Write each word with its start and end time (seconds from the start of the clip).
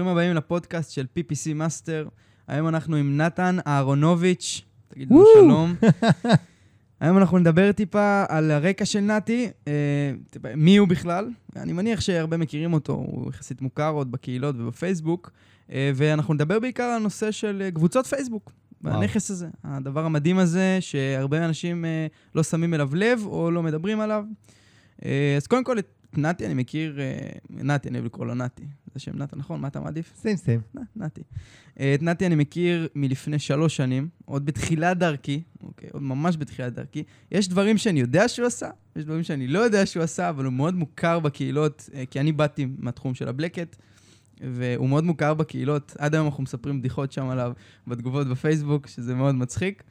ברוכים 0.00 0.16
הבאים 0.16 0.36
לפודקאסט 0.36 0.90
של 0.90 1.06
PPC 1.18 1.54
Master. 1.54 2.08
היום 2.48 2.68
אנחנו 2.68 2.96
עם 2.96 3.16
נתי 3.16 3.56
אהרונוביץ', 3.66 4.62
תגיד 4.88 5.10
לו 5.10 5.24
שלום. 5.34 5.74
היום 7.00 7.18
אנחנו 7.18 7.38
נדבר 7.38 7.72
טיפה 7.72 8.24
על 8.28 8.50
הרקע 8.50 8.84
של 8.84 9.00
נתי, 9.00 9.50
אה, 9.68 9.72
מי 10.56 10.76
הוא 10.76 10.88
בכלל. 10.88 11.30
אני 11.56 11.72
מניח 11.72 12.00
שהרבה 12.00 12.36
מכירים 12.36 12.72
אותו, 12.72 12.92
הוא 12.92 13.30
יחסית 13.30 13.62
מוכר 13.62 13.90
עוד 13.90 14.12
בקהילות 14.12 14.56
ובפייסבוק. 14.58 15.30
אה, 15.72 15.90
ואנחנו 15.94 16.34
נדבר 16.34 16.58
בעיקר 16.58 16.82
על 16.82 16.96
הנושא 16.96 17.30
של 17.30 17.62
אה, 17.64 17.70
קבוצות 17.70 18.06
פייסבוק. 18.06 18.52
בנכס 18.82 19.30
הזה, 19.30 19.48
הדבר 19.64 20.04
המדהים 20.04 20.38
הזה, 20.38 20.78
שהרבה 20.80 21.44
אנשים 21.44 21.84
אה, 21.84 22.06
לא 22.34 22.42
שמים 22.42 22.74
אליו 22.74 22.90
לב 22.94 23.22
או 23.26 23.50
לא 23.50 23.62
מדברים 23.62 24.00
עליו. 24.00 24.24
אז 25.36 25.46
קודם 25.48 25.64
כל, 25.64 25.78
את 25.78 25.99
נתי 26.18 26.46
אני 26.46 26.54
מכיר, 26.54 27.00
אה, 27.00 27.18
נתי, 27.50 27.88
אני 27.88 27.98
אוהב 27.98 28.06
לקרוא 28.06 28.26
לו 28.26 28.34
נתי. 28.34 28.62
זה 28.94 29.00
שם 29.00 29.18
נתי, 29.18 29.36
נכון? 29.36 29.60
מה 29.60 29.68
אתה 29.68 29.80
מעדיף? 29.80 30.12
סיים. 30.16 30.36
נ- 30.74 31.02
נתי. 31.04 31.20
אה, 31.80 31.94
את 31.94 32.02
נתי 32.02 32.26
אני 32.26 32.34
מכיר 32.34 32.88
מלפני 32.94 33.38
שלוש 33.38 33.76
שנים, 33.76 34.08
עוד 34.24 34.46
בתחילת 34.46 34.98
דרכי, 34.98 35.42
אוקיי, 35.62 35.88
עוד 35.92 36.02
ממש 36.02 36.36
בתחילת 36.36 36.72
דרכי. 36.74 37.02
יש 37.32 37.48
דברים 37.48 37.78
שאני 37.78 38.00
יודע 38.00 38.28
שהוא 38.28 38.46
עשה, 38.46 38.70
יש 38.96 39.04
דברים 39.04 39.22
שאני 39.22 39.46
לא 39.46 39.58
יודע 39.58 39.86
שהוא 39.86 40.02
עשה, 40.02 40.28
אבל 40.28 40.44
הוא 40.44 40.52
מאוד 40.52 40.74
מוכר 40.74 41.18
בקהילות, 41.20 41.88
אה, 41.94 42.04
כי 42.10 42.20
אני 42.20 42.32
באתי 42.32 42.66
מהתחום 42.78 43.14
של 43.14 43.28
הבלקט, 43.28 43.76
והוא 44.40 44.88
מאוד 44.88 45.04
מוכר 45.04 45.34
בקהילות. 45.34 45.96
עד 45.98 46.14
היום 46.14 46.26
אנחנו 46.26 46.42
מספרים 46.42 46.80
בדיחות 46.80 47.12
שם 47.12 47.28
עליו 47.28 47.52
בתגובות 47.86 48.26
בפייסבוק, 48.28 48.86
שזה 48.86 49.14
מאוד 49.14 49.34
מצחיק. 49.34 49.82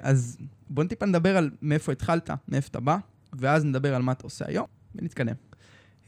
אז 0.00 0.38
בוא 0.70 0.84
טיפה 0.84 1.06
נדבר 1.06 1.36
על 1.36 1.50
מאיפה 1.62 1.92
התחלת, 1.92 2.30
מאיפה 2.48 2.68
אתה 2.70 2.80
בא, 2.80 2.96
ואז 3.32 3.64
נדבר 3.64 3.94
על 3.94 4.02
מה 4.02 4.12
אתה 4.12 4.22
עושה 4.24 4.44
היום, 4.48 4.66
ונתקדם. 4.94 5.34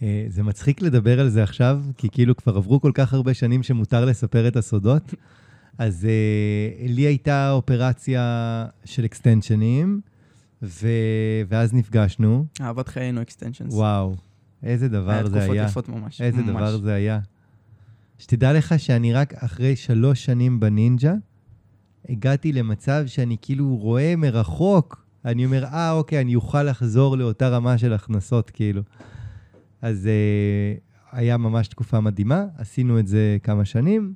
אה, 0.03 0.27
זה 0.29 0.43
מצחיק 0.43 0.83
לדבר 0.83 1.21
על 1.21 1.29
זה 1.29 1.43
עכשיו, 1.43 1.83
כי 1.97 2.09
כאילו 2.13 2.37
כבר 2.37 2.57
עברו 2.57 2.81
כל 2.81 2.93
כך 2.95 3.15
הרבה 3.15 3.35
שנים 3.35 3.63
שמותר 3.63 4.05
לספר 4.05 4.49
את 4.49 4.57
הסודות. 4.57 5.15
אז 5.79 6.05
אה, 6.05 6.89
לי 6.89 7.03
הייתה 7.03 7.51
אופרציה 7.51 8.67
של 8.85 9.05
אקסטנשנים, 9.05 10.01
ו... 10.63 10.89
ואז 11.49 11.75
נפגשנו. 11.75 12.47
אהבת 12.61 12.89
חיינו 12.89 13.23
אקסטנשנס. 13.23 13.75
וואו, 13.75 14.15
איזה 14.63 14.89
דבר 14.89 15.27
זה 15.29 15.37
תקופות 15.37 15.55
היה. 15.55 15.65
יפות 15.65 15.89
ממש. 15.89 16.21
איזה 16.21 16.43
ממש. 16.43 16.51
דבר 16.51 16.79
זה 16.79 16.95
היה. 16.95 17.21
שתדע 18.19 18.53
לך 18.53 18.75
שאני 18.79 19.13
רק 19.13 19.35
אחרי 19.35 19.77
שלוש 19.77 20.25
שנים 20.25 20.61
בנינג'ה, 20.61 21.15
הגעתי 22.09 22.53
למצב 22.53 23.03
שאני 23.07 23.37
כאילו 23.43 23.77
רואה 23.77 24.15
מרחוק, 24.17 25.07
אני 25.25 25.45
אומר, 25.45 25.65
אה, 25.65 25.93
אוקיי, 25.93 26.21
אני 26.21 26.35
אוכל 26.35 26.63
לחזור 26.63 27.17
לאותה 27.17 27.49
רמה 27.49 27.79
של 27.79 27.93
הכנסות, 27.93 28.51
כאילו. 28.51 28.83
אז 29.83 30.07
אה, 30.07 30.75
היה 31.13 31.37
ממש 31.37 31.69
תקופה 31.69 32.01
מדהימה, 32.01 32.45
עשינו 32.57 32.99
את 32.99 33.07
זה 33.07 33.37
כמה 33.43 33.65
שנים, 33.65 34.15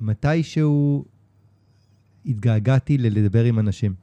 ומתישהו 0.00 1.04
התגעגעתי 2.26 2.98
ללדבר 2.98 3.44
עם 3.44 3.58
אנשים. 3.58 3.94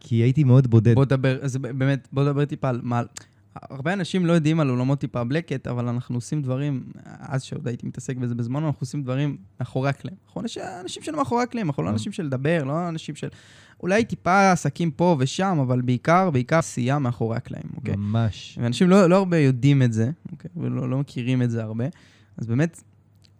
כי 0.00 0.16
הייתי 0.16 0.44
מאוד 0.44 0.66
בודד. 0.66 0.94
בוא 0.94 1.04
נדבר, 1.04 1.38
אז 1.42 1.56
באמת, 1.56 2.08
בוא 2.12 2.22
נדבר 2.22 2.44
טיפה 2.44 2.68
על 2.68 2.80
מה... 2.82 3.02
הרבה 3.62 3.92
אנשים 3.92 4.26
לא 4.26 4.32
יודעים 4.32 4.60
על 4.60 4.68
עולמות 4.68 5.00
טיפה 5.00 5.24
בלקט, 5.24 5.66
אבל 5.66 5.88
אנחנו 5.88 6.14
עושים 6.16 6.42
דברים, 6.42 6.84
אז 7.04 7.42
שעוד 7.42 7.68
הייתי 7.68 7.86
מתעסק 7.86 8.16
בזה 8.16 8.34
בזמנו, 8.34 8.66
אנחנו 8.66 8.80
עושים 8.80 9.02
דברים 9.02 9.36
מאחורי 9.60 9.88
הקלעים. 9.88 10.16
אנחנו 10.26 10.40
אנשים, 10.40 10.62
אנשים 10.80 11.02
של 11.02 11.16
מאחורי 11.16 11.42
הקלעים, 11.42 11.66
אנחנו 11.66 11.82
לא 11.82 11.88
אה. 11.88 11.92
אנשים 11.92 12.12
של 12.12 12.22
לדבר, 12.22 12.64
לא 12.64 12.88
אנשים 12.88 13.14
של... 13.14 13.28
אולי 13.82 14.04
טיפה 14.04 14.52
עסקים 14.52 14.90
פה 14.90 15.16
ושם, 15.18 15.58
אבל 15.62 15.80
בעיקר, 15.80 16.30
בעיקר 16.30 16.58
עשייה 16.58 16.98
מאחורי 16.98 17.36
הקלעים, 17.36 17.68
אוקיי? 17.76 17.96
ממש. 17.96 18.58
ואנשים 18.62 18.90
לא, 18.90 19.06
לא 19.06 19.16
הרבה 19.16 19.38
יודעים 19.38 19.82
את 19.82 19.92
זה, 19.92 20.10
אוקיי? 20.32 20.50
ולא 20.56 20.90
לא 20.90 20.98
מכירים 20.98 21.42
את 21.42 21.50
זה 21.50 21.62
הרבה. 21.62 21.84
אז 22.36 22.46
באמת, 22.46 22.82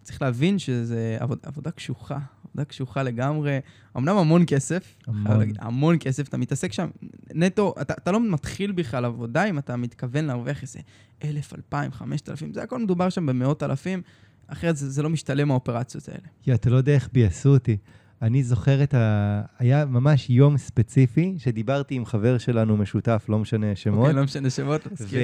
צריך 0.02 0.22
להבין 0.22 0.58
שזה 0.58 1.16
עבוד, 1.20 1.38
עבודה 1.42 1.70
קשוחה, 1.70 2.18
עבודה 2.56 2.64
קשוחה 2.64 3.02
לגמרי. 3.02 3.58
אמנם 3.96 4.16
המון 4.16 4.44
כסף, 4.46 4.96
המון. 5.06 5.38
להגיד, 5.38 5.56
המון 5.60 5.96
כסף, 6.00 6.28
אתה 6.28 6.36
מתעסק 6.36 6.72
שם, 6.72 6.88
נטו, 7.34 7.74
אתה, 7.80 7.94
אתה 7.94 8.12
לא 8.12 8.20
מתחיל 8.20 8.72
בכלל 8.72 9.04
עבודה 9.04 9.44
אם 9.44 9.58
אתה 9.58 9.76
מתכוון 9.76 10.24
להרוויח 10.24 10.62
איזה 10.62 10.78
אלף, 11.24 11.54
אלפיים, 11.54 11.92
חמשת 11.92 12.28
אלפים, 12.28 12.52
זה 12.52 12.62
הכל 12.62 12.78
מדובר 12.78 13.08
שם 13.08 13.26
במאות 13.26 13.62
אלפים, 13.62 14.02
אחרת 14.46 14.76
זה, 14.76 14.90
זה 14.90 15.02
לא 15.02 15.10
משתלם 15.10 15.50
האופרציות 15.50 16.08
האלה. 16.08 16.26
יא, 16.46 16.54
אתה 16.54 16.70
לא 16.70 16.76
יודע 16.76 16.92
איך 16.92 17.08
ביאסו 17.12 17.48
אותי. 17.48 17.76
אני 18.22 18.42
זוכר 18.42 18.82
את 18.82 18.94
ה... 18.94 19.42
היה 19.58 19.84
ממש 19.84 20.30
יום 20.30 20.58
ספציפי 20.58 21.34
שדיברתי 21.38 21.94
עם 21.94 22.04
חבר 22.04 22.38
שלנו 22.38 22.76
משותף, 22.76 23.26
לא 23.28 23.38
משנה 23.38 23.76
שמות. 23.76 23.98
אוקיי, 23.98 24.14
לא 24.14 24.24
משנה 24.24 24.50
שמות, 24.50 24.86
ו... 24.86 24.90
מסכים. 24.92 25.20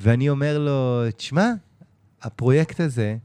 ואני 0.00 0.28
אומר 0.28 0.58
לו, 0.58 1.02
תשמע, 1.16 1.52
הפרויקט 2.22 2.80
הזה, 2.80 3.16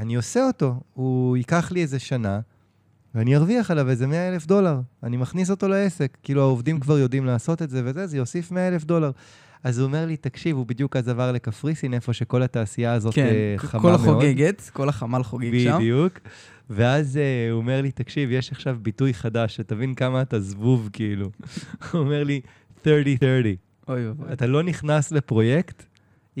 אני 0.00 0.14
עושה 0.14 0.46
אותו, 0.46 0.80
הוא 0.94 1.36
ייקח 1.36 1.72
לי 1.72 1.82
איזה 1.82 1.98
שנה, 1.98 2.40
ואני 3.14 3.36
ארוויח 3.36 3.70
עליו 3.70 3.88
איזה 3.88 4.06
100 4.06 4.28
אלף 4.28 4.46
דולר. 4.46 4.80
אני 5.02 5.16
מכניס 5.16 5.50
אותו 5.50 5.68
לעסק. 5.68 6.16
כאילו, 6.22 6.40
העובדים 6.42 6.80
כבר 6.80 6.98
יודעים 6.98 7.26
לעשות 7.26 7.62
את 7.62 7.70
זה 7.70 7.82
וזה, 7.84 8.06
זה 8.06 8.16
יוסיף 8.16 8.50
100 8.50 8.68
אלף 8.68 8.84
דולר. 8.84 9.10
אז 9.64 9.78
הוא 9.78 9.86
אומר 9.86 10.06
לי, 10.06 10.16
תקשיב, 10.16 10.56
הוא 10.56 10.66
בדיוק 10.66 10.96
אז 10.96 11.08
עבר 11.08 11.32
לקפריסין, 11.32 11.94
איפה 11.94 12.12
שכל 12.12 12.42
התעשייה 12.42 12.92
הזאת 12.92 13.14
כן, 13.14 13.26
אה, 13.26 13.54
כל 13.58 13.66
חמה 13.66 13.82
מאוד. 13.82 13.94
החוגגת, 13.94 14.70
כל 14.72 14.88
החמ"ל 14.88 15.22
חוגג 15.22 15.58
שם. 15.64 15.76
בדיוק. 15.76 16.18
ואז 16.70 17.16
uh, 17.16 17.52
הוא 17.52 17.60
אומר 17.60 17.82
לי, 17.82 17.90
תקשיב, 17.90 18.30
יש 18.32 18.52
עכשיו 18.52 18.78
ביטוי 18.82 19.14
חדש, 19.14 19.56
שתבין 19.56 19.94
כמה 19.94 20.22
אתה 20.22 20.40
זבוב, 20.40 20.88
כאילו. 20.92 21.30
הוא 21.92 22.00
אומר 22.00 22.24
לי, 22.24 22.40
30-30. 22.84 22.86
אוי 23.88 24.08
ואבוי. 24.08 24.32
אתה 24.32 24.46
לא 24.46 24.62
נכנס 24.62 25.12
לפרויקט 25.12 25.82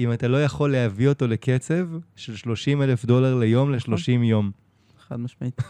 אם 0.04 0.12
אתה 0.12 0.28
לא 0.28 0.44
יכול 0.44 0.72
להביא 0.72 1.08
אותו 1.08 1.26
לקצב 1.26 1.86
של 2.16 2.36
30 2.36 2.82
אלף 2.82 3.04
דולר 3.04 3.34
ליום 3.34 3.74
נכון. 3.74 3.94
ל-30 3.94 4.24
יום. 4.24 4.50
חד 5.08 5.20
משמעית. 5.20 5.62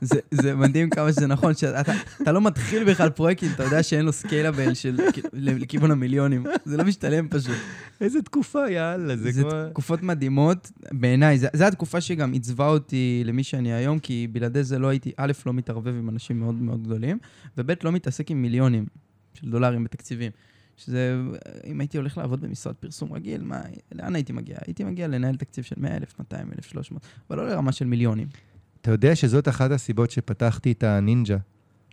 זה, 0.00 0.20
זה 0.30 0.54
מדהים 0.54 0.90
כמה 0.90 1.12
שזה 1.12 1.26
נכון, 1.26 1.54
שאתה 1.54 1.92
אתה 2.22 2.32
לא 2.32 2.40
מתחיל 2.40 2.84
בכלל 2.84 3.10
פרויקט 3.10 3.42
אם 3.42 3.48
אתה 3.54 3.62
יודע 3.62 3.82
שאין 3.82 4.04
לו 4.04 4.12
סקיילבל 4.12 4.74
של 4.74 4.96
לכיוון 5.32 5.90
המיליונים. 5.90 6.44
זה 6.64 6.76
לא 6.76 6.84
משתלם 6.84 7.28
פשוט. 7.28 7.56
איזה 8.00 8.22
תקופה, 8.22 8.70
יאללה, 8.70 9.16
זה 9.16 9.30
זה 9.30 9.42
כמו... 9.42 9.50
תקופות 9.70 10.02
מדהימות, 10.02 10.70
בעיניי. 10.92 11.38
זו 11.38 11.64
התקופה 11.64 12.00
שגם 12.00 12.32
עיצבה 12.32 12.68
אותי 12.68 13.22
למי 13.24 13.42
שאני 13.44 13.72
היום, 13.72 13.98
כי 13.98 14.26
בלעדי 14.32 14.64
זה 14.64 14.78
לא 14.78 14.88
הייתי, 14.88 15.12
א', 15.16 15.32
לא 15.46 15.52
מתערבב 15.52 15.94
עם 15.94 16.08
אנשים 16.08 16.40
מאוד 16.40 16.54
מאוד 16.54 16.82
גדולים, 16.82 17.18
וב', 17.58 17.70
לא 17.82 17.92
מתעסק 17.92 18.30
עם 18.30 18.42
מיליונים 18.42 18.86
של 19.34 19.50
דולרים 19.50 19.84
בתקציבים. 19.84 20.30
שזה, 20.78 21.16
אם 21.66 21.80
הייתי 21.80 21.98
הולך 21.98 22.18
לעבוד 22.18 22.40
במשרד 22.40 22.74
פרסום 22.74 23.12
רגיל, 23.12 23.42
מה, 23.42 23.62
לאן 23.92 24.14
הייתי 24.14 24.32
מגיע? 24.32 24.56
הייתי 24.66 24.84
מגיע 24.84 25.08
לנהל 25.08 25.36
תקציב 25.36 25.64
של 25.64 25.76
100,000, 25.78 26.18
200,000, 26.18 26.64
300, 26.64 27.02
אבל 27.30 27.38
לא 27.38 27.48
לרמה 27.48 27.72
של 27.72 27.84
מיליונים. 27.84 28.28
אתה 28.80 28.90
יודע 28.90 29.16
שזאת 29.16 29.48
אחת 29.48 29.70
הסיבות 29.70 30.10
שפתחתי 30.10 30.72
את 30.72 30.82
הנינג'ה, 30.82 31.36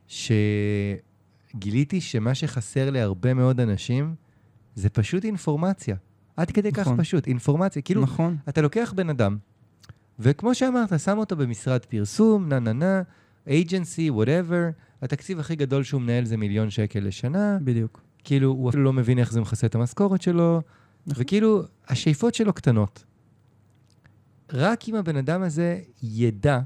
שגיליתי 0.07 2.01
שמה 2.01 2.35
שחסר 2.35 2.89
להרבה 2.89 3.33
מאוד 3.33 3.59
אנשים 3.59 4.15
זה 4.75 4.89
פשוט 4.89 5.25
אינפורמציה. 5.25 5.95
עד 6.37 6.51
כדי 6.51 6.71
כך 6.71 6.79
נכון. 6.79 6.97
פשוט, 6.97 7.27
אינפורמציה. 7.27 7.81
כאילו, 7.81 8.01
נכון. 8.01 8.37
אתה 8.49 8.61
לוקח 8.61 8.93
בן 8.95 9.09
אדם, 9.09 9.37
וכמו 10.19 10.55
שאמרת, 10.55 10.99
שם 10.99 11.17
אותו 11.17 11.35
במשרד 11.35 11.85
פרסום, 11.85 12.49
נה 12.49 12.59
נה 12.59 12.73
נה, 12.73 13.01
agency, 13.47 14.11
whatever, 14.11 14.71
התקציב 15.01 15.39
הכי 15.39 15.55
גדול 15.55 15.83
שהוא 15.83 16.01
מנהל 16.01 16.25
זה 16.25 16.37
מיליון 16.37 16.69
שקל 16.69 16.99
לשנה, 16.99 17.57
בדיוק. 17.61 18.04
כאילו, 18.25 18.49
הוא 18.49 18.69
אפילו 18.69 18.83
לא 18.83 18.93
מבין 18.93 19.19
איך 19.19 19.31
זה 19.31 19.41
מכסה 19.41 19.67
את 19.67 19.75
המשכורת 19.75 20.21
שלו, 20.21 20.61
נכון. 21.07 21.23
וכאילו, 21.23 21.63
השאיפות 21.87 22.35
שלו 22.35 22.53
קטנות. 22.53 23.03
רק 24.53 24.89
אם 24.89 24.95
הבן 24.95 25.17
אדם 25.17 25.43
הזה 25.43 25.79
ידע, 26.03 26.59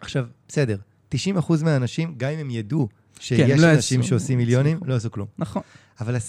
עכשיו, 0.00 0.26
בסדר, 0.48 0.76
90% 1.14 1.16
מהאנשים, 1.64 2.14
גם 2.16 2.30
אם 2.30 2.38
הם 2.38 2.50
ידעו 2.50 2.88
שיש 3.20 3.40
כן, 3.40 3.58
לא 3.58 3.74
אנשים 3.74 4.00
יעשו- 4.00 4.08
שעושים 4.08 4.38
מיליונים, 4.38 4.78
לא 4.84 4.94
יעשו 4.94 5.10
כלום. 5.10 5.26
נכון. 5.38 5.62
אבל 6.00 6.16
10% 6.16 6.20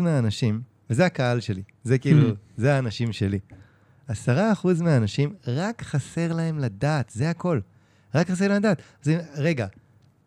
מהאנשים, 0.00 0.60
וזה 0.90 1.06
הקהל 1.06 1.40
שלי, 1.40 1.62
זה 1.84 1.98
כאילו, 1.98 2.30
Hmm. 2.30 2.34
זה 2.56 2.74
האנשים 2.74 3.12
שלי. 3.12 3.38
10% 4.08 4.12
מהאנשים, 4.82 5.34
רק 5.46 5.82
חסר 5.82 6.32
להם 6.32 6.58
לדעת, 6.58 7.10
זה 7.14 7.30
הכל. 7.30 7.60
רק 8.14 8.30
חסר 8.30 8.48
להם 8.48 8.56
לדעת. 8.56 8.82
אז 9.04 9.10
רגע, 9.36 9.66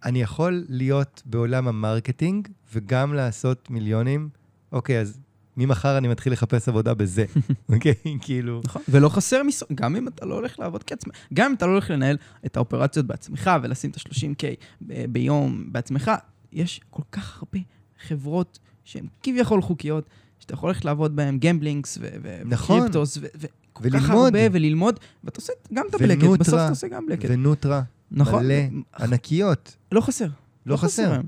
אני 0.05 0.21
יכול 0.21 0.65
להיות 0.69 1.21
בעולם 1.25 1.67
ה 1.67 1.75
marketing 1.75 2.47
וגם 2.73 3.13
לעשות 3.13 3.69
מיליונים? 3.69 4.29
אוקיי, 4.71 4.99
אז 4.99 5.19
ממחר 5.57 5.97
אני 5.97 6.07
מתחיל 6.07 6.33
לחפש 6.33 6.69
עבודה 6.69 6.93
בזה, 6.93 7.25
אוקיי? 7.73 7.93
כאילו... 8.21 8.61
נכון. 8.65 8.81
ולא 8.89 9.09
חסר 9.09 9.43
משרות, 9.43 9.71
גם 9.75 9.95
אם 9.95 10.07
אתה 10.07 10.25
לא 10.25 10.33
הולך 10.35 10.59
לעבוד 10.59 10.83
כעצמך, 10.83 11.15
גם 11.33 11.49
אם 11.49 11.55
אתה 11.55 11.65
לא 11.65 11.71
הולך 11.71 11.89
לנהל 11.89 12.17
את 12.45 12.57
האופרציות 12.57 13.05
בעצמך 13.05 13.51
ולשים 13.63 13.89
את 13.91 13.95
ה-30K 13.97 14.43
ב- 14.81 15.05
ביום 15.05 15.63
בעצמך, 15.71 16.11
יש 16.53 16.81
כל 16.89 17.03
כך 17.11 17.37
הרבה 17.37 17.59
חברות 18.07 18.59
שהן 18.83 19.05
כביכול 19.23 19.61
חוקיות, 19.61 20.09
שאתה 20.39 20.53
יכול 20.53 20.69
ללכת 20.69 20.85
לעבוד 20.85 21.15
בהן, 21.15 21.37
gamblings 21.39 21.97
נכון. 22.45 22.79
ו 22.79 22.84
cryptos, 22.84 23.17
וכל 23.17 23.89
כך. 23.89 24.09
הרבה, 24.09 24.39
וללמוד, 24.51 24.99
ואתה 25.23 25.37
עושה 25.37 25.53
גם 25.73 25.85
את 25.89 25.95
ה 25.95 25.98
black 25.98 26.12
hat. 26.12 26.23
בסוף 26.23 26.53
אתה 26.53 26.69
עושה 26.69 26.87
גם 26.87 27.05
black 27.05 27.19
hat. 27.19 27.29
ו 27.29 27.37
nutra, 27.37 27.81
נכון. 28.11 28.45
מלא, 28.45 28.55
ענקיות. 28.99 29.75
לא 29.91 30.01
חסר. 30.01 30.27
לא 30.65 30.77
חסר. 30.77 31.21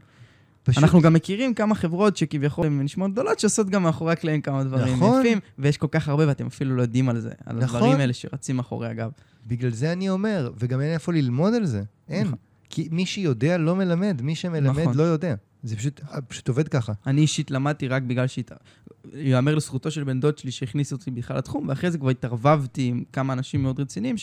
פשוט... 0.68 0.84
אנחנו 0.84 1.02
גם 1.02 1.14
מכירים 1.14 1.54
כמה 1.54 1.76
חברות 1.76 2.18
שכביכול 2.18 2.66
הן 2.66 2.82
נשמעות 2.82 3.12
גדולות, 3.12 3.40
שעושות 3.40 3.70
גם 3.70 3.84
מאחורי 3.84 4.14
הקלעים 4.14 4.42
כמה 4.42 4.64
דברים 4.64 4.96
נכון. 4.96 5.22
יפים, 5.22 5.40
ויש 5.60 5.78
כל 5.78 5.88
כך 5.92 6.10
הרבה 6.10 6.28
ואתם 6.28 6.46
אפילו 6.46 6.76
לא 6.76 6.82
יודעים 6.82 7.10
על 7.10 7.20
זה, 7.20 7.32
על 7.46 7.58
נכון. 7.58 7.76
הדברים 7.76 8.00
האלה 8.00 8.14
שרצים 8.14 8.58
מאחורי 8.58 8.88
הגב. 8.88 9.12
בגלל 9.48 9.72
זה 9.72 9.92
אני 9.92 10.10
אומר, 10.10 10.52
וגם 10.58 10.82
אין 10.82 10.94
איפה 10.94 11.14
ללמוד 11.14 11.54
על 11.54 11.66
זה. 11.66 11.84
אין. 12.10 12.28
נכון. 12.28 12.38
כי 12.70 12.88
מי 12.92 13.06
שיודע 13.06 13.58
לא 13.58 13.76
מלמד, 13.76 14.22
מי 14.22 14.36
שמלמד 14.36 14.80
נכון. 14.80 14.98
לא 14.98 15.04
יודע. 15.04 15.36
זה 15.64 15.76
פשוט, 15.76 16.02
פשוט 16.28 16.48
עובד 16.48 16.68
ככה. 16.68 16.94
אני 17.08 17.22
אישית 17.22 17.52
למדתי 17.52 17.88
רק 17.88 18.04
בגלל 18.04 18.28
שהת... 18.28 18.52
יאמר 19.14 19.56
לזכותו 19.56 19.92
של 19.92 20.04
בן 20.04 20.20
דוד 20.20 20.38
שלי 20.38 20.52
שהכניס 20.52 20.92
אותי 20.92 21.12
בכלל 21.12 21.38
לתחום, 21.38 21.68
ואחרי 21.68 21.92
זה 21.92 21.98
כבר 21.98 22.10
התערבבתי 22.10 22.88
עם 22.88 23.04
כמה 23.14 23.34
אנשים 23.34 23.64
מאוד 23.64 23.80
רציניים, 23.80 24.16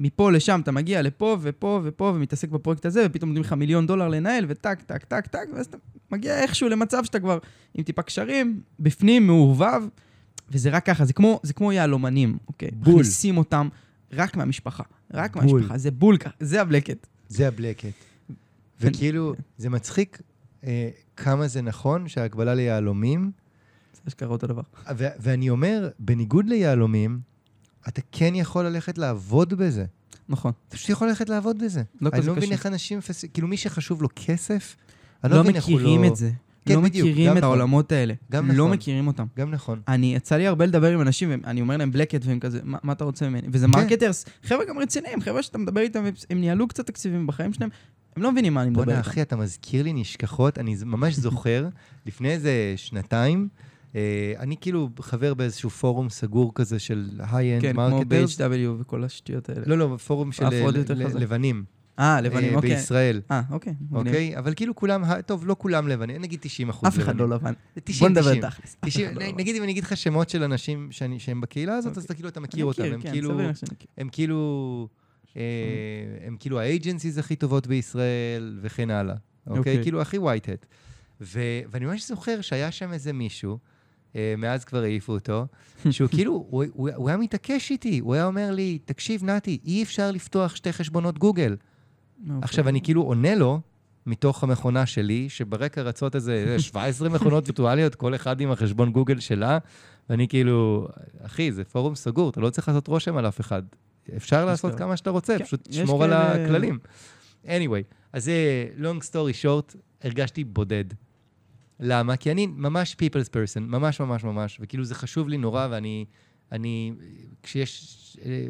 שמפה 0.00 0.30
לשם 0.32 0.60
אתה 0.62 0.72
מגיע 0.72 1.02
לפה 1.02 1.36
ופה 1.40 1.80
ופה 1.84 2.12
ומתעסק 2.14 2.48
בפרויקט 2.48 2.86
הזה, 2.86 3.06
ופתאום 3.06 3.30
נותנים 3.30 3.44
לך 3.44 3.52
מיליון 3.52 3.86
דולר 3.86 4.08
לנהל, 4.08 4.44
וטק, 4.48 4.82
טק, 4.86 5.04
טק, 5.04 5.26
טק, 5.26 5.48
ואז 5.54 5.66
אתה 5.66 5.76
מגיע 6.10 6.38
איכשהו 6.42 6.68
למצב 6.68 7.04
שאתה 7.04 7.20
כבר 7.20 7.38
עם 7.74 7.84
טיפה 7.84 8.02
קשרים, 8.02 8.60
בפנים, 8.80 9.26
מעורבב, 9.26 9.82
וזה 10.50 10.70
רק 10.70 10.86
ככה, 10.86 11.04
זה 11.04 11.12
כמו, 11.12 11.40
זה 11.42 11.52
כמו 11.52 11.72
יהלומנים, 11.72 12.38
אוקיי? 12.48 12.70
בול. 12.72 12.94
מכניסים 12.94 13.38
אותם 13.38 13.68
רק 14.12 14.36
מהמשפחה, 14.36 14.82
רק 15.14 15.36
בול. 15.36 15.44
מהמשפחה, 15.44 15.78
זה 15.78 15.90
בול 15.90 16.16
ככה, 16.16 16.34
זה 16.40 16.60
הבלקט. 16.60 17.06
זה 17.28 17.48
הבלקט. 17.48 18.04
וכאילו, 18.80 19.34
זה 19.58 19.70
מצחיק 19.70 20.20
אה, 20.64 20.88
כמה 21.16 21.48
זה 21.48 21.62
נכון 21.62 22.08
שההקבלה 22.08 22.54
ליהלומים, 22.54 23.30
זה 23.94 24.00
אשכרה 24.08 24.28
אותו 24.28 24.46
דבר. 24.46 24.62
ואני 24.96 25.50
אומר, 25.50 25.88
בניגוד 25.98 26.48
ליהלומים, 26.48 27.20
אתה 27.88 28.00
כן 28.12 28.34
יכול 28.34 28.64
ללכת 28.66 28.98
לעבוד 28.98 29.54
בזה. 29.54 29.84
נכון. 30.28 30.52
אתה 30.68 30.76
פשוט 30.76 30.90
יכול 30.90 31.08
ללכת 31.08 31.28
לעבוד 31.28 31.58
בזה. 31.64 31.82
לא 32.00 32.10
אני 32.12 32.18
כזה 32.18 32.28
לא 32.28 32.36
מבין 32.36 32.44
קשה. 32.44 32.52
איך 32.52 32.66
אנשים, 32.66 32.98
כאילו 33.34 33.48
מי 33.48 33.56
שחשוב 33.56 34.02
לו 34.02 34.08
כסף, 34.16 34.76
אני 35.24 35.30
לא 35.30 35.36
לא 35.36 35.42
מבין 35.44 35.56
איך 35.56 35.64
הוא 35.64 35.72
לא... 35.72 35.78
מכירים 35.78 36.04
את 36.04 36.16
זה. 36.16 36.30
כן, 36.66 36.74
לא 36.74 36.80
בדיוק, 36.80 37.08
מכירים 37.08 37.32
את 37.32 37.36
נכון. 37.36 37.48
העולמות 37.48 37.92
האלה. 37.92 38.14
גם 38.32 38.48
לא 38.48 38.54
נכון. 38.54 38.70
מכירים 38.70 39.06
אותם. 39.06 39.24
גם 39.38 39.50
נכון. 39.50 39.80
אני, 39.88 40.14
יצא 40.14 40.36
לי 40.36 40.46
הרבה 40.46 40.66
לדבר 40.66 40.94
עם 40.94 41.00
אנשים, 41.00 41.30
ואני 41.44 41.60
אומר 41.60 41.76
להם 41.76 41.90
black 41.90 42.07
hat, 42.07 42.20
והם 42.24 42.40
כזה, 42.40 42.60
מה, 42.62 42.78
מה 42.82 42.92
אתה 42.92 43.04
רוצה 43.04 43.28
ממני? 43.28 43.48
וזה 43.52 43.66
כן. 43.66 43.80
marketers, 43.80 44.24
חבר'ה 44.42 44.64
גם 44.64 44.78
רציניים, 44.78 45.20
חבר'ה 45.20 45.42
שאתה 45.42 45.58
מדבר 45.58 45.80
איתם, 45.80 46.04
הם 46.30 46.40
ניהלו 46.40 46.68
קצת 46.68 46.86
תקציבים 46.86 47.26
בחיים 47.26 47.52
שלהם, 47.52 47.70
הם 48.16 48.22
לא 48.22 48.32
מבינים 48.32 48.54
מה 48.54 48.62
אני 48.62 48.70
מדבר 48.70 48.84
בואנה, 48.84 48.98
איתם. 48.98 49.10
אחי, 49.10 49.22
אתה 49.22 49.36
מזכיר 49.36 49.82
לי 49.82 49.92
נשכחות. 49.92 50.58
אני 50.58 50.76
ממש 50.84 51.14
זוכר, 51.14 51.68
לפני 52.06 52.30
איזה 52.30 52.72
שנתיים, 52.76 53.48
אני 54.38 54.56
כאילו 54.60 54.88
חבר 55.00 55.34
באיזשהו 55.34 55.70
פורום 55.70 56.10
סגור 56.10 56.52
כזה 56.54 56.78
של 56.78 57.10
high-end 57.18 57.62
כן, 57.62 57.72
כמו 57.72 57.90
marketers. 57.90 58.40
ב-BHW 58.40 58.80
וכל 58.80 59.04
השטויות 59.04 59.48
האלה. 59.48 59.62
לא, 59.66 59.78
לא, 59.78 59.96
פורום 59.96 60.32
של 60.32 60.44
אה. 60.44 60.70
לבנים. 60.90 61.64
אה, 62.00 62.20
לבנים, 62.20 62.50
אה, 62.50 62.56
אוקיי. 62.56 62.74
בישראל. 62.74 63.20
אה, 63.30 63.42
אוקיי. 63.50 63.74
אוקיי? 63.92 64.38
אבל 64.38 64.54
כאילו 64.54 64.74
כולם, 64.74 65.04
טוב, 65.26 65.46
לא 65.46 65.56
כולם 65.58 65.88
לבנים, 65.88 66.22
נגיד 66.22 66.38
90 66.42 66.68
אחוז 66.68 66.88
אף 66.88 66.98
אחד 66.98 67.16
לא 67.16 67.28
לבן. 67.28 67.52
90, 67.84 68.00
בוא 68.00 68.08
נדבר 68.08 68.30
90. 68.30 68.42
תכלס. 68.42 68.76
אף 68.84 68.88
90, 68.88 69.06
אחד 69.06 69.16
לא. 69.22 69.32
נגיד 69.36 69.56
אם 69.56 69.62
אני 69.62 69.72
אגיד 69.72 69.84
לך 69.84 69.96
שמות 69.96 70.30
של 70.30 70.42
אנשים 70.42 70.88
שהם 71.18 71.40
בקהילה 71.40 71.76
הזאת, 71.76 71.96
אז 71.96 72.02
אוקיי. 72.02 72.06
אתה 72.06 72.14
כאילו, 72.14 72.28
אתה 72.28 72.40
מכיר 72.40 72.64
אותם. 72.64 72.84
הם 72.84 73.00
כן, 73.00 73.10
כאילו... 73.10 73.40
הם 73.98 74.08
כאילו, 74.12 74.88
אה, 75.36 75.42
הם 76.26 76.36
כאילו 76.40 76.60
ה 76.60 76.66
agencies 76.66 77.18
הכי 77.18 77.36
טובות 77.36 77.66
בישראל, 77.66 78.58
וכן 78.62 78.90
הלאה. 78.90 79.14
אוקיי? 79.46 79.58
אוקיי. 79.58 79.82
כאילו, 79.82 80.00
הכי 80.00 80.18
white 80.18 80.66
ואני 81.70 81.86
ממש 81.86 82.08
זוכר 82.08 82.40
שהיה 82.40 82.70
שם 82.70 82.92
איזה 82.92 83.12
מישהו, 83.12 83.52
אה, 83.52 83.58
מאז 84.38 84.64
כבר 84.64 84.82
העיפו 84.82 85.12
אותו, 85.12 85.46
שהוא 85.90 86.08
כאילו, 86.08 86.46
הוא, 86.50 86.64
הוא, 86.72 86.90
הוא 86.94 87.08
היה 87.08 87.18
מתעקש 87.18 87.70
איתי, 87.70 87.98
הוא 87.98 88.14
היה 88.14 88.26
אומר 88.26 88.50
לי, 88.50 88.78
תקשיב, 88.84 89.24
נתי, 89.24 89.58
אי 89.64 89.82
אפשר 89.82 90.10
לפתוח 90.10 90.56
שתי 90.56 90.72
חשבונות 90.72 91.18
גוגל. 91.18 91.56
אוקיי. 92.22 92.36
עכשיו, 92.42 92.68
אני 92.68 92.80
כאילו 92.80 93.02
עונה 93.02 93.34
לו, 93.34 93.60
מתוך 94.06 94.44
המכונה 94.44 94.86
שלי, 94.86 95.28
שברקע 95.28 95.82
רצות 95.82 96.14
איזה 96.14 96.56
17 96.58 97.08
מכונות 97.14 97.44
וירטואליות, 97.46 97.94
כל 97.94 98.14
אחד 98.14 98.40
עם 98.40 98.50
החשבון 98.50 98.92
גוגל 98.92 99.20
שלה, 99.20 99.58
ואני 100.10 100.28
כאילו, 100.28 100.88
אחי, 101.22 101.52
זה 101.52 101.64
פורום 101.64 101.94
סגור, 101.94 102.30
אתה 102.30 102.40
לא 102.40 102.50
צריך 102.50 102.68
לעשות 102.68 102.88
רושם 102.88 103.16
על 103.16 103.28
אף 103.28 103.40
אחד. 103.40 103.62
אפשר 104.16 104.44
לעשות. 104.44 104.74
כמה 104.74 104.96
שאתה 104.96 105.10
רוצה, 105.10 105.38
כן, 105.38 105.44
פשוט 105.44 105.68
תשמור 105.68 106.04
על 106.04 106.12
הכללים. 106.12 106.78
anyway, 107.44 107.94
אז 108.12 108.24
זה 108.24 108.66
long 108.78 109.04
story 109.04 109.44
short, 109.44 109.76
הרגשתי 110.02 110.44
בודד. 110.44 110.84
למה? 111.80 112.16
כי 112.16 112.30
אני 112.32 112.46
ממש 112.46 112.96
people's 113.02 113.26
person, 113.28 113.60
ממש 113.60 114.00
ממש 114.00 114.24
ממש, 114.24 114.58
וכאילו 114.60 114.84
זה 114.84 114.94
חשוב 114.94 115.28
לי 115.28 115.38
נורא, 115.38 115.68
ואני, 115.70 116.04
אני, 116.52 116.92
כשיש 117.42 117.96
אה, 118.24 118.46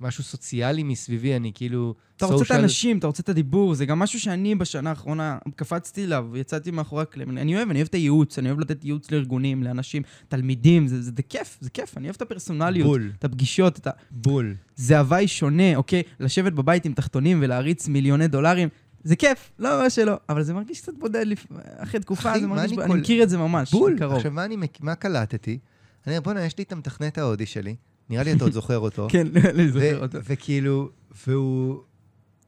משהו 0.00 0.24
סוציאלי 0.24 0.82
מסביבי, 0.82 1.36
אני 1.36 1.52
כאילו... 1.54 1.94
אתה 2.16 2.26
רוצה 2.26 2.44
את 2.44 2.50
social- 2.50 2.54
האנשים, 2.54 2.98
אתה 2.98 3.06
רוצה 3.06 3.22
את 3.22 3.28
הדיבור, 3.28 3.74
זה 3.74 3.86
גם 3.86 3.98
משהו 3.98 4.20
שאני 4.20 4.54
בשנה 4.54 4.90
האחרונה 4.90 5.38
קפצתי 5.56 6.04
אליו, 6.04 6.36
יצאתי 6.36 6.70
מאחורי 6.70 7.02
הקלעים. 7.02 7.30
אני- 7.30 7.40
אני 7.40 7.56
אוהב, 7.56 7.70
אני 7.70 7.78
אוהב 7.78 7.88
את 7.88 7.94
הייעוץ, 7.94 8.38
אני 8.38 8.48
אוהב 8.48 8.60
לתת 8.60 8.84
ייעוץ 8.84 9.10
לארגונים, 9.10 9.62
לאנשים, 9.62 10.02
תלמידים, 10.28 10.86
זה, 10.86 11.02
זה, 11.02 11.10
זה 11.16 11.22
כיף, 11.22 11.58
זה 11.60 11.70
כיף, 11.70 11.96
אני 11.98 12.06
אוהב 12.06 12.14
את 12.16 12.22
הפרסונליות, 12.22 12.86
בול, 12.86 13.12
את 13.18 13.24
הפגישות, 13.24 13.78
את 13.78 13.86
ה... 13.86 13.90
בול. 14.10 14.54
זה 14.76 14.98
הוואי 14.98 15.28
שונה, 15.28 15.76
אוקיי? 15.76 16.02
לשבת 16.20 16.52
בבית 16.52 16.84
עם 16.84 16.92
תחתונים 16.92 17.38
ולהריץ 17.42 17.88
מיליוני 17.88 18.28
דולרים, 18.28 18.68
זה 19.04 19.16
כיף, 19.16 19.52
לא 19.58 19.76
אומר 19.78 19.88
שלא, 19.88 20.14
אבל 20.28 20.42
זה 20.42 20.54
מרגיש 20.54 20.80
קצת 20.80 20.92
בודד 20.98 21.26
לפ... 21.26 21.46
אחרי 21.76 22.00
תקופה, 22.00 22.30
אחי, 22.32 22.40
זה 22.40 22.46
מה 22.46 22.54
מרגיש... 22.56 22.72
אני 22.72 22.82
אני 22.82 22.88
כל- 22.92 22.98
מכיר 22.98 23.22
את 23.22 23.30
זה 23.30 23.38
ממש, 23.38 23.70
בול. 23.72 23.94
מקרוב. 23.94 24.12
עכשיו, 24.16 24.30
מה, 24.30 24.44
אני, 24.44 24.56
מה 24.80 24.94
קלטתי? 24.94 25.58
אני 26.06 26.16
אומר, 26.16 26.24
בוא'נה, 26.24 26.44
יש 26.44 26.58
לי 26.58 26.64
את 26.64 26.72
המתכנת 26.72 27.18
ההודי 27.18 27.46
שלי, 27.46 27.76
נראה 28.10 28.22
לי 28.22 28.32
אתה 28.32 28.44
עוד 28.44 28.52
זוכר 28.52 28.78
אותו. 28.78 29.06
כן, 29.12 29.26
אני 29.50 29.68
ו- 29.68 29.72
זוכר 29.72 30.02
אותו. 30.02 30.18
וכאילו, 30.24 30.90
והוא 31.26 31.80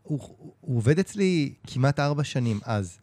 הוא, 0.02 0.20
הוא 0.60 0.76
עובד 0.76 0.98
אצלי 0.98 1.52
כמעט 1.66 2.00
ארבע 2.00 2.24
שנים 2.24 2.58
אז. 2.64 2.98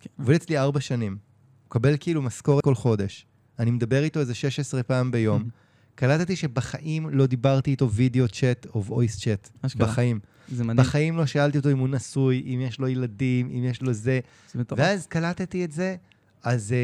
כן. 0.00 0.10
הוא 0.16 0.24
עובד 0.24 0.34
אצלי 0.34 0.58
ארבע 0.58 0.80
שנים. 0.80 1.12
הוא 1.12 1.18
מקבל 1.66 1.94
כאילו 2.00 2.22
משכורת 2.22 2.64
כל 2.64 2.74
חודש. 2.74 3.26
אני 3.58 3.70
מדבר 3.70 4.02
איתו 4.02 4.20
איזה 4.20 4.34
16 4.34 4.82
פעם 4.82 5.10
ביום. 5.10 5.48
קלטתי 5.94 6.36
שבחיים 6.36 7.08
לא 7.10 7.26
דיברתי 7.26 7.70
איתו 7.70 7.90
וידאו 7.90 8.28
צ'אט 8.28 8.66
או 8.74 8.84
וויס 8.84 9.20
צ'אט. 9.20 9.50
אשכרה. 9.62 9.86
בחיים. 9.86 10.20
זה 10.48 10.64
מדהים, 10.64 10.86
בחיים 10.86 11.16
לא 11.16 11.26
שאלתי 11.26 11.58
אותו 11.58 11.70
אם 11.70 11.78
הוא 11.78 11.88
נשוי, 11.88 12.42
אם 12.54 12.60
יש 12.60 12.78
לו 12.78 12.88
ילדים, 12.88 13.50
אם 13.50 13.64
יש 13.64 13.82
לו 13.82 13.92
זה. 13.92 14.20
זה 14.52 14.60
מטורף. 14.60 14.80
ואז 14.80 15.06
קלטתי 15.06 15.64
את 15.64 15.72
זה, 15.72 15.96
אז 16.42 16.74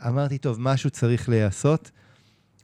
uh, 0.00 0.06
אמרתי, 0.08 0.38
טוב, 0.38 0.56
משהו 0.60 0.90
צריך 0.90 1.28
להיעשות. 1.28 1.90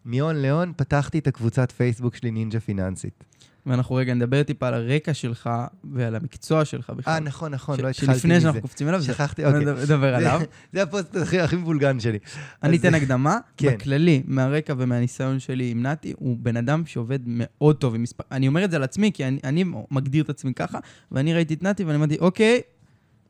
מהון 0.04 0.36
להון 0.36 0.72
פתחתי 0.76 1.18
את 1.18 1.26
הקבוצת 1.26 1.72
פייסבוק 1.72 2.16
שלי, 2.16 2.30
נינג'ה 2.30 2.60
פיננסית. 2.60 3.24
ואנחנו 3.66 3.94
רגע 3.94 4.14
נדבר 4.14 4.42
טיפה 4.42 4.68
על 4.68 4.74
הרקע 4.74 5.14
שלך 5.14 5.50
ועל 5.92 6.14
המקצוע 6.14 6.64
שלך 6.64 6.90
בכלל. 6.90 7.14
אה, 7.14 7.20
נכון, 7.20 7.52
נכון, 7.54 7.80
לא 7.80 7.88
התחלתי 7.88 8.10
מזה. 8.10 8.20
שלפני 8.20 8.40
שאנחנו 8.40 8.60
קופצים 8.60 8.88
אליו, 8.88 9.02
שכחתי, 9.02 9.44
אוקיי. 9.44 9.64
נדבר 9.64 10.14
עליו. 10.14 10.40
זה 10.72 10.82
הפוסט 10.82 11.16
הכי 11.16 11.56
מבולגן 11.56 12.00
שלי. 12.00 12.18
אני 12.62 12.76
אתן 12.76 12.94
הקדמה. 12.94 13.38
כן. 13.56 13.74
בכללי, 13.74 14.22
מהרקע 14.26 14.74
ומהניסיון 14.78 15.38
שלי 15.38 15.70
עם 15.70 15.82
נתי, 15.82 16.12
הוא 16.18 16.36
בן 16.40 16.56
אדם 16.56 16.86
שעובד 16.86 17.18
מאוד 17.26 17.76
טוב 17.76 17.94
עם 17.94 18.02
מספר... 18.02 18.24
אני 18.32 18.48
אומר 18.48 18.64
את 18.64 18.70
זה 18.70 18.76
על 18.76 18.82
עצמי, 18.82 19.10
כי 19.14 19.24
אני, 19.24 19.38
אני 19.44 19.64
מגדיר 19.90 20.24
את 20.24 20.30
עצמי 20.30 20.54
ככה, 20.54 20.78
ואני 21.12 21.34
ראיתי 21.34 21.54
את 21.54 21.62
נתי 21.62 21.84
ואני 21.84 21.96
אמרתי, 21.96 22.18
אוקיי, 22.18 22.60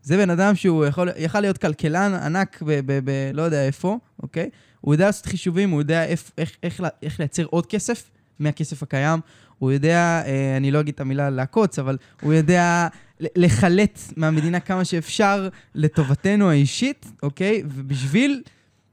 זה 0.02 0.16
בן 0.16 0.30
אדם 0.30 0.54
שהוא 0.54 0.84
יכול, 0.86 1.08
יכל 1.16 1.40
להיות 1.40 1.58
כלכלן 1.58 2.14
ענק 2.14 2.62
ב... 2.62 2.80
ב, 2.86 3.10
ב 3.10 3.30
לא 3.34 3.42
יודע 3.42 3.66
איפה, 3.66 3.98
אוקיי? 4.22 4.50
הוא 4.80 4.94
יודע 4.94 5.06
לעשות 5.06 5.26
חישובים, 5.26 5.70
הוא 5.70 5.80
יודע 5.80 6.04
איך, 6.04 6.30
איך, 6.38 6.50
איך, 6.62 6.80
לה- 6.80 6.88
איך 7.02 7.20
לייצר 7.20 7.44
עוד 7.44 7.66
כסף 7.66 8.10
מהכסף 8.38 8.82
הקיים. 8.82 9.20
הוא 9.58 9.72
יודע, 9.72 10.22
אה, 10.26 10.56
אני 10.56 10.70
לא 10.70 10.80
אגיד 10.80 10.94
את 10.94 11.00
המילה 11.00 11.30
לעקוץ, 11.30 11.78
אבל 11.78 11.98
הוא 12.22 12.32
יודע 12.32 12.88
ל- 13.20 13.44
לחלט 13.44 13.98
מהמדינה 14.16 14.60
כמה 14.60 14.84
שאפשר 14.84 15.48
לטובתנו 15.74 16.50
האישית, 16.50 17.06
אוקיי? 17.22 17.62
ובשביל 17.66 18.42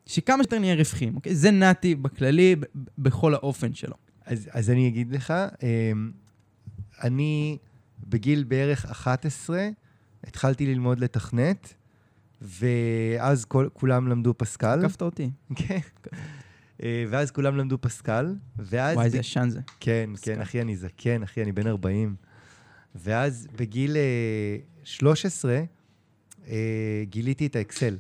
שכמה 0.06 0.44
שיותר 0.44 0.60
נהיה 0.60 0.76
רווחים, 0.76 1.16
אוקיי? 1.16 1.36
זה 1.36 1.52
נתי 1.52 1.96
בכללי, 1.96 2.56
בכל 2.98 3.34
האופן 3.34 3.74
שלו. 3.74 3.96
אז, 4.26 4.50
אז 4.52 4.70
אני 4.70 4.88
אגיד 4.88 5.12
לך, 5.12 5.34
אמ, 5.64 6.12
אני 7.04 7.58
בגיל 8.10 8.44
בערך 8.44 8.86
11 8.86 9.68
התחלתי 10.28 10.66
ללמוד 10.68 11.00
לתכנת, 11.00 11.74
ואז 12.42 13.46
כל, 13.46 13.68
כולם 13.74 14.08
למדו 14.08 14.34
פסקל. 14.38 14.80
עקפת 14.86 15.02
אותי. 15.02 15.30
כן. 15.56 15.80
אה, 16.84 17.06
ואז 17.10 17.32
כולם 17.32 17.58
למדו 17.58 17.78
פסקל, 17.82 18.36
ואז... 18.60 18.98
וואי, 18.98 19.08
ב- 19.08 19.12
זה 19.12 19.18
ישן 19.18 19.50
זה. 19.50 19.60
כן, 19.80 20.10
פסקל. 20.14 20.36
כן, 20.36 20.42
אחי, 20.42 20.62
אני 20.62 20.76
זקן, 20.76 21.24
אחי, 21.24 21.44
אני 21.44 21.52
בן 21.52 21.68
40. 21.68 22.16
ואז 22.96 23.48
בגיל 23.56 23.98
אה, 23.98 24.58
13 24.84 25.62
אה, 26.48 27.04
גיליתי 27.10 27.46
את 27.46 27.56
האקסל. 27.56 27.98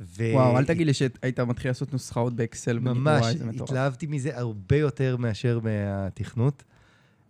ו... 0.00 0.24
וואו, 0.32 0.58
אל 0.58 0.64
תגיד 0.64 0.86
לי 0.86 0.94
שהיית 0.94 1.40
מתחיל 1.40 1.70
לעשות 1.70 1.92
נוסחאות 1.92 2.36
באקסל. 2.36 2.78
ממש, 2.78 3.22
וואי. 3.22 3.58
התלהבתי 3.62 4.06
מזה 4.06 4.38
הרבה 4.38 4.76
יותר 4.76 5.16
מאשר 5.16 5.58
מהתכנות. 5.62 6.64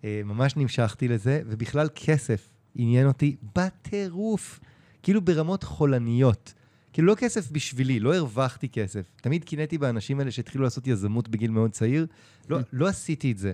אה, 0.04 0.20
ממש 0.24 0.56
נמשכתי 0.56 1.08
לזה, 1.08 1.42
ובכלל 1.46 1.88
כסף 1.94 2.48
עניין 2.74 3.06
אותי 3.06 3.36
בטירוף, 3.56 4.60
כאילו 5.02 5.20
ברמות 5.20 5.62
חולניות. 5.62 6.54
כאילו 6.92 7.08
לא 7.08 7.14
כסף 7.14 7.50
בשבילי, 7.50 8.00
לא 8.00 8.14
הרווחתי 8.14 8.68
כסף. 8.68 9.10
תמיד 9.20 9.44
קינאתי 9.44 9.78
באנשים 9.78 10.18
האלה 10.18 10.30
שהתחילו 10.30 10.64
לעשות 10.64 10.86
יזמות 10.86 11.28
בגיל 11.28 11.50
מאוד 11.50 11.70
צעיר. 11.70 12.06
לא, 12.48 12.58
לא 12.72 12.86
עשיתי 12.88 13.32
את 13.32 13.38
זה, 13.38 13.52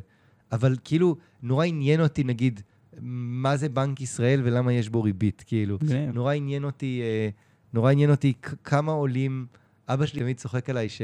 אבל 0.52 0.76
כאילו 0.84 1.16
נורא 1.42 1.64
עניין 1.64 2.00
אותי, 2.00 2.24
נגיד, 2.24 2.60
מה 3.00 3.56
זה 3.56 3.68
בנק 3.68 4.00
ישראל 4.00 4.40
ולמה 4.44 4.72
יש 4.72 4.88
בו 4.88 5.02
ריבית, 5.02 5.44
כאילו. 5.46 5.78
מגניב. 5.82 6.14
נורא 6.14 6.32
עניין 6.32 6.64
אותי 6.64 7.00
אה, 7.02 7.28
נורא 7.72 7.90
עניין 7.90 8.10
אותי 8.10 8.32
כמה 8.64 8.92
עולים, 8.92 9.46
אבא 9.88 10.06
שלי 10.06 10.20
תמיד 10.20 10.36
צוחק 10.36 10.70
עליי 10.70 10.88
ש... 10.88 11.02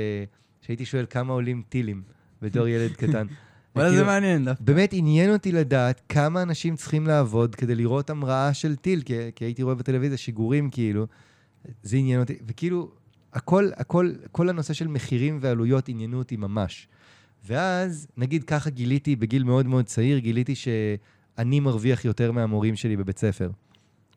שהייתי 0.60 0.84
שואל 0.84 1.06
כמה 1.10 1.32
עולים 1.32 1.62
טילים 1.68 2.02
בתור 2.42 2.68
ילד 2.68 2.92
קטן. 3.00 3.26
וואלה, 3.76 3.90
זה 3.90 4.04
מעניין 4.04 4.44
דווקא. 4.44 4.64
באמת 4.64 4.90
עניין 4.92 5.32
אותי 5.32 5.52
לדעת 5.52 6.00
כמה 6.08 6.42
אנשים 6.42 6.76
צריכים 6.76 7.06
לעבוד 7.06 7.54
כדי 7.54 7.74
לראות 7.74 8.10
המראה 8.10 8.54
של 8.54 8.76
טיל, 8.76 9.02
כי, 9.02 9.14
כי 9.34 9.44
הייתי 9.44 9.62
רואה 9.62 9.74
בטלוויזיה 9.74 10.18
שיגורים 10.18 10.70
כאילו, 10.70 11.06
זה 11.83 11.97
עניין 11.97 12.21
אותי, 12.21 12.35
וכאילו, 12.47 12.90
הכל, 13.33 13.71
הכל, 13.76 14.12
כל 14.33 14.49
הנושא 14.49 14.75
של 14.75 14.88
מחירים 14.88 15.38
ועלויות 15.40 15.88
עניינו 15.88 16.18
אותי 16.18 16.37
ממש. 16.37 16.88
ואז, 17.47 18.06
נגיד 18.16 18.44
ככה 18.44 18.71
גיליתי, 18.71 19.16
בגיל 19.16 19.44
מאוד 19.44 19.66
מאוד 19.66 19.85
צעיר, 19.85 20.18
גיליתי 20.18 20.54
שאני 20.54 21.61
מרוויח 21.61 22.04
יותר 22.04 22.33
מהמורים 22.33 22.76
שלי 22.76 22.97
בבית 22.97 23.18
ספר, 23.18 23.50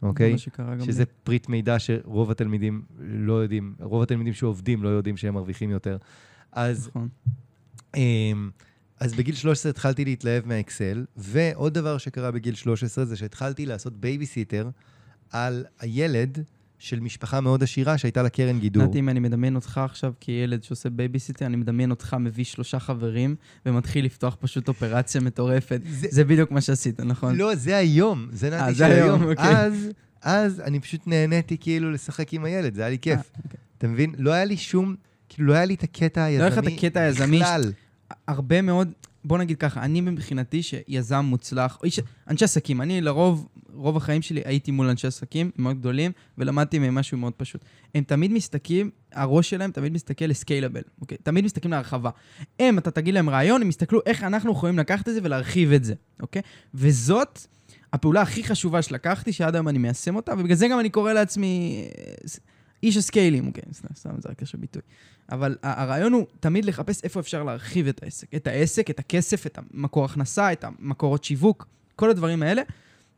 אוקיי? 0.01 0.31
זה 0.31 0.37
שקרה 0.37 0.75
גם 0.75 0.85
שזה 0.85 1.05
פריט 1.05 1.49
מידע 1.49 1.79
שרוב 1.79 2.31
התלמידים 2.31 2.81
לא 2.99 3.33
יודעים, 3.33 3.75
רוב 3.79 4.03
התלמידים 4.03 4.33
שעובדים 4.33 4.83
לא 4.83 4.89
יודעים 4.89 5.17
שהם 5.17 5.33
מרוויחים 5.33 5.69
יותר. 5.69 5.97
אז 6.51 6.87
נכון. 6.87 7.07
אמ, 7.95 8.49
אז 8.99 9.13
בגיל 9.13 9.35
13 9.35 9.69
התחלתי 9.69 10.05
להתלהב 10.05 10.47
מהאקסל, 10.47 11.05
ועוד 11.17 11.73
דבר 11.73 11.97
שקרה 11.97 12.31
בגיל 12.31 12.55
13 12.55 13.05
זה 13.05 13.15
שהתחלתי 13.15 13.65
לעשות 13.65 13.93
בייביסיטר 13.93 14.69
על 15.31 15.65
הילד 15.79 16.43
של 16.79 16.99
משפחה 16.99 17.41
מאוד 17.41 17.63
עשירה 17.63 17.97
שהייתה 17.97 18.21
לה 18.23 18.29
קרן 18.29 18.59
גידור. 18.59 18.83
נתי, 18.83 18.99
אם 18.99 19.09
אני 19.09 19.19
מדמיין 19.19 19.55
אותך 19.55 19.77
עכשיו 19.85 20.13
כילד 20.19 20.63
שעושה 20.63 20.89
בייביסיטר, 20.89 21.45
אני 21.45 21.57
מדמיין 21.57 21.91
אותך 21.91 22.15
מביא 22.19 22.43
שלושה 22.43 22.79
חברים 22.79 23.35
ומתחיל 23.65 24.05
לפתוח 24.05 24.37
פשוט 24.39 24.67
אופרציה 24.67 25.21
מטורפת. 25.21 25.81
זה- 25.89 26.07
זה 26.11 26.23
בדיוק 26.23 26.51
מה 26.51 26.61
שעשית, 26.61 26.99
נכון? 26.99 27.35
לא, 27.35 27.55
זה 27.55 27.77
היום, 27.77 28.27
זה 28.31 28.49
אה, 28.59 28.63
נתי 28.65 28.73
זה 28.73 28.85
של 28.85 28.91
היום, 28.91 29.21
היום. 29.21 29.31
אוקיי. 29.31 29.57
אז, 29.57 29.89
אז 30.21 30.59
אני 30.59 30.79
פשוט 30.79 31.01
נהניתי 31.07 31.57
כאילו 31.57 31.91
לשחק 31.91 32.33
עם 32.33 32.43
הילד, 32.45 32.73
זה 32.75 32.81
היה 32.81 32.89
לי 32.89 32.97
כיף. 32.99 33.19
אה, 33.19 33.41
אוקיי. 33.43 33.57
אתה 33.77 33.87
מבין? 33.87 34.13
לא 34.17 34.31
היה 34.31 34.45
לי 34.45 34.57
שום, 34.57 34.95
כאילו 35.29 35.47
לא 35.47 35.53
היה 35.53 35.65
לי 35.65 35.73
את 35.73 35.83
הקטע 35.83 36.23
היזמי 36.23 36.39
לא 36.39 36.53
היה 36.53 36.61
לך 36.61 36.67
את 36.67 36.77
הקטע 36.77 36.99
היזמי 37.01 37.39
בכלל. 37.39 37.71
הרבה 38.27 38.61
מאוד, 38.61 38.91
בוא 39.27 39.37
נגיד 39.37 39.57
ככה, 39.57 39.83
אני 39.83 40.01
מבחינתי 40.01 40.63
שיזם 40.63 41.25
מוצלח, 41.25 41.77
או 41.79 41.85
איש, 41.85 41.99
אנשי 42.29 42.45
עסקים, 42.45 42.81
אני 42.81 43.01
לרוב, 43.01 43.47
רוב 43.73 43.97
החיים 43.97 44.21
שלי 44.21 44.41
הייתי 44.45 44.71
מול 44.71 44.89
אנשי 44.89 45.07
עסקים 45.07 45.51
מאוד 45.57 45.79
גדולים, 45.79 46.11
ולמדתי 46.37 46.79
מהם 46.79 46.95
משהו 46.95 47.17
מאוד 47.17 47.33
פשוט. 47.33 47.65
הם 47.95 48.03
תמיד 48.03 48.31
מסתכלים, 48.31 48.89
הראש 49.13 49.49
שלהם 49.49 49.71
תמיד 49.71 49.93
מסתכל 49.93 50.25
לסקיילבל, 50.25 50.81
אוקיי? 51.01 51.17
תמיד 51.23 51.45
מסתכלים 51.45 51.71
להרחבה. 51.71 52.09
הם, 52.59 52.77
אתה 52.77 52.91
תגיד 52.91 53.13
להם 53.13 53.29
רעיון, 53.29 53.61
הם 53.61 53.69
יסתכלו 53.69 53.99
איך 54.05 54.23
אנחנו 54.23 54.51
יכולים 54.51 54.79
לקחת 54.79 55.09
את 55.09 55.13
זה 55.13 55.19
ולהרחיב 55.23 55.71
את 55.71 55.83
זה, 55.83 55.93
אוקיי? 56.21 56.41
וזאת 56.73 57.39
הפעולה 57.93 58.21
הכי 58.21 58.43
חשובה 58.43 58.81
שלקחתי, 58.81 59.33
שעד 59.33 59.55
היום 59.55 59.67
אני 59.67 59.77
מיישם 59.77 60.15
אותה, 60.15 60.33
ובגלל 60.33 60.55
זה 60.55 60.67
גם 60.67 60.79
אני 60.79 60.89
קורא 60.89 61.13
לעצמי 61.13 61.83
אה, 61.97 62.13
איש 62.83 62.97
הסקיילים, 62.97 63.47
אוקיי? 63.47 63.63
סתם, 63.73 63.87
סתם, 63.95 64.09
זה 64.19 64.29
רק 64.29 64.41
איזשהו 64.41 64.59
ביטוי. 64.59 64.81
אבל 65.31 65.57
הרעיון 65.63 66.13
הוא 66.13 66.25
תמיד 66.39 66.65
לחפש 66.65 67.03
איפה 67.03 67.19
אפשר 67.19 67.43
להרחיב 67.43 67.87
את 67.87 68.03
העסק. 68.03 68.35
את 68.35 68.47
העסק, 68.47 68.89
את 68.89 68.99
הכסף, 68.99 69.45
את 69.45 69.57
המקור 69.57 70.05
הכנסה, 70.05 70.51
את 70.51 70.63
המקורות 70.63 71.23
שיווק, 71.23 71.67
כל 71.95 72.09
הדברים 72.09 72.43
האלה, 72.43 72.61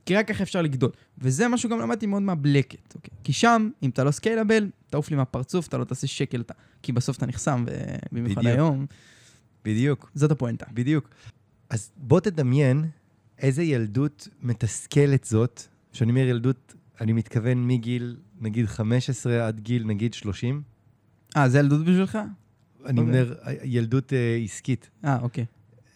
כי 0.06 0.16
רק 0.16 0.28
ככה 0.28 0.44
אפשר 0.44 0.62
לגדול. 0.62 0.92
וזה 1.18 1.48
משהו 1.48 1.70
גם 1.70 1.80
למדתי 1.80 2.06
מאוד 2.06 2.22
מהבלקט, 2.22 2.96
אוקיי? 2.96 3.12
כי 3.24 3.34
שם, 3.34 3.70
אם 3.84 3.90
אתה 3.90 4.04
לא 4.04 4.12
סקיילבל, 4.12 4.70
תעוף 4.90 5.10
לי 5.10 5.16
מהפרצוף, 5.16 5.68
אתה 5.68 5.78
לא 5.78 5.84
תעשה 5.84 6.08
שקל, 6.08 6.42
אתה... 6.42 6.54
כי 6.82 6.92
בסוף 6.92 7.18
אתה 7.18 7.26
נחסם, 7.26 7.66
ובמיוחד. 8.12 8.46
היום, 8.46 8.86
בדיוק. 9.66 10.12
זאת 10.16 10.32
הפואנטה. 10.32 10.66
בדיוק. 10.74 11.10
אז 11.70 11.92
בוא 11.98 12.20
תדמיין 12.20 12.86
איזה 13.40 13.64
ילדות 13.64 14.28
מתסכלת 14.42 15.24
זאת. 15.24 15.64
כשאני 15.94 16.12
אומר 16.12 16.22
ילדות, 16.22 16.74
אני 17.02 17.14
מתכוון 17.14 17.68
מגיל, 17.68 18.18
נגיד 18.40 18.66
15 18.66 19.48
עד 19.48 19.60
גיל, 19.60 19.84
נגיד 19.86 20.14
30. 20.14 20.62
אה, 21.38 21.50
זה 21.50 21.60
ילדות 21.60 21.82
בשבילך? 21.82 22.18
אני 22.86 23.02
אוקיי. 23.02 23.22
אומר, 23.22 23.36
ילדות 23.64 24.14
אה, 24.14 24.40
עסקית. 24.44 24.90
אה, 25.06 25.20
אוקיי. 25.22 25.46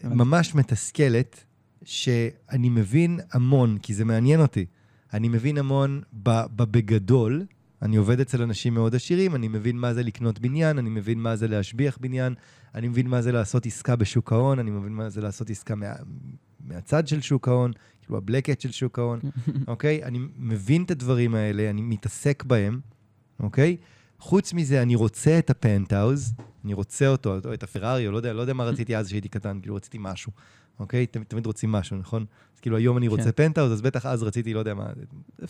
ממש 0.04 0.56
מתסכלת, 0.56 1.44
שאני 1.86 2.70
מבין 2.70 3.20
המון, 3.32 3.78
כי 3.78 3.94
זה 3.94 4.06
מעניין 4.06 4.40
אותי. 4.40 4.66
אני 5.14 5.28
מבין 5.28 5.58
המון 5.58 6.02
בגדול, 6.56 7.46
אני 7.82 7.96
עובד 7.96 8.20
אצל 8.20 8.42
אנשים 8.42 8.74
מאוד 8.74 8.96
עשירים, 8.96 9.36
אני 9.36 9.48
מבין 9.48 9.78
מה 9.78 9.94
זה 9.94 10.04
לקנות 10.04 10.40
בניין, 10.40 10.78
אני 10.78 10.90
מבין 10.90 11.20
מה 11.20 11.36
זה 11.36 11.48
להשביח 11.48 11.98
בניין, 12.02 12.34
אני 12.76 12.88
מבין 12.88 13.08
מה 13.08 13.22
זה 13.22 13.32
לעשות 13.32 13.66
עסקה 13.66 13.96
בשוק 13.96 14.32
ההון, 14.32 14.60
אני 14.60 14.72
מבין 14.72 14.94
מה 14.94 15.10
זה 15.10 15.22
לעשות 15.22 15.50
עסקה 15.50 15.76
מה, 15.76 15.94
מהצד 16.66 17.08
של 17.08 17.22
שוק 17.22 17.48
ההון, 17.48 17.72
כאילו 18.04 18.18
הבלקט 18.18 18.62
של 18.62 18.72
שוק 18.72 19.00
ההון, 19.00 19.20
אוקיי? 19.68 20.04
אני 20.04 20.20
מבין 20.38 20.84
את 20.84 20.92
הדברים 20.92 21.36
האלה, 21.36 21.70
אני 21.70 21.82
מתעסק 21.82 22.44
בהם, 22.44 22.80
אוקיי? 23.40 23.78
חוץ 24.20 24.54
מזה, 24.54 24.82
אני 24.82 24.96
רוצה 24.96 25.40
את 25.40 25.50
הפנטהאוז, 25.50 26.34
אני 26.66 26.74
רוצה 26.74 27.08
אותו, 27.08 27.38
או 27.46 27.54
את 27.54 27.64
הפרארי, 27.64 28.08
או 28.08 28.12
לא 28.12 28.18
יודע, 28.18 28.34
לא 28.34 28.42
יודע 28.42 28.54
מה 28.54 28.64
רציתי 28.64 28.98
אז 28.98 29.08
כשהייתי 29.08 29.30
קטן, 29.30 29.60
כאילו 29.62 29.76
רציתי 29.76 29.98
משהו, 30.02 30.32
אוקיי? 30.80 31.06
תמיד, 31.06 31.28
תמיד 31.28 31.46
רוצים 31.46 31.72
משהו, 31.72 31.98
נכון? 31.98 32.26
אז 32.56 32.60
כאילו 32.60 32.78
היום 32.78 32.98
אני 32.98 33.08
רוצה 33.08 33.24
כן. 33.24 33.32
פנטהאוז, 33.32 33.72
אז 33.72 33.82
בטח 33.82 34.06
אז 34.06 34.24
רציתי, 34.24 34.54
לא 34.54 34.60
יודע 34.60 34.74
מה. 34.74 34.86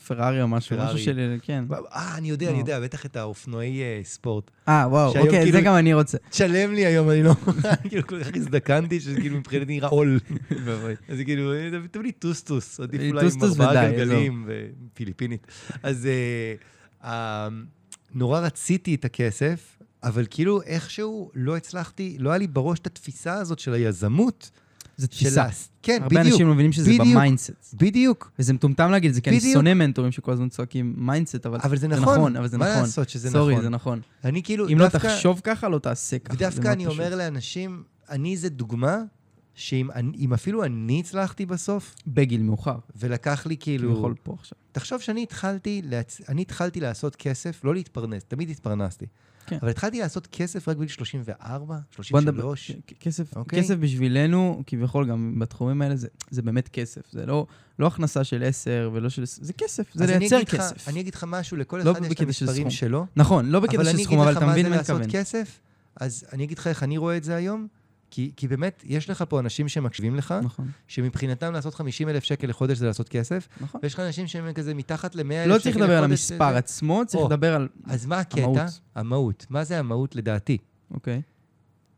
פרארי 0.07 0.41
או 0.41 0.47
משהו, 0.47 0.75
פרארי. 0.77 0.93
משהו 0.93 1.05
של... 1.05 1.37
כן. 1.41 1.63
אה, 1.93 2.17
אני 2.17 2.29
יודע, 2.29 2.47
אני 2.47 2.53
לא. 2.53 2.59
יודע, 2.59 2.79
בטח 2.79 3.05
את 3.05 3.15
האופנועי 3.15 3.81
אה, 3.81 4.01
ספורט. 4.03 4.51
אה, 4.67 4.85
וואו, 4.89 5.07
אוקיי, 5.07 5.29
כאילו- 5.29 5.51
זה 5.51 5.61
גם 5.61 5.75
אני 5.75 5.93
רוצה. 5.93 6.17
תשלם 6.29 6.73
לי 6.73 6.85
היום, 6.85 7.09
אני 7.09 7.23
לא 7.23 7.33
כאילו 7.89 8.07
כל 8.07 8.23
כך 8.23 8.29
הזדקנתי, 8.35 8.99
שזה 8.99 9.21
כאילו 9.21 9.37
מבחינתי 9.37 9.73
נראה 9.73 9.89
עול. 9.89 10.19
אז 11.09 11.17
כאילו, 11.25 11.53
אה, 11.53 11.69
תביא 11.91 12.03
לי 12.03 12.11
טוסטוס, 12.11 12.79
עדיף 12.79 13.01
אה, 13.01 13.09
אולי 13.09 13.25
עם 13.35 13.43
ארבעה 13.43 13.91
גלגלים 13.91 14.47
ופיליפינית. 14.47 15.47
אז 15.83 16.07
אה, 17.03 17.47
נורא 18.13 18.39
רציתי 18.39 18.95
את 18.95 19.05
הכסף, 19.05 19.77
אבל 20.03 20.25
כאילו 20.29 20.61
איכשהו 20.61 21.31
לא 21.35 21.57
הצלחתי, 21.57 22.17
לא 22.19 22.29
היה 22.29 22.37
לי 22.37 22.47
בראש 22.47 22.79
את 22.79 22.87
התפיסה 22.87 23.33
הזאת 23.33 23.59
של 23.59 23.73
היזמות. 23.73 24.51
של 25.01 25.07
תפיסה. 25.07 25.43
ה- 25.43 25.49
כן, 25.83 25.99
הרבה 26.03 26.07
בדיוק, 26.19 26.33
אנשים 26.33 26.47
לא 26.47 26.53
מבינים 26.53 26.71
שזה 26.71 26.85
בדיוק. 26.89 27.01
ב 27.07 27.12
mindset. 27.12 27.51
בדיוק. 27.73 28.31
וזה 28.39 28.53
מטומטם 28.53 28.91
להגיד 28.91 29.09
את 29.09 29.15
זה, 29.15 29.21
כי 29.21 29.29
אני 29.29 29.39
בדיוק. 29.39 29.53
שונא 29.53 29.73
מנטורים 29.73 30.11
שכל 30.11 30.31
הזמן 30.31 30.49
צועקים 30.49 30.93
mindset, 30.97 31.45
אבל 31.45 31.59
אבל 31.63 31.75
זה 31.77 31.81
זה 31.81 31.87
נכון. 31.87 32.13
נכון, 32.17 32.35
אבל 32.35 32.47
זה 32.47 32.57
מה 32.57 32.69
נכון. 32.69 32.81
לעשות 32.81 33.09
שזה 33.09 33.29
נכון? 33.29 33.41
sorry, 33.41 33.61
זה 33.61 33.69
נכון. 33.69 34.01
אני 34.23 34.43
כאילו, 34.43 34.67
אם 34.69 34.77
לא 34.79 34.85
דווקא- 34.87 34.97
תחשוב 35.07 35.41
ככה, 35.43 35.69
לא 35.69 35.79
תעשה 35.79 36.19
ככה. 36.19 36.37
זה 36.37 36.45
ודווקא 36.45 36.67
אני 36.67 36.85
פשוט. 36.85 36.99
אומר 36.99 37.15
לאנשים, 37.15 37.83
אני 38.09 38.37
זה 38.37 38.49
דוגמה, 38.49 38.97
שאם 39.55 39.91
אני- 39.91 40.17
אם 40.17 40.33
אפילו 40.33 40.63
אני 40.63 40.99
הצלחתי 40.99 41.45
בסוף, 41.45 41.95
בגיל 42.07 42.41
מאוחר. 42.41 42.77
ולקח 42.95 43.45
לי 43.45 43.57
כאילו... 43.59 43.83
כאילו... 43.87 43.97
יכול 43.99 44.13
פה 44.23 44.35
עכשיו. 44.39 44.57
תחשוב 44.71 45.01
שאני 45.01 45.23
התחלתי, 45.23 45.81
להצ... 45.85 46.21
אני 46.29 46.41
התחלתי 46.41 46.79
לעשות 46.79 47.15
כסף, 47.15 47.61
לא 47.63 47.73
להתפרנס, 47.73 48.23
תמיד 48.23 48.49
התפרנסתי. 48.49 49.05
כן. 49.47 49.57
אבל 49.61 49.69
התחלתי 49.69 49.99
לעשות 49.99 50.27
כסף 50.31 50.67
רק 50.69 50.77
בגיל 50.77 50.87
34, 50.89 51.65
בוא 51.65 52.03
33. 52.03 52.71
נדבר, 52.71 52.81
כ- 52.87 52.93
כסף, 52.99 53.35
אוקיי. 53.37 53.59
כסף 53.59 53.75
בשבילנו, 53.75 54.63
כביכול 54.67 55.09
גם 55.09 55.35
בתחומים 55.39 55.81
האלה, 55.81 55.95
זה, 55.95 56.07
זה 56.29 56.41
באמת 56.41 56.67
כסף. 56.67 57.01
זה 57.11 57.25
לא, 57.25 57.45
לא 57.79 57.87
הכנסה 57.87 58.23
של 58.23 58.43
10 58.43 58.89
ולא 58.93 59.09
של... 59.09 59.23
זה 59.25 59.53
כסף, 59.53 59.93
זה 59.93 60.03
אז 60.03 60.09
אני 60.09 60.19
לייצר 60.19 60.35
אגיד 60.37 60.47
לך- 60.47 60.55
כסף. 60.55 60.87
אני 60.89 60.99
אגיד 60.99 61.15
לך 61.15 61.25
משהו, 61.27 61.57
לכל 61.57 61.81
לא 61.85 61.91
אחד 61.91 62.01
יש 62.05 62.11
את 62.11 62.17
של 62.17 62.23
המספרים 62.25 62.55
סכום. 62.57 62.69
שלו. 62.69 63.05
נכון, 63.15 63.45
לא 63.49 63.59
בקטע 63.59 63.75
אבל 63.75 63.83
של 63.85 63.89
אני 63.95 64.03
סכום, 64.03 64.19
אבל 64.19 64.27
אגיד 64.27 64.31
לך 64.31 64.37
אתה 64.37 64.45
מה 64.45 64.51
מבין 64.51 64.63
זה 64.65 64.69
מה 64.69 64.75
אני 64.75 64.79
לעשות 64.79 65.01
מתכוון. 65.01 65.21
כסף, 65.21 65.59
אז 65.95 66.23
אני 66.33 66.43
אגיד 66.43 66.57
לך 66.57 66.67
איך 66.67 66.83
אני 66.83 66.97
רואה 66.97 67.17
את 67.17 67.23
זה 67.23 67.35
היום, 67.35 67.67
כי, 68.13 68.31
כי 68.35 68.47
באמת, 68.47 68.83
יש 68.85 69.09
לך 69.09 69.23
פה 69.29 69.39
אנשים 69.39 69.67
שמקשיבים 69.67 70.15
לך, 70.15 70.33
נכון, 70.43 70.67
שמבחינתם 70.87 71.53
לעשות 71.53 71.73
50 71.75 72.09
אלף 72.09 72.23
שקל 72.23 72.47
לחודש 72.47 72.77
זה 72.77 72.85
לעשות 72.85 73.09
כסף, 73.09 73.47
נכון. 73.61 73.81
ויש 73.83 73.93
לך 73.93 73.99
אנשים 73.99 74.27
שהם 74.27 74.53
כזה 74.53 74.73
מתחת 74.73 75.15
ל-100 75.15 75.23
אלף 75.23 75.31
שקל 75.33 75.39
לחודש. 75.49 75.55
לא 75.57 75.71
צריך 75.71 75.77
לדבר 75.77 75.97
על 75.97 76.03
המספר 76.03 76.51
זה- 76.51 76.57
עצמו, 76.57 77.01
צריך 77.07 77.21
או, 77.23 77.27
לדבר 77.27 77.55
על... 77.55 77.67
אז 77.85 78.05
מה 78.05 78.19
הקטע? 78.19 78.41
המהות. 78.41 78.57
המהות. 78.95 79.45
מה 79.49 79.63
זה 79.63 79.79
המהות 79.79 80.15
לדעתי? 80.15 80.57
אוקיי. 80.91 81.21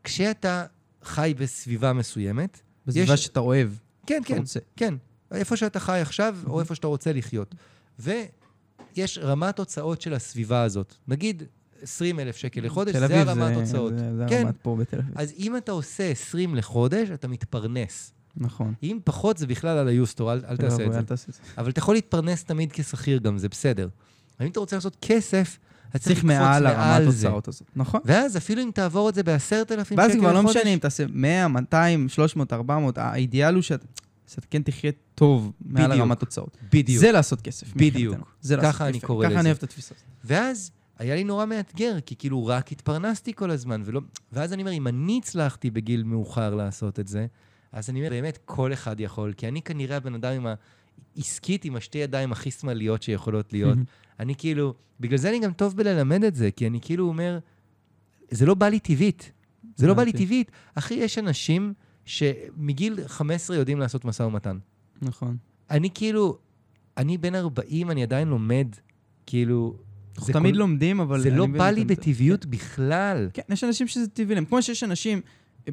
כשאתה 0.04 0.64
חי 1.02 1.34
בסביבה 1.38 1.92
מסוימת, 1.92 2.60
בסביבה 2.86 3.14
יש- 3.14 3.24
שאתה 3.24 3.40
אוהב, 3.40 3.68
כן, 4.06 4.22
כן, 4.24 4.38
רוצה. 4.38 4.60
כן, 4.76 4.94
איפה 5.32 5.56
שאתה 5.56 5.80
חי 5.80 5.98
עכשיו, 6.00 6.36
או 6.46 6.60
איפה 6.60 6.74
שאתה 6.74 6.86
רוצה 6.86 7.12
לחיות. 7.12 7.54
ויש 7.98 9.18
רמת 9.22 9.58
הוצאות 9.58 10.00
של 10.02 10.14
הסביבה 10.14 10.62
הזאת. 10.62 10.94
נגיד 11.08 11.42
20 11.82 12.20
אלף 12.20 12.36
שקל 12.36 12.60
לחודש, 12.60 12.96
זה 12.96 13.20
הרמת 13.20 13.56
הוצאות. 13.56 13.98
זה, 13.98 14.16
זה 14.16 14.24
כן. 14.28 14.42
הרמת 14.42 14.56
פה 14.62 14.76
בתל 14.80 14.98
אביב. 14.98 15.12
אז 15.14 15.32
אם 15.38 15.56
אתה 15.56 15.72
עושה 15.72 16.10
20 16.10 16.54
לחודש, 16.54 17.10
אתה 17.10 17.28
מתפרנס. 17.28 18.12
נכון. 18.36 18.74
אם 18.82 18.98
פחות, 19.04 19.38
זה 19.38 19.46
בכלל 19.46 19.78
על 19.78 19.88
היוסטור, 19.88 20.32
אל, 20.32 20.40
אל 20.48 20.56
תעשה 20.56 20.86
את 20.86 20.92
זה. 20.92 20.98
אל 20.98 21.04
תעשה 21.04 21.26
את 21.28 21.34
זה. 21.34 21.40
אבל 21.58 21.70
אתה 21.70 21.78
יכול 21.78 21.94
להתפרנס 21.94 22.44
תמיד 22.44 22.72
כשכיר 22.72 23.18
גם, 23.18 23.38
זה 23.38 23.48
בסדר. 23.48 23.88
אבל 24.38 24.46
אם 24.46 24.52
אתה 24.52 24.60
רוצה 24.60 24.76
לעשות 24.76 24.96
כסף, 25.02 25.58
אתה 25.90 25.98
צריך 25.98 26.24
מעל 26.24 26.66
הרמת 26.66 27.12
זה. 27.12 27.26
הוצאות 27.26 27.48
הזאת. 27.48 27.68
נכון. 27.76 28.00
ואז 28.04 28.36
אפילו 28.36 28.62
אם 28.62 28.70
תעבור 28.74 29.08
את 29.08 29.14
זה 29.14 29.22
בעשרת 29.22 29.72
אלפים 29.72 29.96
שקל 29.96 30.00
ואז 30.00 30.10
לחודש... 30.10 30.20
כבר 30.20 30.32
לא 30.32 30.42
משנה 30.42 30.70
אם 30.70 30.78
תעשה 30.78 31.04
100, 31.08 31.48
200, 31.48 32.08
300, 32.08 32.52
400, 32.52 32.98
האידיאל 32.98 33.54
הוא 33.54 33.62
שאתה 33.62 33.86
שאתה 34.26 34.46
כן 34.50 34.62
תחיה 34.62 34.90
טוב 35.14 35.52
מעל. 35.60 35.92
הרמת 35.92 36.20
הוצאות. 36.20 36.56
בדיוק. 36.72 37.00
זה 37.00 37.12
לעשות 37.12 37.40
כסף. 37.40 37.74
בדיוק. 37.74 38.16
זה 38.40 38.56
לעשות 38.56 38.74
ככה 38.74 38.88
אני. 38.88 39.00
קורא 39.00 39.24
ככה 39.24 39.30
לזה. 39.30 39.40
אני 39.40 39.48
אוהב 39.48 39.56
את 39.56 39.62
התפיסה 39.62 39.94
הזאת. 39.94 40.06
ואז 40.24 40.70
היה 40.98 41.14
לי 41.14 41.24
נורא 41.24 41.46
מאתגר, 41.46 42.00
כי 42.00 42.16
כאילו 42.16 42.46
רק 42.46 42.72
התפרנסתי 42.72 43.34
כל 43.34 43.50
הזמן, 43.50 43.82
ולא... 43.84 44.00
ואז 44.32 44.52
אני 44.52 44.62
אומר, 44.62 44.72
אם 44.72 44.88
אני 44.88 45.20
הצלחתי 45.22 45.70
בגיל 45.70 46.02
מאוחר 46.02 46.54
לעשות 46.54 47.00
את 47.00 47.08
זה, 47.08 47.26
אז 47.72 47.90
אני 47.90 48.00
אומר, 48.00 48.10
באמת, 48.10 48.38
כל 48.44 48.72
אחד 48.72 49.00
יכול, 49.00 49.32
כי 49.32 49.48
אני 49.48 49.62
כנראה 49.62 49.96
הבן 49.96 50.14
אדם 50.14 50.32
עם, 50.32 50.46
ה... 50.46 50.54
עסקית 51.16 51.64
עם 51.64 51.76
השתי 51.76 51.98
ידיים 51.98 52.32
הכי 52.32 52.50
שמאליות 52.50 53.02
שיכולות 53.02 53.52
להיות. 53.52 53.78
אני 54.20 54.34
כאילו, 54.34 54.74
בגלל 55.00 55.18
זה 55.18 55.30
אני 55.30 55.40
גם 55.40 55.52
טוב 55.52 55.76
בללמד 55.76 56.24
את 56.24 56.34
זה, 56.34 56.50
כי 56.50 56.66
אני 56.66 56.80
כאילו 56.80 57.08
אומר, 57.08 57.38
זה 58.30 58.46
לא 58.46 58.54
בא 58.54 58.68
לי 58.68 58.80
טבעית. 58.80 59.32
זה 59.76 59.86
לא 59.86 59.94
בא 59.94 60.02
לי. 60.02 60.12
טבעית. 60.12 60.50
אחי, 60.74 60.94
יש 60.94 61.18
אנשים 61.18 61.74
שמגיל 62.04 63.08
15 63.08 63.56
יודעים 63.56 63.78
לעשות 63.78 64.04
משא 64.04 64.22
ומתן. 64.22 64.58
נכון. 65.02 65.36
אני 65.70 65.90
כאילו, 65.94 66.38
אני 66.96 67.18
בן 67.18 67.34
40, 67.34 67.90
אני 67.90 68.02
עדיין 68.02 68.28
לומד, 68.28 68.68
כאילו... 69.26 69.76
אנחנו 70.18 70.32
תמיד 70.32 70.54
כל- 70.54 70.58
לומדים, 70.58 71.00
אבל... 71.00 71.20
זה 71.20 71.30
לא 71.30 71.46
בא 71.46 71.70
לי. 71.70 71.84
בטבעיות 71.84 72.46
בכלל. 72.46 73.28
כן, 73.32 73.42
יש 73.50 73.64
אנשים 73.64 73.86
שזה 73.86 74.08
טבעי 74.08 74.34
להם. 74.34 74.44
כמו 74.44 74.62
שיש 74.62 74.84
אנשים 74.84 75.20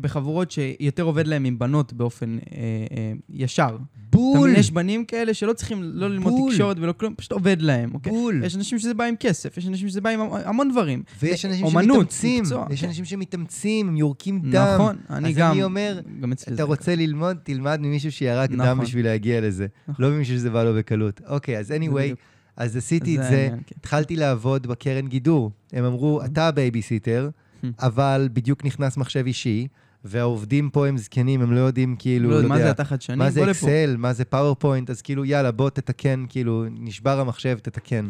בחבורות 0.02 0.52
שיותר 0.52 1.04
עובד 1.04 1.28
להם 1.28 1.46
עם 1.46 1.60
בנות 1.60 1.94
באופן 1.94 2.38
אה, 2.38 2.58
אה, 2.98 3.12
ישר. 3.30 3.78
בול, 4.12 4.50
מבין, 4.50 4.60
יש 4.60 4.72
בנים 4.72 5.06
כאלה 5.06 5.34
שלא 5.34 5.54
צריכים 5.54 5.82
לא 5.84 6.10
ללמוד 6.10 6.34
בול. 6.34 6.52
תקשורת 6.52 6.78
ולא 6.80 6.92
כלום, 6.92 7.14
פשוט 7.18 7.32
עובד 7.32 7.62
להם, 7.62 7.90
אוקיי? 7.94 8.12
בול. 8.14 8.42
יש 8.46 8.56
אנשים 8.56 8.80
שזה 8.80 8.94
בא 8.94 9.04
עם 9.04 9.16
כסף, 9.20 9.58
יש 9.58 9.68
אנשים 9.68 9.90
שזה 9.90 10.02
בא 10.02 10.10
עם 10.10 10.20
המ- 10.20 10.32
המון 10.46 10.72
דברים. 10.72 11.04
ויש 11.22 11.46
אנשים 11.46 11.66
אומנות, 11.66 11.96
שמתאמצים, 11.96 12.44
מקצוע, 12.44 12.66
יש 12.72 12.82
כן. 12.82 12.88
אנשים 12.88 13.06
שמתאמצים, 13.06 13.88
הם 13.88 13.98
יורקים 13.98 14.40
דם. 14.40 14.68
נכון, 14.76 14.96
אני 15.10 15.30
אז 15.30 15.36
גם... 15.36 15.52
אני 15.52 15.64
אומר, 15.64 16.00
גם 16.20 16.34
אתה 16.54 16.64
רוצה 16.64 16.96
ללמוד, 16.96 17.38
תלמד 17.44 17.80
ממישהו 17.82 18.12
שירק 18.12 18.50
דם 18.50 18.62
נכון. 18.62 18.80
בשביל 18.86 19.06
להגיע 19.06 19.42
לזה. 19.42 19.68
נכון. 19.88 20.06
לא 20.06 20.12
ממישהו 20.12 20.36
שזה 20.36 20.50
בא 20.50 20.64
לו 20.64 20.74
בקלות. 20.76 21.22
אוקיי, 21.28 21.58
אז 21.60 21.72
anyway. 21.72 22.16
אז 22.58 22.78
עשיתי 22.78 23.18
את 23.18 23.24
זה 23.24 23.30
זה, 23.30 23.48
כן. 23.52 23.58
התחלתי 23.78 24.16
לעבוד 24.16 24.68
בקרן 24.68 25.08
גידור. 25.08 25.52
הם 25.74 25.86
אמרו, 25.86 26.18
נכון. 26.18 26.32
אתה 26.32 26.48
הבייביסיטר, 26.48 27.30
Hmm. 27.64 27.66
אבל 27.80 28.30
בדיוק 28.34 28.66
נכנס 28.66 28.98
מחשב 28.98 29.24
אישי, 29.26 29.68
והעובדים 30.04 30.70
פה 30.70 30.88
הם 30.88 30.98
זקנים, 30.98 31.42
הם 31.42 31.54
לא 31.54 31.60
יודעים 31.60 31.96
כאילו, 32.00 32.30
לא, 32.30 32.42
לא 32.44 32.50
מה 32.50 32.56
זה 32.56 32.62
יודע, 32.62 32.72
אתה 32.72 32.86
חדשני? 32.86 33.16
מה 33.16 33.32
זה. 33.32 33.52
אקסל, 33.52 33.96
מה 33.98 34.14
זה 34.14 34.26
פאורפוינט, 34.26 34.90
אז 34.90 35.02
כאילו, 35.02 35.26
יאללה, 35.26 35.52
בוא 35.52 35.70
תתקן, 35.70 36.26
כאילו, 36.30 36.66
נשבר 36.72 37.20
המחשב, 37.20 37.58
תתקן. 37.62 38.08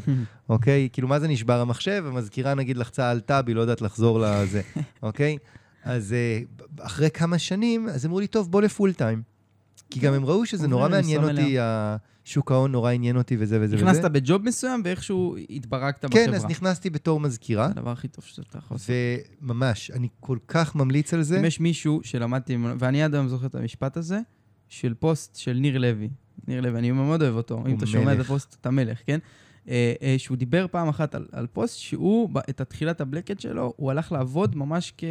אוקיי? 0.50 0.90
כאילו, 0.94 1.08
מה 1.08 1.20
זה 1.20 1.28
נשבר 1.28 1.62
המחשב? 1.62 2.04
המזכירה 2.08 2.54
נגיד 2.54 2.78
לחצה 2.78 3.10
על 3.12 3.20
tab, 3.20 3.48
היא 3.48 3.56
לא 3.56 3.62
יודעת 3.62 3.82
לחזור 3.82 4.20
לזה, 4.20 4.62
אוקיי? 5.04 5.38
אז 5.84 6.14
אה, 6.14 6.40
אחרי 6.86 7.10
כמה 7.10 7.38
שנים, 7.38 7.88
אז 7.90 8.06
אמרו 8.06 8.20
לי, 8.20 8.28
טוב, 8.28 8.52
בוא 8.52 8.62
ל 8.62 8.68
full 8.68 8.94
time. 8.94 9.22
כי 9.90 10.00
גם 10.00 10.14
הם 10.14 10.26
ראו 10.26 10.46
שזה 10.46 10.68
נורא 10.68 10.90
מעניין 10.90 11.24
אותי, 11.24 11.58
שוק 12.24 12.52
ההון 12.52 12.72
נורא 12.72 12.92
עניין 12.92 13.18
אותי 13.18 13.36
וזה 13.40 13.62
וזה 13.62 13.76
וזה. 13.76 13.86
נכנסת 13.86 14.12
בג'וב 14.12 14.44
מסוים 14.44 14.82
ואיכשהו 14.86 15.36
התברכת 15.50 16.06
בחברה. 16.06 16.26
כן, 16.26 16.34
אז 16.34 16.46
נכנסתי 16.46 16.90
בתור 16.90 17.20
מזכירה, 17.20 17.68
זה 17.68 17.72
הדבר 17.72 17.92
הכי 17.92 18.08
טוב 18.08 18.26
שאתה 18.26 18.58
יכול 18.58 18.76
לעשות. 18.76 18.96
וממש, 19.42 19.92
אני 19.92 20.08
כל 20.20 20.38
כך 20.48 20.76
ממליץ 20.76 21.14
על 21.14 21.24
זה. 21.24 21.40
אם 21.40 21.46
יש 21.46 21.60
מישהו 21.60 22.00
שלמדתי 22.04 22.58
ואני 22.80 23.04
עד 23.04 23.16
היום 23.16 23.28
זוכר 23.28 23.46
את 23.46 23.56
המשפט 23.56 23.98
הזה, 23.98 24.20
של 24.70 24.94
פוסט 24.94 25.36
של 25.36 25.54
ניר 25.54 25.78
לוי. 25.78 26.10
ניר 26.48 26.62
לוי, 26.62 26.80
אני 26.80 26.92
מאוד 26.92 27.22
אוהב 27.22 27.36
אותו. 27.36 27.64
אם 27.68 27.78
אתה 27.78 27.86
שומע 27.86 28.14
את. 28.14 28.20
הפוסט, 28.20 28.58
אתה 28.62 28.72
מלך, 28.72 29.00
כן? 29.06 29.20
אה, 29.70 29.94
אה, 30.02 30.16
שהוא 30.18 30.38
דיבר 30.38 30.66
פעם 30.72 30.88
אחת 30.88 31.16
על, 31.16 31.26
על 31.32 31.48
פוסט 31.48 31.78
שהוא, 31.80 32.30
את 32.50 32.62
התחילת 32.62 33.02
ה 33.02 33.06
black 33.06 33.27
hat 33.27 33.40
שלו, 33.40 33.74
הוא 33.78 33.92
הלך 33.92 34.12
לעבוד 34.12 34.56
ממש 34.56 34.94
כ... 34.98 35.04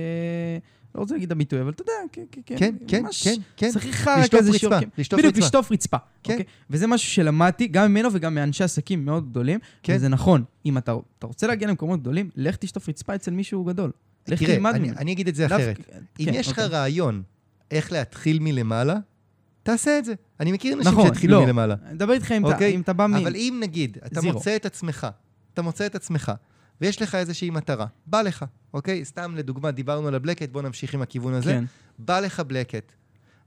לא 0.94 1.00
רוצה 1.00 1.14
להגיד 1.14 1.26
את 1.26 1.32
הביטוי, 1.32 1.60
אבל 1.60 1.70
אתה 1.70 1.82
יודע, 1.82 1.92
כן, 2.56 2.74
כן, 2.88 3.02
ממש 3.04 3.28
כן, 3.28 3.34
כן. 3.56 3.72
שכיר 3.72 3.92
חרא 3.92 4.22
כזה 4.30 4.58
שיורקים. 4.58 4.88
לשטוף 4.98 5.18
בדיוק, 5.18 5.34
רצפה. 5.34 5.46
לשטוף 5.46 5.72
רצפה. 5.72 5.96
כן. 6.22 6.32
אוקיי? 6.32 6.46
וזה 6.70 6.86
משהו 6.86 7.10
שלמדתי, 7.10 7.66
גם 7.66 7.90
ממנו 7.90 8.08
וגם 8.12 8.34
מאנשי 8.34 8.64
עסקים 8.64 9.04
מאוד 9.04 9.30
גדולים, 9.30 9.58
כן. 9.82 9.94
וזה 9.96 10.08
נכון. 10.08 10.44
אם 10.66 10.78
אתה, 10.78 10.94
אתה 11.18 11.26
רוצה 11.26 11.46
להגיע 11.46 11.68
למקומות 11.68 12.00
גדולים, 12.00 12.30
לך 12.36 12.56
תשטוף 12.56 12.88
רצפה 12.88 13.14
אצל 13.14 13.30
מישהו 13.30 13.64
גדול. 13.64 13.90
לך 14.28 14.38
תראה, 14.42 14.54
תלמד 14.56 14.74
אני-. 14.74 14.90
אני 14.90 15.12
אגיד 15.12 15.28
את 15.28 15.34
זה 15.34 15.48
לאו- 15.48 15.56
אחרת. 15.56 15.76
אם 16.20 16.24
כן, 16.24 16.30
יש 16.34 16.48
לך 16.48 16.58
אוקיי. 16.58 16.78
רעיון 16.78 17.22
איך 17.70 17.92
להתחיל 17.92 18.38
מלמעלה, 18.40 18.96
תעשה 19.62 19.98
את 19.98 20.04
זה. 20.04 20.14
אני 20.40 20.52
מכיר 20.52 20.74
אנשים 20.74 20.92
נכון, 20.92 21.06
שהתחילו 21.06 21.40
לא. 21.40 21.46
מלמעלה. 21.46 21.74
אני 21.86 21.94
מדבר 21.94 22.12
איתך 22.12 22.32
אם 22.32 22.46
אתה- 22.46 22.52
אוקיי? 22.54 22.74
אם 22.74 22.80
אתה 22.80 22.92
בא 22.92 23.06
מ... 23.06 23.14
אבל 23.14 23.36
אם 23.36 23.58
נגיד, 23.62 23.98
אתה 24.06 24.20
זירו. 24.20 24.34
מוצא 24.34 24.56
את 24.56 24.66
עצמך, 24.66 25.06
אתה 25.54 25.62
מוצא 25.62 25.86
את 25.86 25.94
עצמך, 25.94 26.32
ויש 26.80 27.02
לך 27.02 27.14
איזושהי 27.14 27.50
מטרה, 27.50 27.86
בא 28.06 28.22
לך, 28.22 28.44
אוקיי? 28.74 29.04
סתם 29.04 29.34
לדוגמה, 29.36 29.70
דיברנו 29.70 30.08
על 30.08 30.14
הבלקט, 30.14 30.48
בוא 30.48 30.62
נמשיך 30.62 30.94
עם 30.94 31.02
הכיוון 31.02 31.34
הזה. 31.34 31.52
כן. 31.52 31.64
בא 31.98 32.20
לך 32.20 32.40
בלקט, 32.40 32.92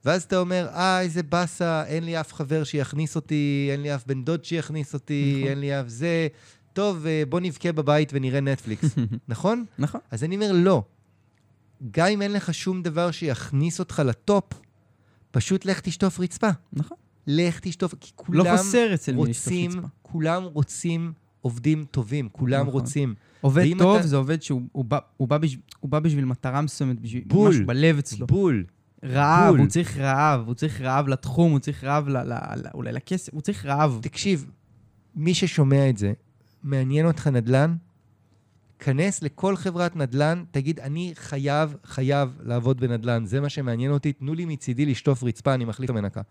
ואז 0.06 0.24
אתה 0.24 0.38
אומר, 0.38 0.68
אה, 0.74 1.02
איזה 1.02 1.24
באסה, 1.24 1.84
אין 1.86 2.04
לי 2.04 2.20
אף 2.20 2.34
חבר 2.34 2.64
שיכניס 2.64 3.16
אותי, 3.16 3.68
אין 3.72 3.82
לי 3.82 3.96
אף 3.96 4.04
בן 4.08 4.24
דוד 4.24 4.46
שיכניס 4.46 4.94
אותי, 4.94 5.34
נכון. 5.38 5.50
אין 5.50 5.60
לי 5.60 5.80
אף 5.82 5.88
זה. 5.88 6.28
טוב, 6.74 7.06
אה, 7.06 7.24
בוא 7.30 7.40
נבכה 7.40 7.72
בבית 7.72 8.10
ונראה 8.14 8.40
נטפליקס, 8.42 8.88
נכון? 9.28 9.66
נכון. 9.80 10.02
אז 10.12 10.24
אני 10.24 10.36
אומר, 10.36 10.52
לא. 10.54 10.84
גם 11.92 12.08
אם 12.08 12.22
אין 12.22 12.34
לך 12.34 12.54
שום 12.54 12.82
דבר 12.82 13.12
שיכניס 13.12 13.80
אותך 13.80 14.02
לטופ, 14.06 14.44
פשוט 15.36 15.66
לך 15.66 15.80
תשטוף 15.80 16.20
רצפה. 16.20 16.50
נכון. 16.74 16.98
לך 17.28 17.60
תשטוף, 17.60 17.94
כי 18.00 18.12
לא 18.30 18.44
כולם 18.44 18.58
חסר 18.58 18.92
אצל 18.94 19.16
מי 19.16 19.26
לשטוף 19.26 19.46
רוצים, 19.48 19.72
רצפה. 19.72 19.88
כולם 20.02 20.44
רוצים 20.44 21.14
עובדים 21.42 21.86
טובים, 21.92 22.30
כולם 22.32 22.62
נכון. 22.62 22.74
רוצים. 22.74 23.16
עובד 23.42 23.66
טוב 23.78 23.98
אתה- 23.98 24.08
זה 24.08 24.16
עובד 24.16 24.42
שהוא 24.42 24.62
הוא 24.72 24.86
בא- 24.86 25.00
הוא 25.18 25.28
בא 25.28 25.38
בשביל- 25.38 25.62
הוא 25.80 25.92
בא 25.92 26.00
בשביל 26.00 26.26
מטרה 26.26 26.62
מסוימת, 26.62 27.00
בשביל 27.00 27.24
בול. 27.28 27.50
משהו 27.50 27.66
בלב 27.66 27.98
אצלו. 27.98 28.28
בול. 28.28 28.64
רעב, 29.06 29.50
בול. 29.50 29.60
הוא 29.60 29.68
צריך 29.68 29.98
רעב, 29.98 30.48
הוא 30.48 30.54
צריך 30.54 30.82
רעב 30.82 31.08
לתחום, 31.08 31.52
הוא 31.52 31.60
צריך 31.60 31.84
רעב 31.84 32.08
ל- 32.08 32.18
ל- 32.18 32.34
ל- 32.34 32.68
אולי 32.74 32.92
לכסף, 32.92 33.34
הוא 33.34 33.42
צריך 33.42 33.66
רעב. 33.66 34.00
תקשיב, 34.02 34.46
מי 35.16 35.34
ששומע 35.34 35.90
את 35.90 35.98
זה, 35.98 36.14
מעניין 36.64 37.06
אותך 37.06 37.28
נדל"ן? 37.28 37.76
כנס 38.80 39.22
לכל 39.22 39.56
חברת 39.56 39.96
נדל"ן, 39.96 40.44
תגיד, 40.52 40.80
אני 40.80 41.12
חייב, 41.16 41.76
חייב 41.86 42.38
לעבוד 42.44 42.80
בנדל"ן, 42.80 43.26
זה 43.26 43.42
מה 43.42 43.50
שמעניין 43.50 43.92
אותי, 43.92 44.14
תנו 44.14 44.34
לי 44.34 44.46
מצידי 44.46 44.86
לשטוף 44.86 45.24
רצפה, 45.24 45.54
אני 45.54 45.66
מחליט 45.66 45.90
המנקה. 45.90 46.22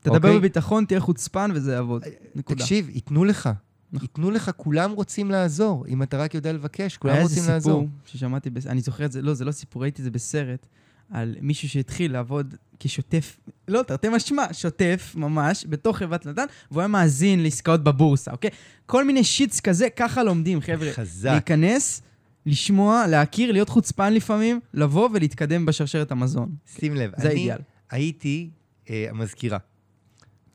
תדבר 0.00 0.16
אוקיי. 0.16 0.38
בביטחון, 0.38 0.84
תהיה 0.84 1.00
חוצפן 1.00 1.50
וזה 1.54 1.72
יעבוד. 1.72 2.02
נקודה. 2.34 2.60
תקשיב, 2.60 2.88
ייתנו 2.88 3.24
לך. 3.24 3.50
נכון. 3.92 4.02
ייתנו 4.02 4.30
לך, 4.30 4.50
כולם 4.56 4.90
רוצים 4.90 5.30
לעזור. 5.30 5.86
אם 5.88 6.02
אתה 6.02 6.18
רק 6.18 6.34
יודע 6.34 6.52
לבקש, 6.52 6.96
כולם 6.96 7.14
היה 7.14 7.22
רוצים 7.22 7.38
איזה 7.38 7.52
לעזור. 7.52 7.80
סיפור 7.82 7.98
ששמעתי, 8.06 8.50
אני 8.66 8.80
זוכר 8.80 9.04
את 9.04 9.12
זה, 9.12 9.22
לא, 9.22 9.34
זה 9.34 9.44
לא 9.44 9.52
סיפור, 9.52 9.82
ראיתי 9.82 10.02
את 10.02 10.04
זה 10.04 10.10
בסרט, 10.10 10.66
על 11.10 11.36
מישהו 11.40 11.68
שהתחיל 11.68 12.12
לעבוד 12.12 12.54
כשוטף, 12.80 13.40
לא, 13.68 13.82
תרתי 13.82 14.08
משמע, 14.08 14.46
שוטף 14.52 15.12
ממש, 15.16 15.66
בתוך 15.68 15.98
חברת 15.98 16.26
נדל"ן, 16.26 16.46
והוא 16.70 16.80
היה 16.80 16.88
מאזין 16.88 17.42
לעסקאות 17.42 17.84
בבורסה, 17.84 18.30
אוקיי? 18.30 18.50
כל 18.86 19.04
מיני 19.04 19.24
שיטס 19.24 19.60
כזה, 19.60 19.90
ככה 19.90 20.22
לומדים, 20.22 20.60
חבר'ה. 20.60 20.92
חזק. 20.92 21.30
להיכנס, 21.30 22.02
לשמוע, 22.46 23.06
להכיר, 23.06 23.52
להיות 23.52 23.68
חוצפן 23.68 24.12
לפעמים, 24.12 24.60
לבוא 24.74 25.08
ולהתקדם 25.12 25.66
בשרשרת 25.66 26.10
המזון. 26.10 26.54
שים 26.74 26.94
לב, 26.94 27.10
זה 27.16 27.28
אני 27.28 27.34
האידיאל. 27.34 27.58
הייתי 27.90 28.50
אה, 28.90 29.06
המזכירה, 29.10 29.58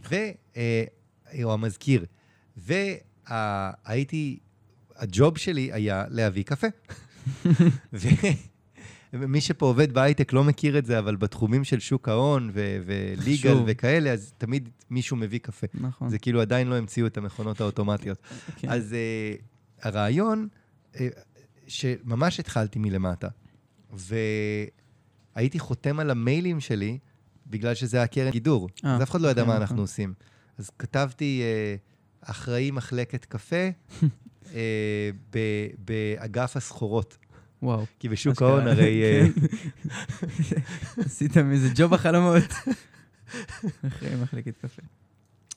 ו... 0.10 0.16
אה, 0.58 0.84
או 1.44 1.54
המזכיר, 1.54 2.06
והייתי, 2.58 4.40
הג'וב 4.96 5.38
שלי 5.38 5.70
היה 5.74 6.06
להביא 6.10 6.44
קפה. 6.44 6.68
ומי 9.14 9.42
שפה 9.42 9.66
עובד 9.66 9.94
בהייטק 9.94 10.34
לא 10.34 10.44
מכיר 10.44 10.78
את 10.78 10.86
זה, 10.86 11.00
אבל 11.00 11.16
בתחומים 11.16 11.64
של 11.64 11.80
שוק 11.80 12.10
ההון 12.10 12.52
ו- 12.54 12.78
וליגל. 12.86 13.58
וכאלה, 13.66 14.12
אז 14.12 14.34
תמיד 14.38 14.70
מישהו 14.90 15.18
מביא 15.18 15.40
קפה. 15.40 15.68
נכון. 15.74 16.10
זה 16.10 16.20
כאילו 16.20 16.42
עדיין 16.42 16.68
לא 16.68 16.76
המציאו 16.76 17.08
את 17.08 17.18
המכונות 17.18 17.62
האוטומטיות. 17.62 18.18
כן. 18.56 18.70
אז 18.70 18.96
uh, 18.96 19.86
הרעיון, 19.86 20.48
uh, 20.94 20.98
שממש 21.68 22.40
התחלתי 22.40 22.80
מלמטה, 22.80 23.28
והייתי 23.94 25.60
חותם 25.60 26.00
על 26.00 26.10
המיילים 26.10 26.60
שלי, 26.60 26.98
בגלל 27.48 27.74
שזה 27.74 27.98
היה 27.98 28.08
קרן 28.08 28.32
גידור. 28.32 28.70
אה, 28.86 28.96
אז 28.96 29.02
אף 29.02 29.12
אחד 29.12 29.22
לא 29.22 29.28
ידע 29.28 29.42
אוקיי, 29.42 29.54
מה 29.54 29.54
נכון. 29.54 29.62
אנחנו 29.62 29.82
עושים. 29.82 30.14
אז 30.58 30.70
כתבתי 30.80 31.42
uh, 32.24 32.30
אחראי 32.30 32.72
מחלקת 32.72 33.26
קפה 33.26 33.70
uh, 34.02 34.54
באגף 35.78 36.58
הסחורות. 36.58 37.18
וואו. 37.62 37.86
כי 38.00 38.10
בשוק. 38.10 38.42
ההון 38.42 38.68
הרי... 38.68 39.04
אה, 39.04 39.28
כן. 40.50 40.62
עשיתם 41.02 41.52
איזה 41.52 41.70
ג'וב 41.76 41.94
החלומות. 41.94 42.44
אחרי 43.88 44.16
מחלקת 44.24 44.58
קפה. 44.58 44.82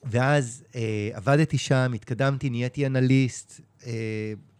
ואז 0.04 0.64
אה, 0.74 1.08
עבדתי 1.12 1.58
שם, 1.58 1.92
התקדמתי, 1.94 2.50
נהייתי 2.50 2.86
אנליסט, 2.86 3.60
אה, 3.86 3.92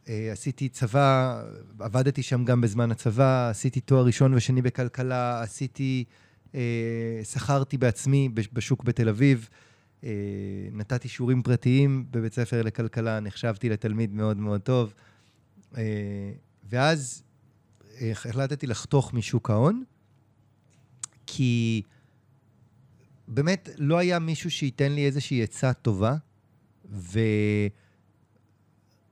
אה, 0.09 0.28
עשיתי 0.33 0.68
צבא, 0.68 1.42
עבדתי 1.78 2.22
שם 2.22 2.44
גם 2.44 2.61
בזמן 2.61 2.90
הצבא, 2.90 3.48
עשיתי 3.50 3.80
תואר 3.80 4.04
ראשון 4.07 4.35
ושני 4.35 4.62
בכלכלה, 4.62 5.42
עשיתי, 5.42 6.04
אה, 6.54 6.61
שכרתי 7.24 7.78
בעצמי 7.78 8.28
בש- 8.28 8.48
בשוק 8.52 8.85
בתל 8.85 9.09
אביב, 9.09 9.48
אה, 10.04 10.11
נתתי 10.72 11.09
שיעורים 11.09 11.42
פרטיים 11.42 12.04
בבית 12.11 12.35
ספר 12.35 12.62
לכלכלה, 12.62 13.20
נחשבתי 13.20 13.68
לתלמיד 13.68 14.14
מאוד 14.14 14.37
מאוד 14.37 14.61
טוב, 14.61 14.94
אה, 15.76 15.83
ואז 16.70 17.22
אה, 17.22 17.23
החלטתי 18.11 18.66
לחתוך 18.66 19.14
משוק 19.14 19.50
ההון, 19.50 19.85
כי 21.26 21.83
באמת 23.28 23.68
לא 23.78 23.98
היה 23.98 24.18
מישהו 24.18 24.50
שייתן 24.50 24.92
לי 24.92 25.07
איזושהי 25.07 25.42
עצה 25.42 25.72
טובה, 25.72 26.16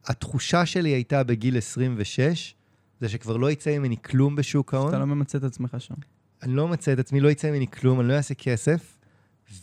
והתחושה 0.09 0.67
שלי 0.67 0.91
הייתה 0.91 1.23
בגיל 1.23 1.59
26, 1.59 2.55
זה 3.01 3.09
שכבר 3.09 3.37
לא 3.37 3.51
יצא 3.51 3.79
ממני 3.79 3.97
כלום 4.03 4.37
בשוק 4.37 4.75
ההון. 4.75 4.89
אתה 4.89 4.99
לא 4.99 5.07
ממצה 5.07 5.39
את 5.39 5.45
עצמך 5.45 5.77
שם. 5.79 5.95
אני 6.43 6.55
לא 6.55 6.69
מוצא 6.69 6.93
את 6.93 6.99
עצמי, 6.99 7.21
לא 7.21 7.29
יצא 7.29 7.51
ממני 7.51 7.67
כלום, 7.67 8.01
אני 8.01 8.09
לא 8.09 8.13
אעשה 8.13 8.35
כסף, 8.35 8.99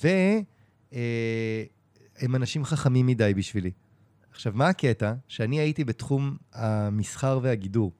ו... 0.03 0.07
אה, 0.93 1.63
אנשים 2.23 2.65
חכמים 2.65 3.05
מדי 3.05 3.33
בשבילי. 3.33 3.71
עכשיו, 4.31 4.53
מה 4.55 4.67
הקטע? 4.67 5.13
שאני 5.27 5.59
הייתי 5.59 5.83
בתחום 5.83 6.37
המסחר 6.53 7.39
והגידור. 7.43 7.91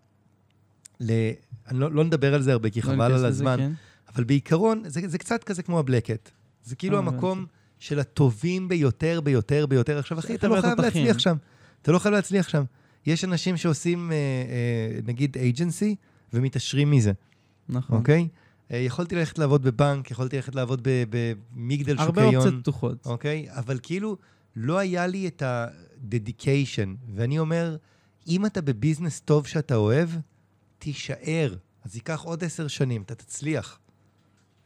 ל... 0.99 1.11
אני 1.67 1.79
לא, 1.79 1.91
לא 1.91 2.03
נדבר 2.03 2.33
על 2.33 2.41
זה 2.41 2.51
הרבה, 2.51 2.69
כי 2.69 2.81
לא 2.81 2.85
חבל 2.85 3.11
על 3.11 3.25
הזמן, 3.25 3.57
כן. 3.57 3.71
אבל 4.15 4.23
בעיקרון, 4.23 4.83
זה, 4.85 5.01
זה 5.05 5.17
קצת 5.17 5.43
כזה 5.43 5.63
כמו 5.63 5.79
הבלקט. 5.79 6.29
זה 6.63 6.75
כאילו 6.75 6.95
אה, 6.95 6.99
המקום 6.99 7.45
של 7.79 7.99
הטובים 7.99 8.67
ביותר, 8.67 9.21
ביותר, 9.21 9.65
ביותר. 9.65 9.97
עכשיו, 9.99 10.19
אחי, 10.19 10.27
זה 10.27 10.35
אתה 10.35 10.47
לא 10.47 10.61
חייב. 10.61 10.81
להצליח 10.81 11.19
שם. 11.19 11.35
אתה 11.81 11.91
לא 11.91 11.99
חייב 11.99 12.15
להצליח 12.15 12.49
שם. 12.49 12.63
יש 13.05 13.23
אנשים 13.23 13.57
שעושים, 13.57 14.11
אה, 14.11 14.15
אה, 14.15 14.99
נגיד, 15.05 15.37
agency, 15.37 15.95
ומתעשרים 16.33 16.91
מזה, 16.91 17.11
נכון. 17.69 17.97
אוקיי? 17.97 18.27
אה, 18.71 18.77
יכולתי 18.77 19.15
ללכת 19.15 19.39
לעבוד 19.39 19.63
בבנק, 19.63 20.11
יכולתי 20.11 20.35
ללכת 20.35 20.55
לעבוד 20.55 20.81
ב- 20.83 21.03
במגדל 21.09 21.95
הרבה 21.99 22.21
שוקיון. 22.21 22.35
אופציות 22.35 22.61
פתוחות. 22.61 23.05
אוקיי? 23.05 23.47
אבל 23.49 23.79
כאילו, 23.83 24.17
לא 24.55 24.77
היה 24.77 25.07
לי 25.07 25.27
את 25.27 25.41
ה-dedication. 25.41 26.89
ואני 27.15 27.39
אומר, 27.39 27.75
אם 28.27 28.45
אתה 28.45 28.61
בביזנס 28.61 29.19
טוב 29.19 29.47
שאתה 29.47 29.75
אוהב, 29.75 30.09
תישאר. 30.79 31.55
אז 31.83 31.95
ייקח 31.95 32.21
עוד 32.21 32.43
עשר 32.43 32.67
שנים, 32.67 33.01
אתה 33.01 33.15
תצליח. 33.15 33.79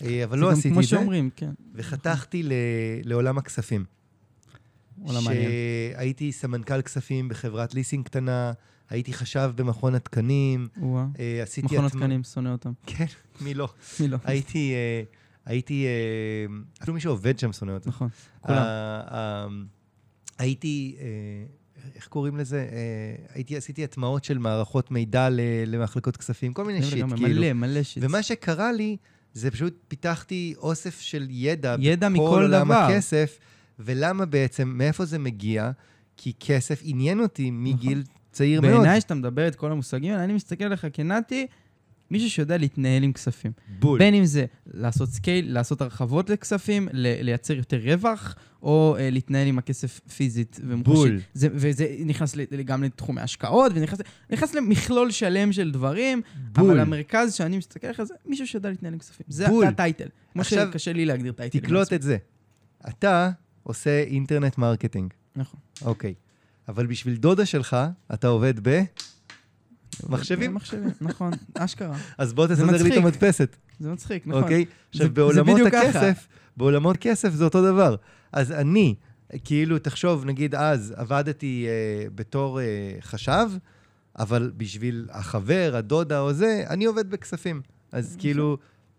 אה, 0.02 0.24
אבל 0.24 0.40
לא 0.40 0.52
עשיתי 0.52 0.70
כמו 0.70 0.80
את 0.80 0.84
זה, 0.84 0.90
שאומרים, 0.90 1.30
כן. 1.36 1.52
וחתכתי 1.74 2.44
לעולם 3.04 3.38
הכספים. 3.38 3.86
וואלה, 4.98 5.20
מעניין. 5.22 5.52
שהייתי 5.94 6.32
סמנכ"ל 6.32 6.82
כספים 6.82 7.30
בחברת 7.30 7.74
ליסינג 7.74 8.06
קטנה, 8.06 8.52
הייתי 8.90 9.14
חשב 9.14 9.52
במכון 9.56 9.96
התקנים, 9.96 10.68
וואה. 10.78 11.06
אה. 11.20 11.44
מכון 11.64 11.86
התקנים, 11.86 12.24
שונא 12.24 12.50
אותם. 12.50 12.72
כן, 12.86 13.06
מי 13.42 13.54
לא? 13.54 13.70
מי 14.00 14.08
לא? 14.08 14.18
הייתי... 14.24 14.74
אה, 14.74 15.04
הייתי... 15.46 15.86
אפילו 16.82 16.94
מי 16.94 17.00
שעובד 17.02 17.40
שם 17.40 17.54
שונא 17.54 17.72
אותי. 17.72 17.90
נכון. 17.90 18.10
כולם. 18.42 19.66
הייתי, 20.38 20.96
איך 21.96 22.08
קוראים 22.08 22.38
לזה? 22.38 22.68
אה, 22.72 23.26
הייתי, 23.34 23.58
עשיתי 23.58 23.84
הטמעות 23.84 24.24
של 24.24 24.38
מערכות 24.38 24.92
מידע 24.92 25.28
למחלקות 25.68 26.18
כספים, 26.18 26.54
כל 26.54 26.66
מיני 26.66 26.84
שיט, 26.84 26.94
לגמרי, 26.94 27.18
כאילו. 27.18 27.42
מלא, 27.42 27.54
מלא 27.54 27.84
שיט. 27.84 28.04
ומה 28.04 28.24
שקרה 28.24 28.72
לי, 28.72 28.98
זה 29.34 29.52
פשוט 29.52 29.74
פיתחתי 29.88 30.54
אוסף 30.58 31.00
של 31.00 31.28
ידע, 31.30 31.76
ידע 31.80 32.10
בכל 32.10 32.24
מכל 32.24 32.42
עולם 32.42 32.66
דבר. 32.66 32.76
הכסף, 32.76 33.40
ולמה 33.80 34.26
בעצם, 34.26 34.68
מאיפה 34.68 35.06
זה 35.06 35.20
מגיע? 35.20 35.72
כי 36.18 36.34
כסף 36.40 36.82
עניין 36.84 37.20
אותי 37.20 37.52
מגיל 37.52 38.04
צעיר 38.32 38.62
מאוד. 38.62 38.74
בעיניי, 38.74 39.00
כשאתה 39.00 39.16
מדבר 39.16 39.48
את 39.48 39.56
כל 39.56 39.72
המושגים, 39.72 40.14
אני 40.14 40.34
מסתכל 40.34 40.64
עליך 40.64 40.88
כנתי, 40.94 41.48
מישהו 42.12 42.30
שיודע 42.30 42.58
להתנהל 42.58 43.04
עם 43.04 43.14
כספים. 43.14 43.52
בול. 43.80 44.00
בין 44.00 44.14
אם 44.14 44.26
זה 44.26 44.46
לעשות 44.74 45.10
scale, 45.10 45.54
לעשות 45.54 45.82
הרחבות 45.82 46.30
לכספים, 46.30 46.88
לייצר 46.94 47.54
יותר 47.54 47.80
רווח, 47.84 48.36
או 48.64 48.96
אה, 49.00 49.10
להתנהל 49.10 49.48
עם 49.48 49.58
הכסף 49.58 50.00
פיזית 50.16 50.60
ומוחשי. 50.64 50.94
בול. 50.94 51.20
זה, 51.34 51.48
וזה 51.52 51.96
נכנס 52.06 52.36
גם 52.66 52.84
לתחומי 52.84 53.22
השקעות, 53.22 53.72
ונכנס 53.76 54.00
נכנס 54.30 54.56
למכלול 54.56 55.12
שלם 55.12 55.52
של 55.52 55.72
דברים, 55.72 56.22
בול. 56.52 56.70
אבל 56.72 56.80
המרכז 56.80 57.34
שאני 57.34 57.58
מסתכל 57.58 57.88
עליך 57.88 58.04
זה 58.04 58.14
מישהו 58.26 58.48
שיודע 58.48 58.70
להתנהל 58.70 58.94
עם 58.94 59.00
כספים. 59.00 59.26
זה 59.30 59.48
בול. 59.48 59.66
זה 59.66 59.70
ה 59.70 59.75
title. 59.75 60.08
כמו 60.34 60.44
שקשה 60.44 60.94
לי 60.94 61.06
להגדיר 61.06 61.32
title. 61.32 61.60
תקלוט 61.60 61.94
את 61.94 62.02
זה. 62.02 62.18
אתה 62.90 63.32
עושה 63.64 64.04
internet 64.04 64.58
marketing, 64.58 65.14
נכון. 65.36 65.60
אוקיי. 65.82 66.14
אבל 66.68 66.88
בשביל 66.88 67.16
דודה 67.16 67.46
שלך, 67.46 67.78
אתה 68.14 68.28
עובד 68.28 68.54
ב... 68.70 68.84
מחשבים? 70.10 70.54
מחשבים, 70.54 70.90
נכון, 71.02 71.32
אשכרה. 71.54 71.98
אז 72.18 72.34
בוא 72.34 72.48
תסדר 72.48 72.84
לי 72.84 72.92
את. 72.92 72.98
המדפסת. 72.98 73.56
זה 73.80 73.92
מצחיק, 73.92 74.28
נכון. 74.28 74.44
אוקיי? 74.44 74.66
עכשיו, 74.90 75.10
בעולמות. 75.14 75.62
הכסף, 75.68 76.28
בעולמות 76.58 76.98
כסף 76.98 77.34
זה 77.34 77.44
אותו 77.44 77.72
דבר. 77.72 77.96
אז 78.34 78.52
אני, 78.52 78.96
כאילו, 79.44 79.80
תחשוב, 79.80 80.26
נגיד 80.26 80.56
אז 80.56 80.94
עבדתי 80.98 81.66
אה, 81.68 82.10
בתור 82.16 82.62
אה, 82.62 82.66
חשב, 83.02 83.50
אבל 84.20 84.52
בשביל 84.58 85.08
החבר, 85.12 85.72
הדודה 85.76 86.20
או 86.20 86.34
זה, 86.34 86.64
אני 86.70 86.86
עובד 86.86 87.10
בכספים. 87.10 87.62
אז 87.92 88.16
כאילו, 88.20 88.58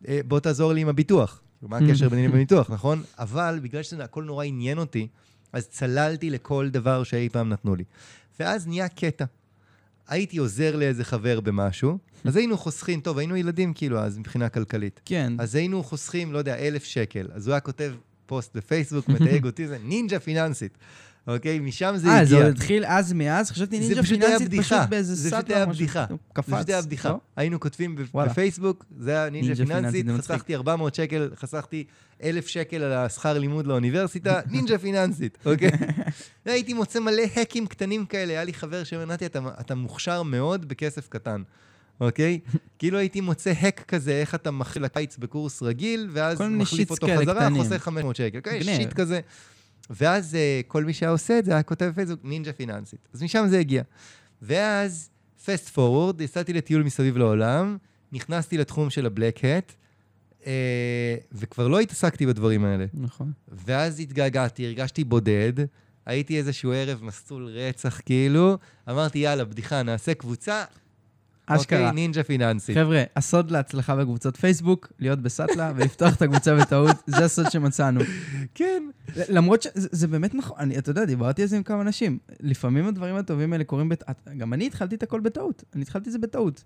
אה, 0.08 0.20
בוא 0.26 0.40
תעזור 0.40 0.72
לי 0.72 0.80
עם 0.80 0.88
הביטוח. 0.88 1.40
מה 1.62 1.78
הקשר 1.78 2.08
ביני 2.08 2.28
לבין 2.28 2.40
ביטוח, 2.40 2.70
נכון? 2.70 3.02
אבל 3.18 3.58
בגלל 3.62 3.82
שזה 3.82 4.04
הכל 4.04 4.24
נורא 4.24 4.44
עניין 4.44 4.78
אותי, 4.78 5.08
אז 5.52 5.68
צללתי 5.68 6.30
לכל 6.30 6.68
דבר 6.70 7.02
שאי 7.02 7.28
פעם 7.28 7.48
נתנו 7.48 7.74
לי. 7.74 7.84
ואז 8.40 8.66
נהיה 8.66 8.88
קטע. 8.88 9.24
הייתי 10.08 10.38
עוזר 10.38 10.76
לאיזה 10.76 11.04
חבר 11.04 11.40
במשהו, 11.40 11.98
אז 12.24 12.36
היינו 12.36 12.56
חוסכים, 12.56 13.00
טוב, 13.00 13.18
היינו 13.18 13.36
ילדים 13.36 13.74
כאילו 13.74 13.98
אז 13.98 14.18
מבחינה 14.18 14.48
כלכלית. 14.48 15.00
כן. 15.04 15.32
אז 15.38 15.54
היינו 15.54 15.82
חוסכים, 15.82 16.32
לא 16.32 16.38
יודע, 16.38 16.56
אלף 16.56 16.84
שקל. 16.84 17.28
אז 17.32 17.46
הוא 17.46 17.52
היה 17.52 17.60
כותב 17.60 17.94
פוסט 18.26 18.56
בפייסבוק, 18.56 19.08
מתייג 19.08 19.44
אותי, 19.46 19.68
זה 19.68 19.78
נינג'ה 19.84 20.18
פיננסית. 20.20 20.78
אוקיי? 21.26 21.58
משם 21.58 21.94
זה 21.96 22.08
אה, 22.08 22.24
זה 22.24 22.34
הגיע. 22.34 22.46
עוד 22.46 22.54
התחיל 22.56 22.84
אז 22.86 23.12
מאז? 23.12 23.50
חשבתי 23.50 23.82
זה 23.82 23.88
נינג'ה 23.88 24.02
פיננסית. 24.02 24.60
פשוט 24.60 24.78
באיזה 24.88 25.14
זה 25.14 25.30
סאט 25.30 25.44
פשוט 25.44 25.56
היה. 25.56 25.66
בדיחה. 25.66 26.04
הוא 26.10 26.18
זה 26.28 26.34
קפץ. 26.34 26.54
פשוט 26.54 26.68
היה 26.68 26.82
בדיחה. 26.82 27.08
לא? 27.08 27.18
היינו 27.36 27.60
כותבים 27.60 27.96
וואלה. 28.14 28.30
בפייסבוק, 28.30 28.84
זה 28.98 29.10
היה 29.10 29.30
נינג'ה 29.30 29.54
פיננסית, 29.66 30.06
זה. 30.06 30.18
חסכתי 30.18 30.54
400 30.54 30.94
שקל, 30.94 31.30
חסכתי 31.36 31.84
1,000 32.22 32.46
שקל 32.48 32.82
על 32.82 32.92
השכר 32.92 33.38
לימוד 33.38 33.66
לאוניברסיטה, 33.66 34.40
נינג'ה 34.52 34.78
פיננסית, 34.78 35.38
אוקיי? 35.46 35.70
הייתי 36.44 36.72
מוצא 36.74 37.00
מלא 37.00 37.22
האקים 37.36 37.66
קטנים 37.66 38.06
כאלה, 38.06 38.32
היה 38.32 38.44
לי 38.44 38.54
חבר 38.54 38.84
שאומר, 38.84 39.04
נתי, 39.04 39.26
אתה- 39.26 39.40
אתה 39.60 39.74
מוכשר 39.74 40.22
מאוד 40.22 40.68
בכסף 40.68 41.08
קטן. 41.08 41.42
אוקיי? 42.00 42.40
כאילו 42.78 42.98
הייתי 42.98 43.20
מוצא 43.20 43.52
hack 43.56 43.84
כזה, 43.88 44.12
איך 44.12 44.34
אתה 44.34 44.50
מכיל 44.50 44.84
לקיץ 44.84 45.16
בקורס 45.16 45.62
רגיל, 45.62 46.08
ואז 46.12 46.40
מחליף 46.40 46.90
אותו 46.90 47.06
חזרה, 47.20 47.34
קטנים. 47.34 47.62
חוסך 47.62 47.82
500 47.82 48.16
שקל. 48.16 48.38
אוקיי? 48.38 48.64
shit 48.64 48.92
כזה. 48.92 49.20
ואז 49.90 50.34
אה, 50.34 50.60
כל 50.66 50.84
מי 50.84 50.92
שהיה 50.92 51.10
עושה 51.10 51.38
את 51.38 51.44
זה 51.44 51.52
היה 51.52 51.62
כותב 51.62 51.84
בפייסבוק, 51.84 52.20
נינג'ה 52.24 52.52
פיננסית. 52.52 53.08
אז 53.14 53.22
משם 53.22 53.46
זה 53.48 53.58
הגיע. 53.58 53.82
ואז, 54.42 55.10
fast 55.44 55.68
forward, 55.68 56.20
יצאתי 56.20 56.52
לטיול 56.52 56.82
מסביב 56.82 57.16
לעולם, 57.16 57.76
נכנסתי 58.12 58.58
לתחום 58.58 58.90
של 58.90 59.06
הבלק-הט, 59.06 59.72
אה, 60.46 61.16
וכבר 61.32 61.68
לא 61.68 61.80
התעסקתי 61.80 62.26
בדברים 62.26 62.64
האלה. 62.64 62.86
נכון. 62.94 63.32
ואז 63.64 64.00
התגעגעתי, 64.00 64.66
הרגשתי 64.66 65.04
בודד, 65.04 65.52
הייתי 66.06 66.38
איזשהו 66.38 66.72
ערב 66.72 67.04
מסלול 67.04 67.48
רצח 67.48 68.00
כאילו, 68.04 68.58
אמרתי, 68.90 69.18
יאללה, 69.18 69.44
בדיחה, 69.44 69.82
נעשה 69.82 70.14
קבוצה, 70.14 70.64
אשכרה. 71.46 71.78
אוקיי, 71.78 71.92
נינג'ה 71.92 72.22
פיננסית. 72.22 72.76
חבר'ה, 72.76 73.02
הסוד 73.16 73.50
להצלחה 73.50 73.96
בקבוצות 73.96 74.36
פייסבוק, 74.36 74.92
להיות 74.98 75.22
בסאטלה 75.22 75.72
ולפתוח 75.76 76.14
את 76.14 76.22
הקבוצה 76.22 76.56
בטעות, 76.56 76.96
זה 77.06 77.24
הסוד 77.24 77.50
שמצאנו. 77.50 78.00
כן. 78.54 78.82
למרות 79.28 79.62
שזה 79.62 79.88
זה 79.92 80.08
באמת 80.08 80.34
נכון, 80.34 80.56
אני, 80.60 80.78
אתה 80.78 80.90
יודע, 80.90 81.04
דיברתי 81.04 81.42
על 81.42 81.48
זה 81.48 81.56
עם 81.56 81.62
כמה 81.62 81.82
אנשים. 81.82 82.18
לפעמים 82.40 82.86
הדברים 82.86 83.16
הטובים 83.16 83.52
האלה 83.52 83.64
קורים 83.64 83.88
בט... 83.88 84.02
גם 84.38 84.52
אני 84.52 84.66
התחלתי 84.66 84.94
את 84.94 85.02
הכל 85.02 85.20
בטעות, 85.20 85.64
אני 85.74 85.82
התחלתי 85.82 86.08
את 86.08 86.12
זה 86.12 86.18
בטעות. 86.18 86.64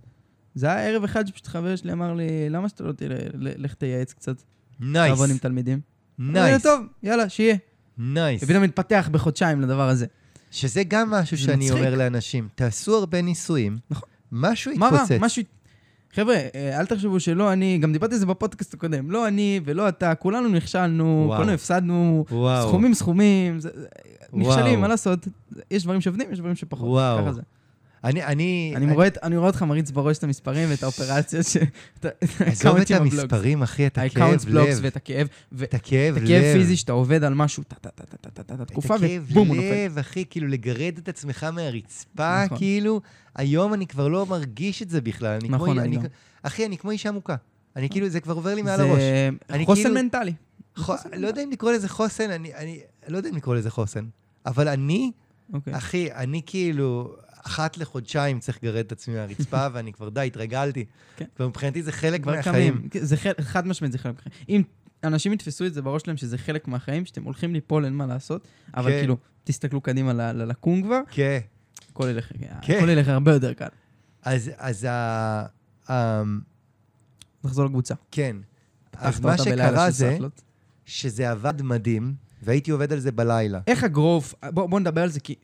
זה 0.55 0.67
היה 0.67 0.89
ערב 0.89 1.05
אחד 1.05 1.27
שפשוט 1.27 1.47
חבר 1.47 1.77
שלי 1.77 1.93
אמר 1.93 2.15
לי, 2.15 2.51
למה 2.51 2.69
שאתה 2.69 2.85
לא 2.85 2.93
תראה, 2.93 3.19
לך 3.35 3.75
תייעץ 3.75 4.13
קצת, 4.13 4.43
נייס. 4.81 5.11
לעבוד 5.11 5.31
עם 5.31 5.39
תלמידים. 5.39 5.81
נייס. 6.19 6.63
טוב, 6.63 6.87
יאללה, 7.03 7.29
שיהיה. 7.29 7.57
נייס. 7.99 8.43
ופתאום 8.43 8.63
התפתח 8.63 9.09
בחודשיים 9.13 9.61
לדבר 9.61 9.89
הזה. 9.89 10.07
שזה 10.51 10.83
גם 10.89 11.11
משהו 11.11 11.39
שאני. 11.39 11.71
אומר 11.71 11.95
לאנשים, 11.95 12.49
תעשו 12.55 12.97
הרבה 12.97 13.23
ניסויים, 13.23 13.79
נכון. 13.91 14.09
משהו 14.33 14.73
מה 14.77 14.89
רע? 14.89 15.05
משהו... 15.21 15.43
חבר'ה, 16.15 16.35
אה, 16.55 16.81
אל 16.81 16.87
תחשבו 16.87 17.21
שלא 17.21 17.53
אני, 17.53 17.79
גם 17.79 17.93
דיברתי 17.93 18.15
על 18.15 18.21
זה 18.21 18.27
בפודקאסט 18.27 18.75
הקודם, 18.75 19.11
לא 19.11 19.29
אני 19.29 19.61
ולא 19.65 19.89
אתה, 19.89 20.15
כולנו 20.15 20.49
נכשלנו, 20.49 21.25
וואו. 21.27 21.37
כולנו 21.39 21.53
הפסדנו, 21.53 22.25
וואו. 22.31 22.69
סכומים 22.69 22.95
סכומים, 22.95 23.61
זה- 23.61 23.71
נכשלים. 24.33 24.81
מה 24.81 24.89
לעשות? 24.89 25.29
יש 25.71 25.83
דברים 25.85 26.01
שעובדים, 26.01 26.33
יש 26.33 26.39
דברים 26.39 26.55
שפחות. 26.55 26.89
וואו. 26.89 27.19
ככה 27.23 27.33
זה. 27.33 27.43
אני, 28.05 28.25
אני... 28.25 28.73
אני 28.77 28.93
רואה 28.95 29.07
את- 29.07 29.19
אני 29.23 29.37
רואה 29.37 29.49
אותך 29.49 29.63
מריץ 29.63 29.91
בראש 29.91 30.19
את 30.19 30.25
המספרים 30.25 30.69
ואת 30.71 30.83
האופרציות, 30.83 31.47
ש- 31.47 31.57
את 31.57 32.07
את 32.07 32.41
עזוב 32.47 32.77
את. 32.77 32.91
המספרים, 32.91 33.63
אחי, 33.63 33.87
את 33.87 33.99
הכאב 33.99 34.23
ה-accounts 34.23 34.47
בלוגס 34.47 34.75
לב. 34.77 34.81
ואת 34.83 34.97
הכאב, 34.97 35.27
ו- 35.53 35.65
את 35.65 35.75
הכאב 35.75 36.17
את 36.17 36.23
לב. 36.23 36.29
הכאב 36.29 36.43
פיזי 36.59 36.77
שאתה 36.77 36.93
עובד 36.93 37.25
על 37.25 37.35
משהו, 37.35 37.63
טה-טה-טה-טה-טה-טה, 37.63 38.65
תקופה, 38.65 38.97
את 38.97 39.01
הכאב 39.01 39.25
ובום, 39.31 39.49
הוא 39.49 39.57
נופל. 39.57 39.69
לב, 39.85 39.99
אחי, 39.99 40.25
כאילו 40.31 40.49
לגרד 40.49 40.93
את 40.99 41.09
עצמך 41.09 41.45
מהרצפה, 41.53 42.45
נכון. 42.45 42.59
כאילו, 42.59 43.01
היום 43.37 43.75
אני 43.75 43.87
כבר 43.87 44.09
לא 44.09 44.27
מרגיש 44.27 44.83
את 44.83 44.91
זה 44.91 45.01
בכלל. 45.01 45.39
אני 45.41 45.49
נכון, 45.49 45.71
כמו, 45.73 45.81
אני 45.81 45.97
גם. 45.97 46.03
אחי, 46.43 46.67
אני 46.67 46.79
כמו 46.79 46.91
אישה 46.91 47.13
מוכה. 47.13 47.35
אני 47.77 47.89
כאילו, 47.91 48.09
זה 48.09 48.21
כבר 48.21 48.35
עובר 48.35 48.55
לי 48.55 48.63
מעל 48.63 48.77
זה 48.77 48.83
הראש. 48.83 49.03
אני 49.51 49.67
חוסן 49.67 49.83
כאילו- 49.83 49.95
מנטלי. 49.95 50.33
לא 51.17 51.27
יודע 51.27 51.43
אם 51.45 51.51
לקרוא 51.51 51.73
לזה 51.73 51.89
חוסן, 51.89 52.31
אני, 52.31 52.55
אני 52.55 52.79
לא 53.09 53.17
יודע 53.17 53.31
אם 53.31 53.37
לקרוא 53.37 53.55
לזה 53.55 53.71
חוסן, 53.71 54.05
אבל 54.47 54.69
אני, 54.69 55.11
אוקיי. 55.53 55.77
אחי, 55.77 56.13
אני 56.13 56.41
כאילו, 56.47 57.15
אחת 57.47 57.79
לחודשיים 57.79 58.41
צריך 58.41 58.59
לגרד 58.63 58.77
את 58.77 58.93
עצמי 58.93 59.15
מהרצפה, 59.15 59.67
ואני 59.73 59.93
כבר 59.93 60.09
די, 60.09 60.27
התרגלתי. 60.27 60.85
כן. 61.17 61.25
כבר 61.37 61.49
מבחינתי 61.49 61.83
זה 61.83 61.93
חלק 61.93 62.27
מהחיים. 62.27 62.89
זה 63.01 63.17
חלק- 63.17 63.41
חד 63.41 63.67
משמעית 63.67 63.93
זה 63.93 63.99
חלק 63.99 64.15
מהחיים. 64.15 64.33
אם 64.49 64.63
אנשים 65.05 65.33
יתפסו 65.33 65.67
את 65.67 65.75
זה 65.75 65.83
בראש 65.83 66.03
שלהם 66.03 66.17
שזה 66.17 66.39
חלק 66.39 66.69
מהחיים, 66.69 67.07
שאתם 67.07 67.23
הולכים 67.23 67.53
ליפול, 67.53 67.85
אין 67.85 67.93
מה 67.95 68.07
לעשות, 68.07 68.49
אבל 68.75 68.91
כן. 68.91 68.99
כאילו, 68.99 69.17
תסתכלו 69.45 69.81
קדימה 69.81 70.13
ל- 70.13 70.21
ל- 70.33 70.45
לקום 70.45 70.83
כבר, 70.83 71.01
כן. 71.11 71.39
הכל 71.91 72.09
ילך 72.11 72.33
כן. 72.63 72.77
הכל 72.79 72.89
ילך 72.89 73.09
הרבה 73.09 73.33
יותר 73.33 73.53
קל. 73.53 73.69
אז, 74.23 74.51
אז 74.57 74.85
ה... 74.91 75.47
ה... 75.91 76.23
נחזור 77.45 77.65
לקבוצה. 77.65 77.95
כן. 78.11 78.37
אז 78.97 79.21
מה 79.21 79.39
שקרה 79.39 79.91
זה. 79.91 80.19
שזה 80.85 81.31
עבד 81.31 81.63
מדהים, 81.63 82.15
והייתי 82.43 82.71
עובד 82.71 82.93
על 82.93 82.99
זה 83.01 83.13
בלילה. 83.13 83.61
איך 83.67 83.85
הגרוף, 83.85 84.35
בוא, 84.53 84.67
בוא 84.67 84.81
נדבר 84.81 85.03
על 85.03 85.09
זה, 85.09 85.21
כי 85.21 85.35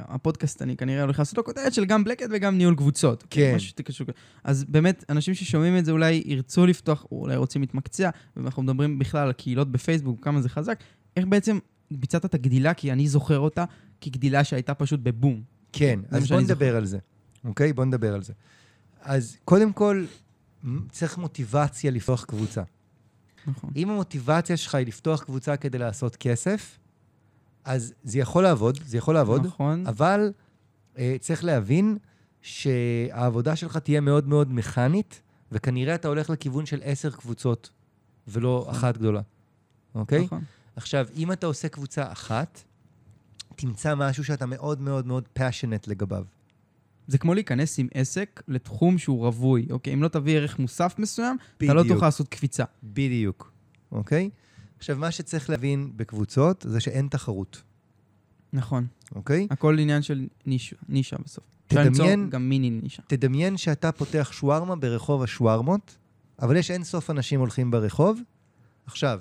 הפודקאסט, 0.00 0.62
אני 0.62 0.76
כנראה 0.76 1.02
הולך 1.02 1.18
לעשות 1.18 1.38
לו 1.38 1.44
כותרת 1.44 1.74
של 1.74 1.84
גם 1.84 2.04
בלקט 2.04 2.26
וגם 2.30 2.58
ניהול 2.58 2.74
קבוצות. 2.74 3.24
כן. 3.30 3.52
משהו 3.56 3.68
שקשור. 3.68 4.06
אז 4.44 4.64
באמת, 4.64 5.04
אנשים 5.10 5.34
ששומעים 5.34 5.78
את 5.78 5.84
זה 5.84 5.92
אולי 5.92 6.22
ירצו 6.26 6.66
לפתוח, 6.66 7.06
או 7.12 7.20
אולי 7.20 7.36
רוצים 7.36 7.60
להתמקצע, 7.60 8.10
ואנחנו 8.36 8.62
מדברים 8.62 8.98
בכלל 8.98 9.26
על 9.26 9.32
קהילות 9.32 9.72
בפייסבוק, 9.72 10.24
כמה 10.24 10.42
זה 10.42 10.48
חזק. 10.48 10.78
איך 11.16 11.26
בעצם 11.26 11.58
ביצעת 11.90 12.24
את 12.24 12.34
הגדילה, 12.34 12.74
כי 12.74 12.92
אני 12.92 13.08
זוכר 13.08 13.38
אותה 13.38 13.64
כגדילה 14.00 14.44
שהייתה 14.44 14.74
פשוט 14.74 15.00
בבום. 15.02 15.42
כן, 15.72 16.00
אז 16.10 16.28
בוא 16.28 16.40
נדבר 16.40 16.76
על 16.76 16.86
זה, 16.86 16.98
אוקיי? 17.44 17.72
בוא 17.72 17.84
נדבר 17.84 18.14
על 18.14 18.22
זה. 18.22 18.32
אז 19.00 19.36
קודם 19.44 19.72
כל, 19.72 20.04
צריך 20.90 21.18
מוטיבציה 21.18 21.90
לפתוח 21.90 22.24
קבוצה. 22.24 22.62
נכון. 23.46 23.70
אם 23.76 23.90
המוטיבציה 23.90 24.56
שלך 24.56 24.74
היא 24.74 24.86
לפתוח 24.86 25.22
קבוצה 25.22 25.56
כדי 25.56 25.78
לעשות 25.78 26.16
כסף, 26.16 26.78
אז 27.66 27.94
זה 28.02 28.18
יכול 28.18 28.42
לעבוד, 28.42 28.78
זה 28.84 28.98
יכול 28.98 29.14
לעבוד, 29.14 29.46
נכון. 29.46 29.86
אבל 29.86 30.32
אה, 30.98 31.16
צריך 31.20 31.44
להבין 31.44 31.98
שהעבודה 32.42 33.56
שלך 33.56 33.76
תהיה 33.76 34.00
מאוד 34.00 34.28
מאוד 34.28 34.52
מכנית, 34.52 35.22
וכנראה 35.52 35.94
אתה 35.94 36.08
הולך 36.08 36.30
לכיוון 36.30 36.66
של 36.66 36.80
עשר 36.84 37.10
קבוצות, 37.10 37.70
ולא 38.28 38.66
אחת 38.70 38.96
גדולה, 38.96 39.20
אוקיי? 39.94 40.24
נכון. 40.24 40.44
עכשיו, 40.76 41.06
אם 41.16 41.32
אתה 41.32 41.46
עושה 41.46 41.68
קבוצה 41.68 42.12
אחת, 42.12 42.62
תמצא 43.56 43.94
משהו 43.94 44.24
שאתה 44.24 44.46
מאוד 44.46 44.80
מאוד 44.80 45.06
מאוד 45.06 45.24
passionate 45.38 45.84
לגביו. 45.86 46.24
זה 47.06 47.18
כמו 47.18 47.34
להיכנס 47.34 47.78
עם 47.78 47.88
עסק 47.94 48.42
לתחום 48.48 48.98
שהוא 48.98 49.26
רווי, 49.26 49.66
אוקיי? 49.70 49.92
אם 49.92 50.02
לא 50.02 50.08
תביא 50.08 50.36
ערך 50.36 50.58
מוסף 50.58 50.94
מסוים, 50.98 51.36
אתה 51.56 51.74
לא 51.74 51.82
בדיוק. 51.82 51.94
תוכל 51.94 52.06
לעשות 52.06 52.28
קפיצה. 52.28 52.64
בדיוק, 52.82 53.52
אוקיי? 53.92 54.30
עכשיו, 54.78 54.96
מה 54.96 55.10
שצריך 55.10 55.50
להבין 55.50 55.92
בקבוצות 55.96 56.66
זה 56.68 56.80
שאין 56.80 57.08
תחרות, 57.08 57.62
נכון. 58.52 58.86
אוקיי? 59.14 59.46
הכל 59.50 59.78
עניין 59.78 60.02
של 60.02 60.26
נישה, 60.46 60.76
נישה 60.88 61.16
בסוף. 61.24 61.44
תדמיין, 61.66 62.30
גם 62.30 62.48
מיני 62.48 62.70
נישה. 62.70 63.02
תדמיין 63.06 63.56
שאתה 63.56 63.92
פותח 63.92 64.30
שווארמה 64.32 64.76
ברחוב 64.76 65.22
השווארמות, 65.22 65.96
אבל 66.42 66.56
יש 66.56 66.70
אין 66.70 66.84
סוף 66.84 67.10
אנשים 67.10 67.40
הולכים 67.40 67.70
ברחוב. 67.70 68.20
עכשיו, 68.86 69.20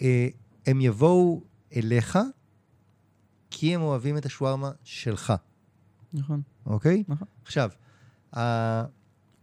אה, 0.00 0.28
הם 0.66 0.80
יבואו 0.80 1.42
אליך 1.76 2.18
כי 3.50 3.74
הם 3.74 3.82
אוהבים 3.82 4.16
את 4.16 4.26
השווארמה 4.26 4.70
שלך, 4.84 5.32
נכון. 6.14 6.42
אוקיי? 6.66 7.04
נכון. 7.08 7.28
עכשיו, 7.44 7.70
ה- 8.36 8.84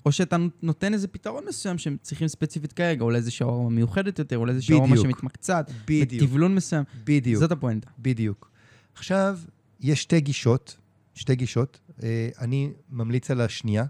או 0.06 0.12
שאתה 0.12 0.38
נותן 0.62 0.94
איזה 0.94 1.08
פתרון 1.08 1.44
מסוים 1.50 1.78
שהם 1.78 1.98
צריכים 2.02 2.28
ספציפית 2.28 2.74
כרגע, 2.74 3.04
או 3.04 3.10
לאיזה 3.10 3.32
שווארמה 3.32 3.70
מיוחדת 3.70 4.20
יותר, 4.20 4.38
או 4.38 4.46
לאיזה 4.46 4.62
שווארמה 4.62 4.88
בדיוק. 4.88 5.08
שמתמקצעת, 5.08 5.72
בטבלון 5.88 6.56
מסוים. 6.56 6.84
בדיוק. 7.04 7.40
זאת 7.40 7.52
הפואנטה. 7.52 7.90
בדיוק. 8.00 8.52
עכשיו, 8.96 9.40
יש 9.80 10.02
שתי 10.02 10.22
גישות, 10.22 10.78
שתי 11.14 11.36
גישות. 11.36 11.80
אה, 12.04 12.30
אני 12.40 12.72
ממליץ 12.90 13.32
על 13.32 13.42
השנייה, 13.42 13.86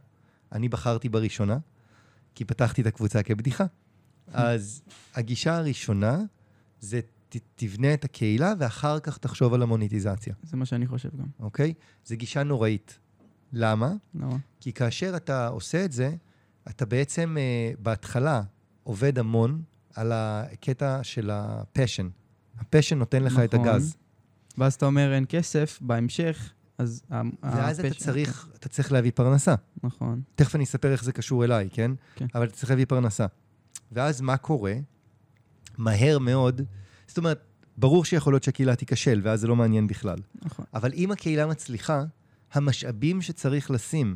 אני 0.52 0.70
בחרתי 0.70 1.10
בראשונה, 1.10 1.58
כי 2.36 2.46
פתחתי 2.46 2.82
את 2.82 2.88
הקבוצה 2.88 3.24
כבדיחה. 3.24 3.66
אז 4.34 4.82
הגישה 5.16 5.58
הראשונה 5.58 6.20
זה 6.80 7.02
ת, 7.30 7.38
תבנה 7.56 7.94
את 7.94 8.06
הקהילה 8.06 8.54
ואחר 8.60 9.00
כך 9.00 9.18
תחשוב 9.18 9.54
על 9.54 9.62
המוניטיזציה, 9.62 10.34
זה 10.44 10.58
מה 10.58 10.66
שאני 10.66 10.88
חושב 10.88 11.10
גם. 11.18 11.26
אוקיי? 11.40 11.74
זו 12.06 12.16
גישה 12.16 12.44
נוראית. 12.44 13.00
למה? 13.54 13.94
למה? 14.16 14.38
כי 14.60 14.74
כאשר 14.74 15.14
אתה 15.16 15.48
עושה 15.48 15.86
את 15.86 15.92
זה, 15.92 16.16
אתה 16.70 16.86
בעצם 16.86 17.38
אה, 17.40 17.72
בהתחלה 17.80 18.42
עובד 18.84 19.20
המון 19.20 19.62
על 19.96 20.12
הקטע 20.14 21.00
של 21.04 21.30
ה 21.34 21.42
passion. 21.42 22.10
ה 22.60 22.64
passion 22.64 22.98
נותן 23.00 23.24
לך 23.24 23.40
את 23.40 23.56
נכון. 23.56 23.68
הגז. 23.68 23.96
ואז 24.58 24.74
אתה 24.74 24.86
אומר 24.86 25.14
אין 25.14 25.26
כסף, 25.30 25.80
בהמשך, 25.82 26.52
אז... 26.78 27.04
ואז 27.44 27.80
אתה 27.80 27.88
הפשע- 27.88 28.00
צריך, 28.00 28.50
אתה 28.56 28.70
צריך 28.70 28.92
להביא 28.92 29.12
פרנסה. 29.16 29.56
נכון. 29.84 30.22
תכף 30.36 30.56
אני 30.56 30.64
אספר 30.64 30.92
איך 30.92 31.04
זה 31.04 31.12
קשור 31.12 31.44
אליי, 31.46 31.70
כן? 31.74 31.92
כן. 32.16 32.26
אבל 32.36 32.44
אתה 32.48 32.54
צריך 32.56 32.70
להביא 32.70 32.86
פרנסה. 32.86 33.26
ואז 33.92 34.22
מה 34.22 34.38
קורה? 34.38 34.74
מהר 35.78 36.20
מאוד, 36.20 36.62
זאת 37.08 37.18
אומרת, 37.18 37.42
ברור 37.78 38.06
שיכול 38.06 38.34
להיות 38.34 38.44
שהקהילה 38.44 38.76
תיכשל, 38.76 39.22
ואז 39.24 39.40
זה 39.42 39.48
לא 39.48 39.56
מעניין 39.56 39.88
בכלל. 39.88 40.18
נכון. 40.42 40.66
אבל 40.74 40.92
אם 40.94 41.12
הקהילה 41.12 41.48
מצליחה, 41.48 42.04
המשאבים 42.54 43.22
שצריך 43.22 43.72
לשים 43.72 44.16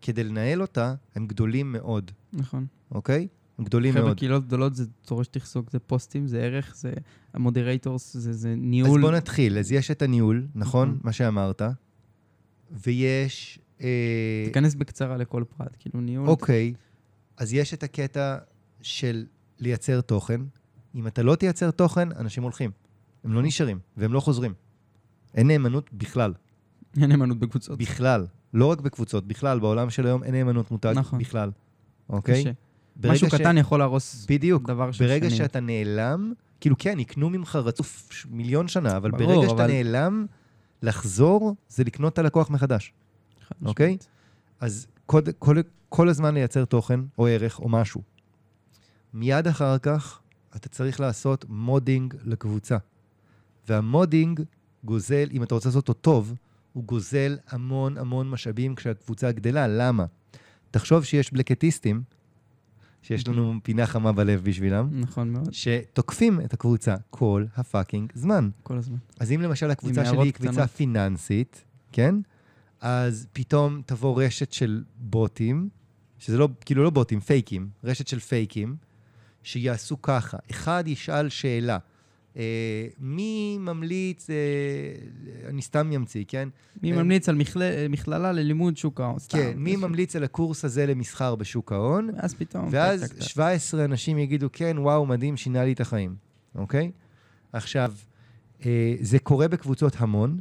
כדי 0.00 0.24
לנהל 0.24 0.62
אותה, 0.62 0.94
הם 1.14 1.26
גדולים 1.26 1.72
מאוד, 1.72 2.10
נכון. 2.32 2.66
אוקיי? 2.90 3.28
הם 3.58 3.64
גדולים 3.64 3.92
חבר'ה, 3.92 4.04
מאוד. 4.04 4.18
קהילות 4.18 4.46
גדולות 4.46 4.74
זה 4.74 4.84
דורש 5.08 5.26
תחסוק, 5.26 5.70
זה 5.70 5.78
פוסטים, 5.78 6.26
זה 6.26 6.40
ערך, 6.40 6.74
זה 6.76 6.92
המודרייטורס, 7.32 8.16
זה, 8.16 8.32
זה 8.32 8.48
אז 8.48 8.54
ניהול. 8.58 9.00
בוא 9.00 9.12
נתחיל. 9.12 9.58
אז 9.58 9.72
יש 9.72 9.90
את 9.90 10.02
הניהול, 10.02 10.46
נכון? 10.54 10.88
נכון. 10.88 11.00
מה 11.04 11.12
שאמרת. 11.12 11.62
ויש... 12.70 13.58
אה, 13.80 14.42
תיכנס 14.46 14.74
בקצרה 14.74 15.16
לכל 15.16 15.44
פרט, 15.56 15.76
כאילו 15.78 16.00
ניהול. 16.00 16.28
אוקיי, 16.28 16.74
אז 17.36 17.54
יש 17.54 17.74
את 17.74 17.82
הקטע 17.82 18.38
של 18.82 19.26
לייצר 19.58 20.00
תוכן. 20.00 20.40
אם 20.94 21.06
אתה 21.06 21.22
לא 21.22 21.34
תייצר 21.34 21.70
תוכן, 21.70 22.12
אנשים 22.12 22.42
הולכים. 22.42 22.70
הם 23.24 23.32
לא 23.32 23.42
נשארים, 23.42 23.78
והם 23.96 24.12
לא 24.12 24.20
חוזרים. 24.20 24.54
אין 25.34 25.46
נאמנות 25.46 25.90
בכלל. 25.92 26.32
אין 27.02 27.10
נאמנות 27.10 27.38
בקבוצות. 27.38 27.78
בכלל. 27.78 28.26
לא 28.54 28.66
רק 28.66 28.80
בקבוצות, 28.80 29.26
בכלל, 29.26 29.58
בעולם 29.60 29.90
של 29.90 30.06
היום 30.06 30.24
אין 30.24 30.34
נאמנות 30.34 30.70
מותג 30.70 30.92
נכון. 30.96 31.18
בכלל. 31.18 31.50
אוקיי? 32.08 32.40
קשה. 32.40 32.50
ברגע 32.96 33.14
משהו 33.14 33.30
ש- 33.30 33.34
קטן 33.34 33.58
יכול 33.58 33.78
להרוס 33.78 34.26
בדיוק. 34.28 34.68
דבר 34.68 34.92
של 34.92 35.04
ברגע 35.04 35.26
שנים. 35.30 35.38
שאתה 35.38 35.60
נעלם, 35.60 36.32
כאילו 36.60 36.76
כן, 36.78 36.98
יקנו 36.98 37.30
ממך 37.30 37.56
רצוף 37.56 38.08
מיליון 38.30 38.68
שנה, 38.68 38.96
אבל 38.96 39.10
ברור, 39.10 39.26
ברגע 39.34 39.48
שאתה 39.48 39.64
אבל- 39.64 39.72
נעלם, 39.72 40.26
לחזור 40.82 41.56
זה 41.68 41.84
לקנות 41.84 42.12
את 42.12 42.18
הלקוח 42.18 42.50
מחדש. 42.50 42.92
חד 43.48 43.54
אוקיי? 43.66 43.86
משמעית. 43.86 44.08
אז 44.60 44.86
כל, 45.06 45.20
כל, 45.38 45.56
כל 45.88 46.08
הזמן 46.08 46.34
לייצר 46.34 46.64
תוכן 46.64 47.00
או 47.18 47.26
ערך 47.26 47.58
או 47.60 47.68
משהו. 47.68 48.02
מיד 49.14 49.46
אחר 49.46 49.78
כך 49.78 50.20
אתה 50.56 50.68
צריך 50.68 51.00
לעשות 51.00 51.44
modding 51.48 52.14
לקבוצה. 52.24 52.76
וה 53.68 53.84
modding 53.84 54.40
גוזל, 54.84 55.28
אם 55.32 55.42
אתה 55.42 55.54
רוצה 55.54 55.68
לעשות 55.68 55.88
אותו 55.88 56.00
טוב, 56.00 56.34
הוא 56.76 56.84
גוזל 56.84 57.38
המון 57.48 57.98
המון 57.98 58.30
משאבים 58.30 58.74
כשהקבוצה 58.74 59.32
גדלה. 59.32 59.66
למה? 59.68 60.04
תחשוב 60.70 61.04
שיש 61.04 61.32
בלקטיסטים, 61.32 62.02
שיש 63.02 63.28
לנו 63.28 63.54
פינה 63.62 63.86
חמה 63.86 64.12
בלב 64.12 64.44
בשבילם, 64.44 64.88
נכון 64.92 65.32
מאוד, 65.32 65.48
שתוקפים 65.52 66.40
את 66.40 66.54
הקבוצה 66.54 66.96
כל 67.10 67.44
הפאקינג 67.56 68.12
זמן. 68.14 68.50
כל 68.62 68.76
הזמן. 68.76 68.96
אז 69.20 69.32
אם 69.32 69.40
למשל 69.40 69.70
הקבוצה 69.70 70.04
שלי 70.04 70.22
היא 70.22 70.32
קבוצה 70.32 70.52
קטנות. 70.52 70.70
פיננסית, 70.70 71.64
כן? 71.92 72.14
אז 72.80 73.26
פתאום 73.32 73.82
תבוא 73.86 74.24
רשת 74.24 74.52
של 74.52 74.84
בוטים, 74.96 75.68
שזה 76.18 76.38
לא, 76.38 76.48
כאילו 76.64 76.84
לא 76.84 76.90
בוטים, 76.90 77.20
פייקים, 77.20 77.68
רשת 77.84 78.08
של 78.08 78.18
פייקים, 78.20 78.76
שיעשו 79.42 80.02
ככה. 80.02 80.36
אחד 80.50 80.84
ישאל 80.86 81.28
שאלה, 81.28 81.78
מי 83.00 83.58
ממליץ, 83.60 84.30
אה, 84.30 84.34
אני 85.48 85.62
סתם 85.62 85.92
ימציא, 85.92 86.24
כן? 86.28 86.48
מי 86.82 86.92
אה, 86.92 86.96
ממליץ 87.02 87.28
על 87.28 87.34
מכלל- 87.34 87.88
מכללה 87.88 88.32
ללימוד 88.32 88.76
שוק 88.76 89.00
ההון? 89.00 89.18
סתם, 89.18 89.38
כן, 89.38 89.52
מי 89.56 89.76
ממליץ 89.76 90.16
על 90.16 90.24
הקורס 90.24 90.64
הזה 90.64 90.86
למסחר 90.86 91.34
בשוק 91.34 91.72
ההון? 91.72 92.10
ואז 92.16 92.34
פתאום... 92.34 92.68
ואז 92.70 93.12
טק. 93.12 93.22
17 93.22 93.84
אנשים 93.84 94.18
יגידו, 94.18 94.48
כן, 94.52 94.76
וואו, 94.78 95.06
מדהים, 95.06 95.36
שינה 95.36 95.64
לי 95.64 95.72
את 95.72 95.80
החיים, 95.80 96.14
אוקיי? 96.54 96.90
עכשיו, 97.52 97.92
אה, 98.66 98.94
זה 99.00 99.18
קורה 99.18 99.48
בקבוצות 99.48 99.92
המון. 99.98 100.40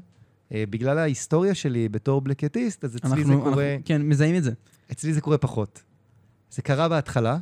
אה, 0.52 0.64
בגלל 0.70 0.98
ההיסטוריה 0.98 1.56
שלי 1.56 1.90
בתור 1.90 2.22
בלקטיסט, 2.22 2.86
אז 2.86 2.96
אצלי 2.96 3.10
אנחנו- 3.10 3.26
זה 3.26 3.34
אנחנו- 3.34 3.52
קורה, 3.52 3.76
כן, 3.86 4.02
מזהים 4.02 4.36
את 4.36 4.44
זה. 4.44 4.52
אצלי 4.92 5.14
זה 5.14 5.22
קורה 5.22 5.38
פחות. 5.38 5.84
זה 6.52 6.62
קרה 6.62 6.90
בהתחלה, 6.90 7.38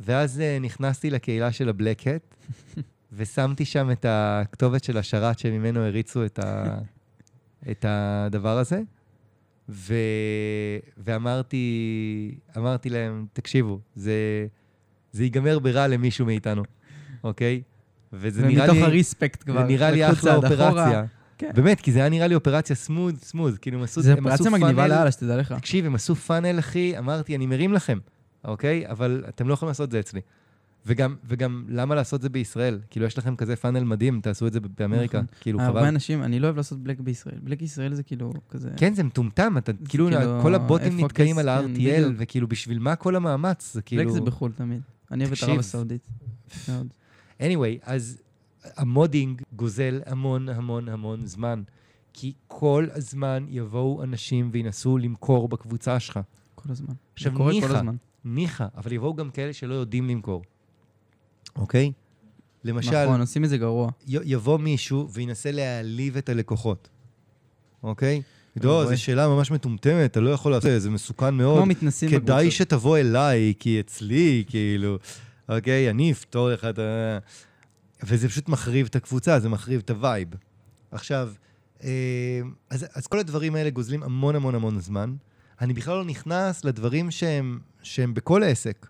ואז 0.00 0.40
אה, 0.40 0.58
נכנסתי 0.60 1.10
לקהילה 1.10 1.52
של 1.52 1.68
הבלקט, 1.68 2.34
ושמתי 3.16 3.64
שם 3.64 3.90
את 3.90 4.06
הכתובת 4.08 4.84
של 4.84 4.98
השרת 4.98 5.38
שממנו 5.38 5.80
הריצו 5.80 6.24
את, 6.24 6.38
ה... 6.38 6.78
את 7.70 7.84
הדבר 7.88 8.58
הזה, 8.58 8.80
ו... 9.68 9.94
ואמרתי 10.98 12.34
אמרתי 12.56 12.90
להם, 12.90 13.26
תקשיבו, 13.32 13.80
זה, 13.94 14.46
זה 15.12 15.24
ייגמר 15.24 15.58
ברע 15.58 15.86
למישהו 15.88 16.26
מאיתנו, 16.26 16.62
אוקיי? 17.24 17.62
וזה 18.12 18.46
נראה 18.46 18.64
ומתוך 18.70 18.88
לי, 18.88 18.96
הרספקט 18.96 19.38
זה 19.40 19.44
כבר. 19.44 19.62
נראה 19.64 19.90
לי 19.90 20.10
אחלה. 20.10 20.34
אופרציה. 20.34 21.04
כן. 21.38 21.50
באמת, 21.54 21.80
כי 21.80 21.92
זה 21.92 21.98
היה 21.98 22.08
נראה 22.08 22.26
לי 22.26 22.34
אופרציה 22.34 22.76
סמוד, 22.76 23.16
סמוד, 23.22 23.58
כאילו 23.58 23.78
הם 23.78 23.84
עשו, 23.84 24.02
זה 24.02 24.12
הם 24.12 24.26
עשו 24.26 24.32
אופרציה 24.44 24.50
מגניבה 24.50 24.82
פאנל- 24.82 24.94
לאללה, 24.94 25.10
שתדע 25.12 25.36
לך. 25.36 25.52
תקשיב, 25.52 25.86
הם 25.86 25.94
עשו 25.94 26.14
פאנל, 26.14 26.58
אחי, 26.58 26.98
אמרתי, 26.98 27.36
אני 27.36 27.46
מרים 27.46 27.72
לכם, 27.72 27.98
אוקיי? 28.44 28.88
אבל 28.88 29.24
אתם 29.28 29.48
לא 29.48 29.54
יכולים 29.54 29.68
לעשות 29.70 29.86
את 29.86 29.90
זה 29.90 30.00
אצלי. 30.00 30.20
וגם, 30.86 31.16
וגם, 31.24 31.64
למה 31.68 31.94
לעשות 31.94 32.22
זה 32.22 32.28
בישראל? 32.28 32.80
כאילו, 32.90 33.06
יש 33.06 33.18
לכם 33.18 33.36
כזה 33.36 33.56
פאנל 33.56 33.84
מדהים, 33.84 34.20
תעשו 34.20 34.46
את 34.46 34.52
זה 34.52 34.60
באמריקה. 34.60 35.18
נכון. 35.18 35.26
כאילו, 35.40 35.60
הרבה 35.60 35.80
חבל. 35.80 35.88
אנשים, 35.88 36.22
אני 36.22 36.40
לא 36.40 36.46
אוהב 36.46 36.56
לעשות 36.56 36.78
black 36.78 37.00
בישראל. 37.00 37.38
black 37.42 37.62
ישראל 37.62 37.94
זה 37.94 38.02
כאילו 38.02 38.32
כזה... 38.50 38.70
כן, 38.76 38.94
זה 38.94 39.02
מטומטם, 39.02 39.58
אתה, 39.58 39.72
כאילו, 39.88 40.08
כאילו, 40.10 40.42
כל 40.42 40.54
הבוטים 40.54 41.00
נתקעים? 41.00 41.38
על 41.38 41.46
כן, 41.46 41.50
ה-RTL, 41.50 41.68
בדיוק. 41.68 42.14
וכאילו, 42.16 42.48
בשביל 42.48 42.78
מה 42.78 42.96
כל 42.96 43.16
המאמץ? 43.16 43.74
זה 43.74 43.82
כאילו... 43.82 44.04
black 44.04 44.12
זה 44.12 44.20
בחו"ל 44.20 44.52
תמיד. 44.52 44.80
אני 45.10 45.24
אוהב 45.24 45.32
את. 45.32 45.42
ערב 45.42 45.58
הסעודית. 45.58 46.08
מאוד. 46.68 46.88
anyway, 47.40 47.78
אז, 47.82 48.22
ה 48.76 48.84
modding 48.84 49.42
גוזל 49.52 50.00
המון 50.06 50.48
המון 50.48 50.88
המון 50.88 51.26
זמן. 51.26 51.62
כי 52.12 52.32
כל 52.48 52.86
הזמן 52.94 53.46
יבואו 53.48 54.02
אנשים 54.02 54.48
וינסו 54.52 54.98
למכור 54.98 55.48
בקבוצה 55.48 56.00
שלך. 56.00 56.20
כל 56.54 56.72
הזמן. 56.72 56.94
עכשיו, 57.14 57.32
זה 57.36 57.44
ניחא. 57.44 57.82
ניחא, 58.24 58.66
אבל 58.76 58.92
יבואו 58.92 59.14
גם 59.14 59.30
כאלה 59.30 59.52
שלא 59.52 59.74
יודעים 59.74 60.08
למכור, 60.08 60.42
אוקיי? 61.56 61.92
למשל, 62.64 63.04
נכון, 63.04 63.20
עושים 63.20 63.44
את 63.44 63.48
זה 63.48 63.58
גרוע. 63.58 63.90
יבוא 64.06 64.58
מישהו 64.58 65.08
וינסה 65.12 65.50
להעליב 65.50 66.16
את 66.16 66.28
הלקוחות, 66.28 66.88
אוקיי? 67.82 68.22
יגידו, 68.56 68.72
"או, 68.72 68.82
אוי. 68.82 68.96
זו 68.96 69.02
שאלה 69.02 69.28
ממש 69.28 69.50
מטומטמת, 69.50 70.10
אתה 70.10 70.20
לא 70.20 70.30
יכול 70.30 70.52
לעשות 70.52 70.66
את 70.66 70.70
זה, 70.70 70.80
זה 70.80 70.90
מסוכן 70.90 71.34
מאוד. 71.34 71.56
כמו 71.56 71.66
מתנסים 71.66 72.10
כדאי 72.10 72.46
בקבוצות. 72.46 72.52
שתבוא 72.52 72.98
אליי, 72.98 73.54
כי 73.58 73.80
אצלי, 73.80 74.44
כאילו, 74.46 74.98
אוקיי, 75.48 75.90
אני 75.90 76.12
אפתור 76.12 76.50
לך 76.50 76.64
את 76.64 76.78
ה... 76.78 77.18
וזה 78.02 78.28
פשוט 78.28 78.48
מחריב 78.48 78.86
את 78.86 78.96
הקבוצה, 78.96 79.40
זה 79.40 79.48
מחריב 79.48 79.80
את 79.84 79.90
ה 79.90 79.96
vibe. 79.96 80.28
עכשיו, 80.90 81.32
אה, 81.84 81.90
אז, 82.70 82.86
אז 82.94 83.06
כל 83.06 83.18
הדברים 83.18 83.54
האלה 83.54 83.70
גוזלים 83.70 84.02
המון 84.02 84.36
המון 84.36 84.54
המון 84.54 84.80
זמן. 84.80 85.14
אני 85.60 85.72
בכלל 85.72 85.96
לא 85.96 86.04
נכנס 86.04 86.64
לדברים 86.64 87.10
שהם, 87.10 87.58
שהם 87.82 88.14
בכל 88.14 88.42
עסק. 88.42 88.86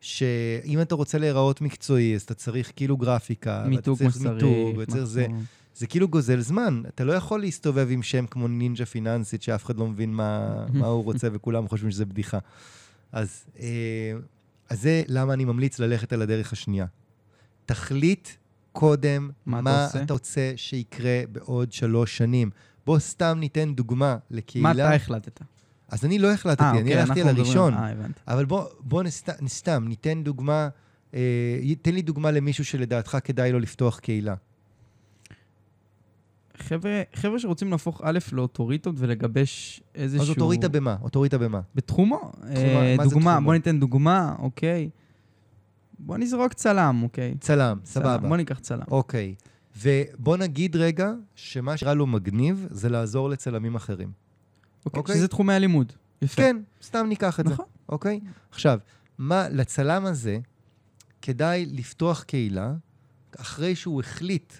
שאם 0.00 0.80
אתה 0.80 0.94
רוצה 0.94 1.18
להיראות 1.18 1.60
מקצועי, 1.60 2.14
אז 2.14 2.22
אתה 2.22 2.34
צריך 2.34 2.72
כאילו 2.76 2.96
גרפיקה, 2.96 3.64
מיתוג 3.66 3.98
שצריך. 3.98 4.26
מיתוג, 4.26 4.76
ואתה 4.76 4.92
צריך 4.92 5.04
זה. 5.04 5.26
זה 5.74 5.86
כאילו 5.86 6.08
גוזל 6.08 6.40
זמן. 6.40 6.82
אתה 6.88 7.04
לא 7.04 7.12
יכול 7.12 7.40
להסתובב 7.40 7.88
עם 7.90 8.02
שם 8.02 8.26
כמו 8.26 8.48
נינג'ה 8.48 8.86
פיננסית, 8.86 9.42
שאף 9.42 9.64
אחד 9.64 9.76
לא 9.76 9.86
מבין 9.86 10.12
מה, 10.12 10.54
מה 10.74 10.86
הוא 10.86 11.04
רוצה 11.04 11.28
וכולם 11.32 11.68
חושבים 11.68 11.90
שזה 11.90 12.04
בדיחה. 12.04 12.38
אז, 13.12 13.44
אה, 13.60 14.12
אז 14.68 14.82
זה 14.82 15.02
למה 15.08 15.32
אני 15.32 15.44
ממליץ 15.44 15.78
ללכת 15.78 16.12
על 16.12 16.22
הדרך 16.22 16.52
השנייה. 16.52 16.86
תחליט 17.66 18.28
קודם 18.72 19.30
מה 19.46 19.60
מה, 19.60 19.86
אתה? 19.90 20.02
אתה 20.02 20.12
רוצה 20.12 20.52
שיקרה 20.56 21.22
בעוד 21.32 21.72
שלוש 21.72 22.16
שנים. 22.16 22.50
בוא 22.86 22.98
סתם 22.98 23.36
ניתן 23.40 23.74
דוגמה 23.74 24.16
לקהילה. 24.30 24.72
מה 24.72 24.86
אתה 24.86 24.94
החלטת? 24.94 25.40
אז 25.90 26.04
אני 26.04 26.18
לא 26.18 26.32
החלטתי, 26.32 26.64
אה, 26.64 26.70
אני 26.70 26.80
אוקיי, 26.80 26.98
הלכתי 26.98 27.22
על 27.22 27.28
הראשון. 27.28 27.74
אה, 27.74 27.90
הבנתי. 27.90 28.20
אבל 28.28 28.44
בוא, 28.44 28.64
בוא 28.80 29.02
נסת, 29.02 29.30
סתם, 29.48 29.84
ניתן 29.88 30.22
דוגמה, 30.22 30.68
אה, 31.14 31.74
תן 31.82 31.94
לי 31.94 32.02
דוגמה 32.02 32.30
למישהו 32.30 32.64
שלדעתך 32.64 33.18
כדאי 33.24 33.52
לו 33.52 33.60
לפתוח 33.60 33.98
קהילה. 33.98 34.34
חבר'ה, 36.56 37.02
חבר'ה 37.14 37.38
שרוצים 37.38 37.70
להפוך 37.70 38.00
א' 38.04 38.18
לאוטוריטות 38.32 38.94
ולגבש 38.98 39.82
איזשהו... 39.94 40.22
אז 40.22 40.30
אוטוריטה 40.30 40.68
במה? 40.68 40.96
אוטוריטה 41.02 41.38
במה? 41.38 41.60
בתחומו. 41.74 42.32
אה, 42.56 42.94
מה 42.96 43.04
זה 43.04 43.10
דוגמה, 43.10 43.30
תחומו? 43.30 43.44
בוא 43.44 43.54
ניתן 43.54 43.80
דוגמה, 43.80 44.34
אוקיי? 44.38 44.90
בוא 45.98 46.18
נזרוק 46.18 46.52
צלם, 46.52 47.00
אוקיי? 47.02 47.34
צלם, 47.40 47.78
צלם, 47.82 48.02
סבבה. 48.02 48.28
בוא 48.28 48.36
ניקח 48.36 48.58
צלם. 48.58 48.82
אוקיי. 48.90 49.34
ובוא 49.76 50.36
נגיד 50.36 50.76
רגע 50.76 51.12
שמה 51.34 51.76
שנראה 51.76 51.94
לו 51.94 52.06
מגניב 52.06 52.66
זה 52.70 52.88
לעזור 52.88 53.30
לצלמים 53.30 53.74
אחרים. 53.74 54.29
אוקיי. 54.86 54.98
אוקיי. 55.00 55.14
שזה 55.14 55.28
תחומי 55.28 55.54
הלימוד. 55.54 55.92
יפה. 56.22 56.42
כן, 56.42 56.56
סתם 56.82 57.06
ניקח 57.08 57.40
את 57.40 57.46
זה, 57.46 57.52
נכון. 57.52 57.64
אוקיי? 57.88 58.20
עכשיו, 58.50 58.78
מה, 59.18 59.48
לצלם 59.48 60.06
הזה 60.06 60.38
כדאי 61.22 61.66
לפתוח 61.66 62.22
קהילה 62.22 62.74
אחרי 63.38 63.76
שהוא 63.76 64.00
החליט 64.00 64.52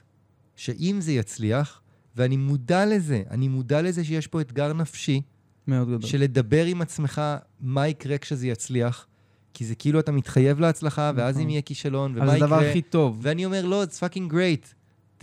שאם 0.56 0.96
זה 1.00 1.12
יצליח, 1.12 1.80
ואני 2.16 2.36
מודע 2.36 2.86
לזה, 2.86 3.22
אני 3.30 3.48
מודע 3.48 3.82
לזה 3.82 4.04
שיש 4.04 4.26
פה 4.26 4.40
אתגר 4.40 4.72
נפשי, 4.72 5.22
מאוד 5.66 5.88
גדול. 5.88 6.08
של 6.08 6.20
לדבר 6.20 6.64
עם 6.64 6.82
עצמך 6.82 7.22
מה 7.60 7.88
יקרה 7.88 8.18
כשזה 8.18 8.46
יצליח, 8.46 9.06
כי 9.54 9.64
זה 9.64 9.74
כאילו 9.74 10.00
אתה 10.00 10.12
מתחייב 10.12 10.60
להצלחה, 10.60 11.12
ואז 11.16 11.34
נכון. 11.34 11.42
אם 11.42 11.50
יהיה 11.50 11.62
כישלון, 11.62 12.12
ומה 12.16 12.30
זה 12.30 12.36
יקרה... 12.36 12.46
הדבר 12.46 12.68
הכי 12.70 12.82
טוב. 12.82 13.18
ואני 13.22 13.44
אומר, 13.44 13.66
לא, 13.66 13.84
it's 13.84 13.98
fucking 13.98 14.32
great. 14.32 14.74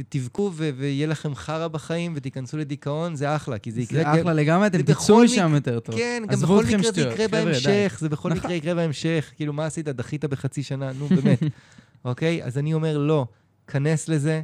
תבכו 0.10 0.52
ו- 0.54 0.70
ויהיה 0.78 1.08
לכם 1.08 1.36
חרא 1.36 1.68
בחיים 1.68 2.14
ותיכנסו 2.16 2.58
לדיכאון, 2.58 3.16
זה 3.16 3.36
אחלה, 3.36 3.58
כי 3.58 3.72
זה 3.72 3.82
יקרה... 3.82 4.04
זה 4.04 4.22
אחלה 4.22 4.34
לגמרי, 4.34 4.68
אתם 4.68 4.82
תצאו 4.82 5.24
משם 5.24 5.52
יותר 5.56 5.80
טוב. 5.80 5.96
כן, 5.96 6.24
גם 6.28 6.40
בכל 6.40 6.64
מקרה 6.64 6.92
זה. 6.92 7.02
יקרה. 7.02 7.28
בהמשך, 7.28 7.98
זה 8.00 8.10
בכל 8.10 8.30
נכון. 8.30 8.40
מקרה 8.40 8.54
יקרה 8.54 8.76
בהמשך. 8.76 9.32
כאילו, 9.36 9.54
מה 9.54 9.66
עשית? 9.66 9.86
דחית 9.86 10.26
בחצי 10.26 10.64
שנה? 10.64 10.92
נו, 10.94 11.08
באמת. 11.08 11.40
אוקיי? 12.06 12.44
אז 12.44 12.58
אני 12.58 12.74
אומר, 12.74 12.98
לא, 12.98 13.26
כנס 13.68 14.10
לזה, 14.10 14.42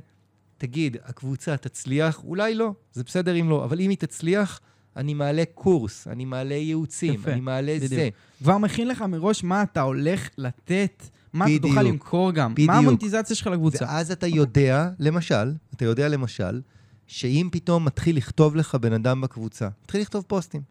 תגיד, 0.57 0.97
הקבוצה 1.05 1.57
תצליח? 1.57 2.23
אולי 2.23 2.55
לא, 2.55 2.73
זה 2.93 3.03
בסדר 3.03 3.39
אם 3.39 3.49
לא, 3.49 3.63
אבל 3.63 3.79
אם 3.79 3.89
היא 3.89 3.97
תצליח, 3.97 4.59
אני 4.97 5.13
מעלה 5.13 5.43
קורס, 5.53 6.07
אני 6.07 6.25
מעלה 6.25 6.55
ייעוצים, 6.55 7.13
יפה, 7.13 7.31
אני 7.31 7.41
מעלה 7.41 7.75
בדיוק. 7.75 7.89
זה. 7.89 8.09
כבר 8.43 8.57
מכין 8.57 8.87
לך 8.87 9.01
מראש 9.01 9.43
מה 9.43 9.63
אתה 9.63 9.81
הולך 9.81 10.29
לתת, 10.37 11.03
מה 11.33 11.45
אתה 11.45 11.53
תוכל 11.61 11.75
בדיוק, 11.75 11.93
למכור 11.93 12.31
גם. 12.31 12.53
בדיוק. 12.53 12.69
מה 12.69 12.77
המונטיזציה 12.77 13.35
שלך 13.35 13.47
לקבוצה. 13.47 13.85
ואז 13.85 14.11
אתה 14.11 14.27
יודע, 14.27 14.89
למשל, 14.99 15.53
אתה 15.75 15.85
יודע 15.85 16.09
למשל, 16.09 16.61
שאם 17.07 17.49
פתאום 17.51 17.85
מתחיל 17.85 18.17
לכתוב 18.17 18.55
לך 18.55 18.75
בן 18.75 18.93
אדם 18.93 19.21
בקבוצה, 19.21 19.69
מתחיל 19.83 20.01
לכתוב 20.01 20.23
פוסטים, 20.27 20.61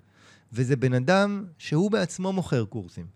וזה 0.53 0.77
בן 0.77 0.95
אדם 0.95 1.45
שהוא 1.59 1.91
בעצמו 1.91 2.33
מוכר 2.33 2.65
קורסים, 2.65 3.07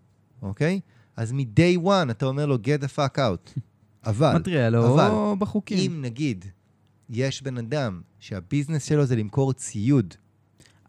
אוקיי? 0.41 0.79
אז 1.15 1.31
מ-day 1.31 1.85
one 1.85 2.11
אתה 2.11 2.25
אומר 2.25 2.45
לו, 2.45 2.55
get 2.55 2.83
the 2.83 2.97
fuck 2.97 3.17
out. 3.17 3.59
אבל, 4.05 4.35
מטריע 4.35 4.69
לו 4.69 4.93
אבל, 4.93 5.09
או 5.09 5.35
בחוקים. 5.39 5.91
אם 5.91 6.01
נגיד, 6.01 6.45
יש 7.09 7.43
בן 7.43 7.57
אדם 7.57 8.01
שהביזנס 8.19 8.83
שלו 8.83 9.05
זה 9.05 9.15
למכור 9.15 9.53
ציוד, 9.53 10.13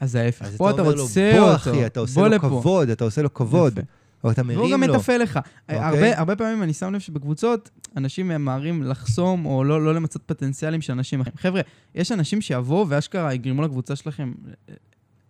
אז 0.00 0.14
ההפך, 0.14 0.46
פה 0.56 0.70
אתה 0.70 0.74
אתה 0.74 0.82
אומר 0.82 0.94
לו, 0.94 1.02
רוצה 1.02 1.32
בוא 1.38 1.48
אותו. 1.48 1.56
אחי, 1.56 1.86
אתה 1.86 2.00
עושה 2.00 2.14
בוא 2.14 2.28
לו 2.28 2.34
לפה. 2.34 2.48
כבוד, 2.48 2.88
אתה 2.88 3.04
עושה 3.04 3.22
לו 3.22 3.34
כבוד, 3.34 3.72
יפה. 3.72 3.82
או 4.24 4.30
אתה 4.30 4.42
והוא 4.46 4.70
גם 4.70 4.80
מרים 4.80 4.82
לו. 4.82 4.94
מתפעל 4.94 5.22
לך. 5.22 5.40
אוקיי. 5.68 5.84
הרבה, 5.84 6.18
הרבה 6.18 6.36
פעמים 6.36 6.62
אני 6.62 6.72
שם 6.72 6.94
לב 6.94 7.00
שבקבוצות, 7.00 7.70
אנשים 7.96 8.28
ממהרים 8.28 8.82
לחסום 8.82 9.46
או 9.46 9.64
לא, 9.64 9.84
לא 9.84 9.94
למצות 9.94 10.22
פוטנציאלים 10.26 10.80
של 10.80 10.92
אנשים 10.92 11.20
אחרים. 11.20 11.36
חבר'ה, 11.36 11.60
יש 11.94 12.12
אנשים 12.12 12.40
שיבואו 12.40 12.88
ואשכרה 12.88 13.34
יגרמו 13.34 13.62
לקבוצה 13.62 13.96
שלכם 13.96 14.32
אה, 14.68 14.74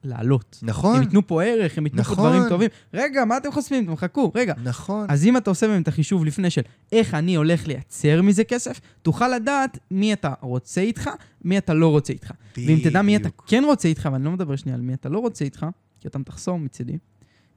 לעלות. 0.05 0.59
נכון, 0.62 0.96
הם 0.96 1.03
ייתנו 1.03 1.27
פה 1.27 1.42
ערך, 1.42 1.79
הם 1.79 1.87
ייתנו 1.87 2.01
נכון. 2.01 2.16
פה 2.16 2.22
דברים 2.22 2.48
טובים. 2.48 2.70
רגע, 2.94 3.24
מה 3.24 3.37
אתם 3.37 3.53
חוסמים? 3.53 3.85
אתם 3.85 3.96
חכו, 3.96 4.33
רגע. 4.35 4.55
נכון. 4.64 5.07
אז 5.09 5.24
אם 5.24 5.37
אתה 5.37 5.51
עושה 5.51 5.66
באמת 5.66 5.83
את 5.83 5.88
החישוב 5.88 6.24
לפני 6.24 6.51
של 6.51 6.62
איך 6.92 7.14
אני 7.14 7.35
הולך 7.35 7.66
לייצר 7.66 8.22
מזה 8.22 8.44
כסף, 8.44 8.81
תוכל 9.03 9.29
לדעת 9.29 9.79
מי 9.90 10.12
אתה 10.12 10.33
רוצה 10.40 10.81
איתך, 10.81 11.11
מי 11.44 11.59
אתה 11.59 11.74
לא 11.74 11.88
רוצה 11.88 12.12
איתך. 12.12 12.33
ואם 12.57 12.79
תדע 12.85 13.03
מי 13.03 13.16
אתה 13.16 13.29
בדיוק. 13.29 13.44
כן 13.46 13.62
רוצה 13.66 13.88
איתך, 13.88 14.09
ואני 14.12 14.24
לא 14.24 14.31
מדבר 14.31 14.57
שנייה 14.57 14.77
על 14.77 14.83
מי 14.83 14.94
אתה 14.94 15.09
לא 15.09 15.18
רוצה 15.18 15.44
איתך, 15.44 15.66
כי 16.01 16.09
אותם 16.09 16.22
תחסום 16.22 16.64
מצידי, 16.64 16.98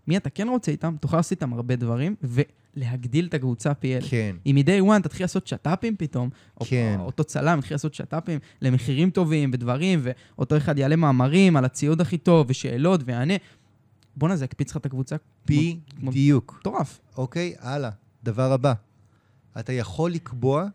מי 0.07 0.17
אתה 0.17 0.29
כן 0.29 0.47
רוצה 0.49 0.71
איתם, 0.71 0.95
תוכל 0.99 1.17
לעשות 1.17 1.31
איתם 1.31 1.53
הרבה 1.53 1.75
דברים, 1.75 2.15
ולהגדיל 2.23 3.25
את 3.25 3.33
הקבוצה 3.33 3.73
פי 3.73 3.95
אלף. 3.95 4.09
כן, 4.09 4.35
אם 4.45 4.55
מ-day 4.55 4.99
one 4.99 5.03
תתחיל 5.03 5.23
לעשות 5.23 5.47
שת"פים 5.47 5.95
פתאום, 5.97 6.29
או 6.59 6.65
כן. 6.65 6.95
או 6.99 7.05
אותו 7.05 7.23
צלם 7.23 7.59
יתחיל 7.59 7.75
לעשות 7.75 7.93
שת"פים 7.93 8.39
למחירים 8.61 9.09
טובים 9.09 9.51
ודברים, 9.53 9.99
ואותו 10.03 10.57
אחד 10.57 10.77
יעלה 10.77 10.95
מאמרים 10.95 11.57
על 11.57 11.65
הציוד 11.65 12.01
הכי 12.01 12.17
טוב, 12.17 12.45
ושאלות, 12.49 13.01
ויענה, 13.05 13.33
בואנה, 14.15 14.35
זה 14.35 14.45
יקפיץ 14.45 14.71
לך 14.71 14.77
את 14.77 14.85
הקבוצה. 14.85 15.15
בדיוק. 15.45 16.57
מטורף. 16.59 16.99
אוקיי, 17.17 17.55
הלאה. 17.59 17.89
דבר 18.23 18.51
הבא. 18.51 18.73
אתה 19.59 19.73
יכול 19.73 20.11
לקבוע 20.11 20.65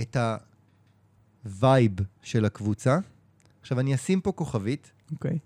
את 0.00 0.16
ה 1.44 1.54
vibe 1.54 1.92
של 2.22 2.44
הקבוצה. 2.44 2.98
עכשיו, 3.60 3.80
אני 3.80 3.94
אשים 3.94 4.20
פה 4.20 4.32
כוכבית. 4.32 4.92
אוקיי. 5.12 5.38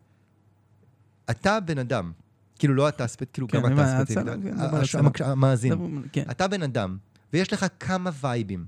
אתה 1.31 1.61
בן 1.61 1.79
אדם. 1.79 2.13
כאילו, 2.59 2.75
לא 2.75 2.89
אתה 2.89 3.07
ספציפית, 3.07 3.31
כאילו, 3.35 3.49
כן, 3.49 3.63
גם 3.63 3.73
אתה 3.73 3.87
ספציפית. 3.99 4.17
הצלם, 4.27 4.43
כן, 4.43 4.61
ה- 4.61 4.67
דבר 4.67 4.77
על 4.77 4.83
הש- 4.83 4.95
הצלם. 4.95 5.07
המקש- 5.07 5.21
המאזין. 5.25 6.03
כן. 6.13 6.25
אתה 6.31 6.49
בן 6.49 6.63
אדם, 6.63 6.97
ויש 7.33 7.53
לך 7.53 7.67
כמה 7.81 8.11
וייבים, 8.21 8.67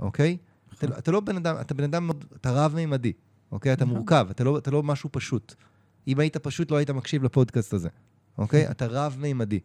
אוקיי? 0.00 0.36
אתה 0.74 0.86
לא- 0.86 1.12
לא 1.12 1.20
בן 1.20 1.36
אדם, 1.36 1.56
אתה 1.60 1.74
בן 1.74 1.84
אדם, 1.84 2.10
אתה 2.36 2.50
רב-מימדי, 2.50 3.12
אוקיי? 3.52 3.72
אתה 3.72 3.84
נכון. 3.84 3.96
מורכב, 3.96 4.26
אתה 4.30 4.44
לא 4.44 4.58
אתה 4.58 4.70
לא 4.70 4.82
משהו 4.82 5.10
פשוט. 5.12 5.54
אם 6.08 6.18
היית 6.20 6.36
פשוט, 6.36 6.70
לא 6.70 6.76
היית 6.76 6.90
מקשיב 6.90 7.22
לפודקאסט 7.24 7.72
הזה, 7.72 7.88
אוקיי? 8.38 8.68
אתה 8.70 8.86
רב-מימדי. 8.90 9.60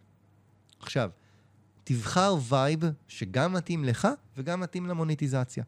עכשיו, 0.80 1.10
תבחר 1.84 2.36
vibe 2.50 2.80
שגם 3.08 3.54
מתאים 3.54 3.84
לך 3.86 4.08
וגם 4.38 4.60
מתאים 4.60 4.86
למוניטיזציה. 4.86 5.64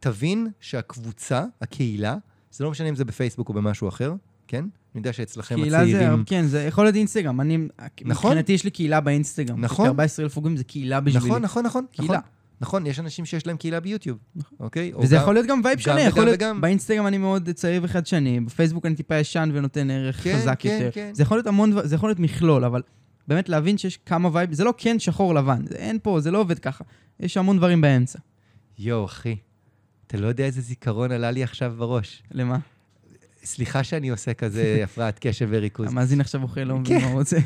תבין 0.00 0.48
שהקבוצה, 0.60 1.44
הקהילה, 1.60 2.16
זה 2.52 2.64
לא 2.64 2.70
משנה 2.70 2.88
אם 2.88 2.94
זה 2.96 3.04
בפייסבוק 3.04 3.48
או 3.48 3.54
במשהו 3.54 3.88
אחר, 3.88 4.14
כן? 4.48 4.64
אני 4.94 5.00
יודע 5.00 5.12
שאצלכם 5.12 5.54
קהילה 5.54 5.84
זה, 5.86 5.96
הצעירים... 5.98 6.24
כן, 6.26 6.46
זה 6.46 6.62
יכול 6.62 6.84
להיות 6.84 6.96
אינסטגרם. 6.96 7.40
אני, 7.40 7.56
נכון. 7.56 7.70
מבחינתי 8.30 8.52
יש 8.52 8.64
לי 8.64 8.70
קהילה 8.70 9.00
באינסטגרם. 9.00 9.60
נכון. 9.60 9.86
14,000 9.86 10.36
עוקבים 10.36 10.56
זה 10.56 10.64
קהילה 10.64 11.00
בשבילי. 11.00 11.26
נכון, 11.26 11.42
נכון, 11.42 11.64
נכון. 11.66 11.84
קהילה. 11.92 12.08
נכון. 12.14 12.20
נכון, 12.60 12.86
יש 12.86 13.00
אנשים 13.00 13.24
שיש 13.24 13.46
להם 13.46 13.56
קהילה 13.56 13.80
ביוטיוב, 13.80 14.18
נכון. 14.36 14.58
אוקיי? 14.60 14.92
או 14.92 15.00
וזה 15.00 15.16
גם- 15.16 15.22
יכול 15.22 15.34
להיות 15.34 15.46
גם 15.46 15.60
vibe 15.64 15.78
שונה, 15.78 16.00
יכול 16.00 16.24
להיות, 16.24 16.36
וגם. 16.36 16.60
באינסטגרם 16.60 17.06
אני 17.06 17.18
מאוד 17.18 17.50
צעיר 17.50 17.80
וחדשני, 17.84 18.40
בפייסבוק 18.40 18.86
אני 18.86 18.94
טיפה 18.94 19.16
ישן 19.18 19.50
ונותן 19.54 19.90
ערך 19.90 20.24
כן, 20.24 20.36
חזק 20.36 20.56
כן, 20.58 20.68
יותר. 20.72 20.90
כן. 20.92 21.10
זה 21.14 21.22
יכול 21.22 21.36
להיות 21.36 21.46
המון, 21.46 21.72
זה 21.84 21.94
יכול 21.94 22.08
להיות 22.08 22.18
מכלול, 22.18 22.64
אבל 22.64 22.82
באמת 23.28 23.48
להבין 23.48 23.78
שיש 23.78 23.96
כמה 24.06 24.28
vibe, 24.32 24.52
זה 24.52 24.64
לא 24.64 24.74
כן 24.78 24.98
שחור 24.98 25.34
לבן, 25.34 25.66
זה 25.68 25.74
אין 25.76 25.98
פה, 26.02 26.20
זה 26.20 26.30
לא 26.30 26.38
עובד 26.38 26.58
ככה. 26.58 26.84
יש 27.20 27.36
המון 27.36 27.56
דברים 27.56 27.80
באמצע. 27.80 28.18
יואו, 28.78 29.04
אחי, 29.04 29.36
אתה 30.06 30.16
לא 30.16 30.26
יודע 30.26 30.44
איזה 30.44 30.60
זיכרון 30.60 31.12
עלה 31.12 31.30
לי 31.30 31.42
עכשיו 31.42 31.74
בראש. 31.78 32.22
למה? 32.30 32.58
סליחה 33.44 33.84
שאני 33.84 34.08
עושה 34.08 34.34
כזה 34.34 34.80
הפרעת 34.84 35.18
קשב 35.18 35.48
וריכוז. 35.50 35.88
המאזין 35.88 36.20
עכשיו 36.20 36.42
אוכל, 36.42 36.60
לא 36.60 36.74
כן. 36.74 36.80
מבין 36.80 37.00
מה 37.00 37.06
הוא 37.06 37.18
רוצה. 37.18 37.38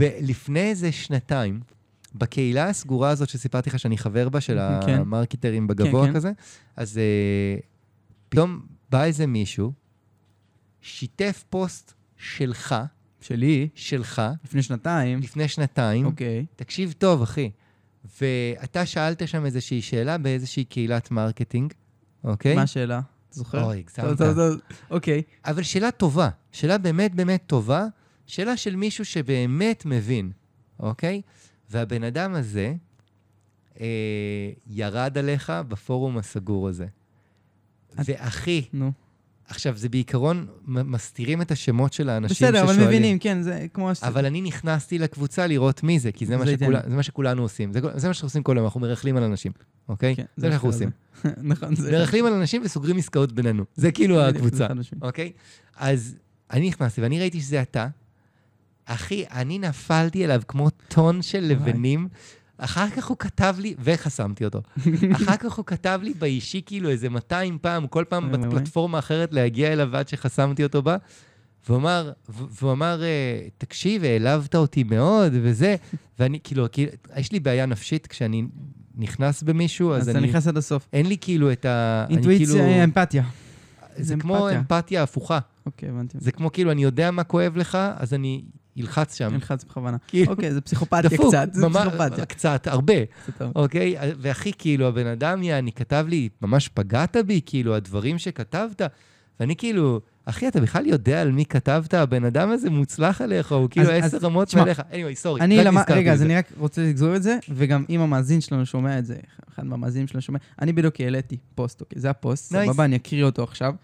לפני 0.00 0.60
איזה 0.60 0.92
שנתיים, 0.92 1.60
בקהילה 2.14 2.68
הסגורה 2.68 3.10
הזאת 3.10 3.28
שסיפרתי 3.28 3.70
לך 3.70 3.78
שאני 3.78 3.98
חבר 3.98 4.28
בה, 4.28 4.40
של 4.40 4.58
כן. 4.86 5.00
המרקטרים 5.00 5.66
בגבוה 5.66 6.06
כן, 6.06 6.12
כן. 6.12 6.16
כזה, 6.16 6.32
אז 6.76 6.98
אה, 6.98 7.56
פתאום 8.28 8.60
בא 8.90 9.04
איזה 9.04 9.26
מישהו, 9.26 9.72
שיתף 10.80 11.44
פוסט 11.50 11.92
שלך, 12.16 12.74
שלי, 13.20 13.68
שלך, 13.74 14.22
לפני 14.44 14.62
שנתיים. 14.62 15.18
לפני 15.18 15.48
שנתיים. 15.48 16.06
אוקיי. 16.06 16.46
תקשיב 16.56 16.94
טוב, 16.98 17.22
אחי. 17.22 17.50
ואתה 18.20 18.86
שאלת 18.86 19.28
שם 19.28 19.46
איזושהי 19.46 19.82
שאלה 19.82 20.18
באיזושהי 20.18 20.64
קהילת 20.64 21.10
marketing, 21.10 21.72
אוקיי? 22.24 22.54
מה 22.54 22.62
השאלה? 22.62 23.00
זוכר? 23.34 23.64
אוי, 23.64 23.78
הגזמת. 23.78 24.20
אוקיי. 24.90 25.22
אבל 25.44 25.62
שאלה 25.62 25.90
טובה, 25.90 26.28
שאלה 26.52 26.78
באמת 26.78 27.14
באמת 27.14 27.42
טובה, 27.46 27.86
שאלה 28.26 28.56
של 28.56 28.76
מישהו 28.76 29.04
שבאמת 29.04 29.82
מבין, 29.86 30.32
אוקיי? 30.80 31.22
והבן 31.70 32.02
אדם 32.04 32.34
הזה 32.34 32.74
אה, 33.80 33.86
ירד 34.66 35.18
עליך 35.18 35.52
בפורום 35.68 36.18
הסגור 36.18 36.68
הזה. 36.68 36.86
את- 37.92 37.98
ואחי, 38.04 38.64
נו. 38.72 38.92
עכשיו, 39.48 39.76
זה 39.76 39.88
בעיקרון, 39.88 40.46
מסתירים 40.66 41.42
את 41.42 41.50
השמות 41.50 41.92
של 41.92 42.08
האנשים 42.08 42.48
בסדר, 42.48 42.58
ששואלים. 42.62 42.80
אבל 42.80 42.88
מבינים, 42.88 43.18
כן, 43.18 43.42
זה 43.42 43.66
כמו... 43.74 43.94
ש- 43.94 44.02
אבל 44.02 44.26
אני 44.26 44.40
נכנסתי 44.42 44.98
לקבוצה 44.98 45.46
לראות 45.46 45.82
מי 45.82 45.98
זה, 45.98 46.12
כי 46.12 46.26
זה, 46.26 46.36
מה, 46.36 46.44
זה 46.44 46.52
שכולה, 46.52 46.78
עניין. 46.78 46.90
זה 46.90 46.96
מה 46.96 47.02
שכולנו 47.02 47.42
עושים. 47.42 47.72
זה, 47.72 47.80
זה 47.94 48.08
מה 48.08 48.14
שאנחנו 48.14 48.26
עושים 48.26 48.42
כל 48.42 48.56
היום, 48.56 48.64
אנחנו 48.66 48.80
מרכלים 48.80 49.16
על 49.16 49.22
אנשים, 49.22 49.52
אוקיי? 49.88 50.16
כן, 50.16 50.24
זה 50.36 50.46
מה 50.46 50.52
שאנחנו 50.52 50.68
בסדר. 50.68 50.88
עושים. 51.24 51.44
נכון, 51.50 51.74
זה... 51.74 51.92
מרכלים 51.92 52.26
על 52.26 52.32
אנשים 52.32 52.62
וסוגרים 52.64 52.96
עסקאות 52.96 53.32
בינינו. 53.32 53.64
זה 53.74 53.92
כאילו 53.96 54.20
הקבוצה. 54.20 54.66
זה. 54.76 54.96
אוקיי? 55.02 55.32
אז 55.76 56.16
אני 56.50 56.68
נכנסתי 56.68 57.00
ואני 57.00 57.20
ראיתי 57.20 57.40
שזה 57.40 57.62
אתה. 57.62 57.88
אחי, 58.84 59.24
אני 59.30 59.58
נפלתי 59.58 60.24
אליו 60.24 60.42
כמו 60.48 60.70
טון 60.88 61.22
של 61.22 61.40
לבנים. 61.40 62.08
אחר 62.58 62.90
כך 62.90 63.06
הוא 63.06 63.16
כתב 63.18 63.56
לי, 63.58 63.74
וחסמתי 63.78 64.44
אותו. 64.44 64.60
אחר 65.16 65.36
כך 65.36 65.52
הוא 65.52 65.64
כתב 65.64 66.00
לי 66.02 66.14
באישי 66.14 66.62
כאילו 66.66 66.90
איזה 66.90 67.08
200 67.08 67.58
פעם, 67.58 67.86
כל 67.86 68.04
פעם 68.08 68.28
וואי. 68.28 68.38
בפלטפורמה 68.38 68.98
אחרת 68.98 69.32
להגיע 69.32 69.72
אליו 69.72 69.96
עד 69.96 70.08
שחסמתי 70.08 70.62
אותו 70.62 70.82
בה. 70.82 70.96
והוא 71.68 71.78
אמר, 71.78 72.12
והוא 72.28 72.72
אמר, 72.72 73.02
אה, 73.02 73.48
תקשיב, 73.58 74.04
העלבת 74.04 74.54
אותי 74.54 74.82
מאוד, 74.82 75.32
וזה. 75.42 75.76
ואני, 76.18 76.38
כאילו, 76.44 76.66
כאילו, 76.72 76.92
יש 77.16 77.32
לי 77.32 77.40
בעיה 77.40 77.66
נפשית 77.66 78.06
כשאני 78.06 78.44
נכנס 78.96 79.42
במישהו, 79.42 79.92
אז, 79.92 80.02
אז 80.02 80.08
אתה 80.08 80.18
אני... 80.18 80.28
נכנס 80.28 80.46
עד 80.46 80.56
הסוף. 80.56 80.88
אין 80.92 81.06
לי 81.06 81.16
כאילו 81.20 81.52
את 81.52 81.64
ה... 81.64 82.06
אינטואיציה, 82.10 82.46
כאילו- 82.46 82.84
אמפתיה. 82.84 83.24
זה 83.96 84.04
זה 84.04 84.16
כמו 84.16 84.36
אמפתיה. 84.36 84.58
אמפתיה 84.58 85.02
הפוכה. 85.02 85.38
אוקיי, 85.66 85.88
הבנתי. 85.88 86.18
זה 86.20 86.32
כמו 86.32 86.52
כאילו, 86.52 86.70
אני 86.70 86.84
יודע 86.84 87.10
מה 87.10 87.24
כואב 87.24 87.56
לך, 87.56 87.78
אז 87.96 88.14
אני 88.14 88.42
אלחץ 88.78 89.18
שם. 89.18 89.32
נלחץ 89.34 89.64
בכוונה. 89.64 89.96
כאילו, 90.08 90.32
אוקיי, 90.32 90.52
זה 90.52 90.60
פסיכופתיה 90.60 91.10
דפוק, 91.10 91.28
קצת, 91.28 91.48
זה 91.52 91.68
ממש- 91.68 91.76
פסיכופתיה. 91.76 92.26
קצת, 92.26 92.66
הרבה. 92.66 92.94
אוקיי? 93.54 93.96
והכי 94.18 94.52
כאילו, 94.58 94.86
הבן 94.88 95.06
אדם, 95.06 95.42
יעני, 95.42 95.72
כתב 95.72 96.06
לי, 96.08 96.28
ממש 96.42 96.68
פגעת 96.68 97.16
בי, 97.26 97.40
כאילו, 97.46 97.74
הדברים 97.74 98.18
שכתבת, 98.18 98.82
ואני 99.40 99.56
כאילו, 99.56 100.00
אחי, 100.24 100.48
אתה 100.48 100.60
בכלל 100.60 100.86
יודע 100.86 101.20
על 101.22 101.32
מי 101.32 101.44
כתבת? 101.44 101.94
הבן 101.94 102.24
אדם 102.24 102.50
הזה 102.50 102.70
מוצלח 102.70 103.20
עליך, 103.20 103.52
הוא 103.52 103.70
כאילו 103.70 103.90
עשר 103.90 104.18
רמות 104.22 104.54
מעליך. 104.54 104.80
anyway, 104.90 105.14
סורי, 105.14 105.40
אני 105.40 105.60
רק 105.60 105.66
נזכרתי 105.66 105.92
רגע, 105.92 106.12
אז. 106.12 106.22
אני 106.22 106.36
רק 106.36 106.52
רוצה 106.58 106.82
לגזור 106.82 107.16
את 107.16 107.22
זה, 107.22 107.38
וגם 107.48 107.84
אם 107.90 108.00
המאזין 108.00 108.40
שלנו 108.40 108.66
שומע 108.66 108.98
את 108.98 109.06
זה, 109.06 109.16
אחד 109.54 109.66
מהמאזינים 109.66 110.06
שלנו 110.08 110.22
שומע, 110.22 110.38
אני 110.62 110.72
בדיוק 110.72 111.00
העליתי 111.00 111.36
פוסט, 111.54 111.80
אוקיי, 111.80 112.00
זה 112.00 112.10
הפוסט. 112.10 112.52
סבבה, 112.52 112.84
אני 112.84 112.96
אקריא 112.96 113.24
אותו 113.24 113.42
עכשיו. 113.42 113.74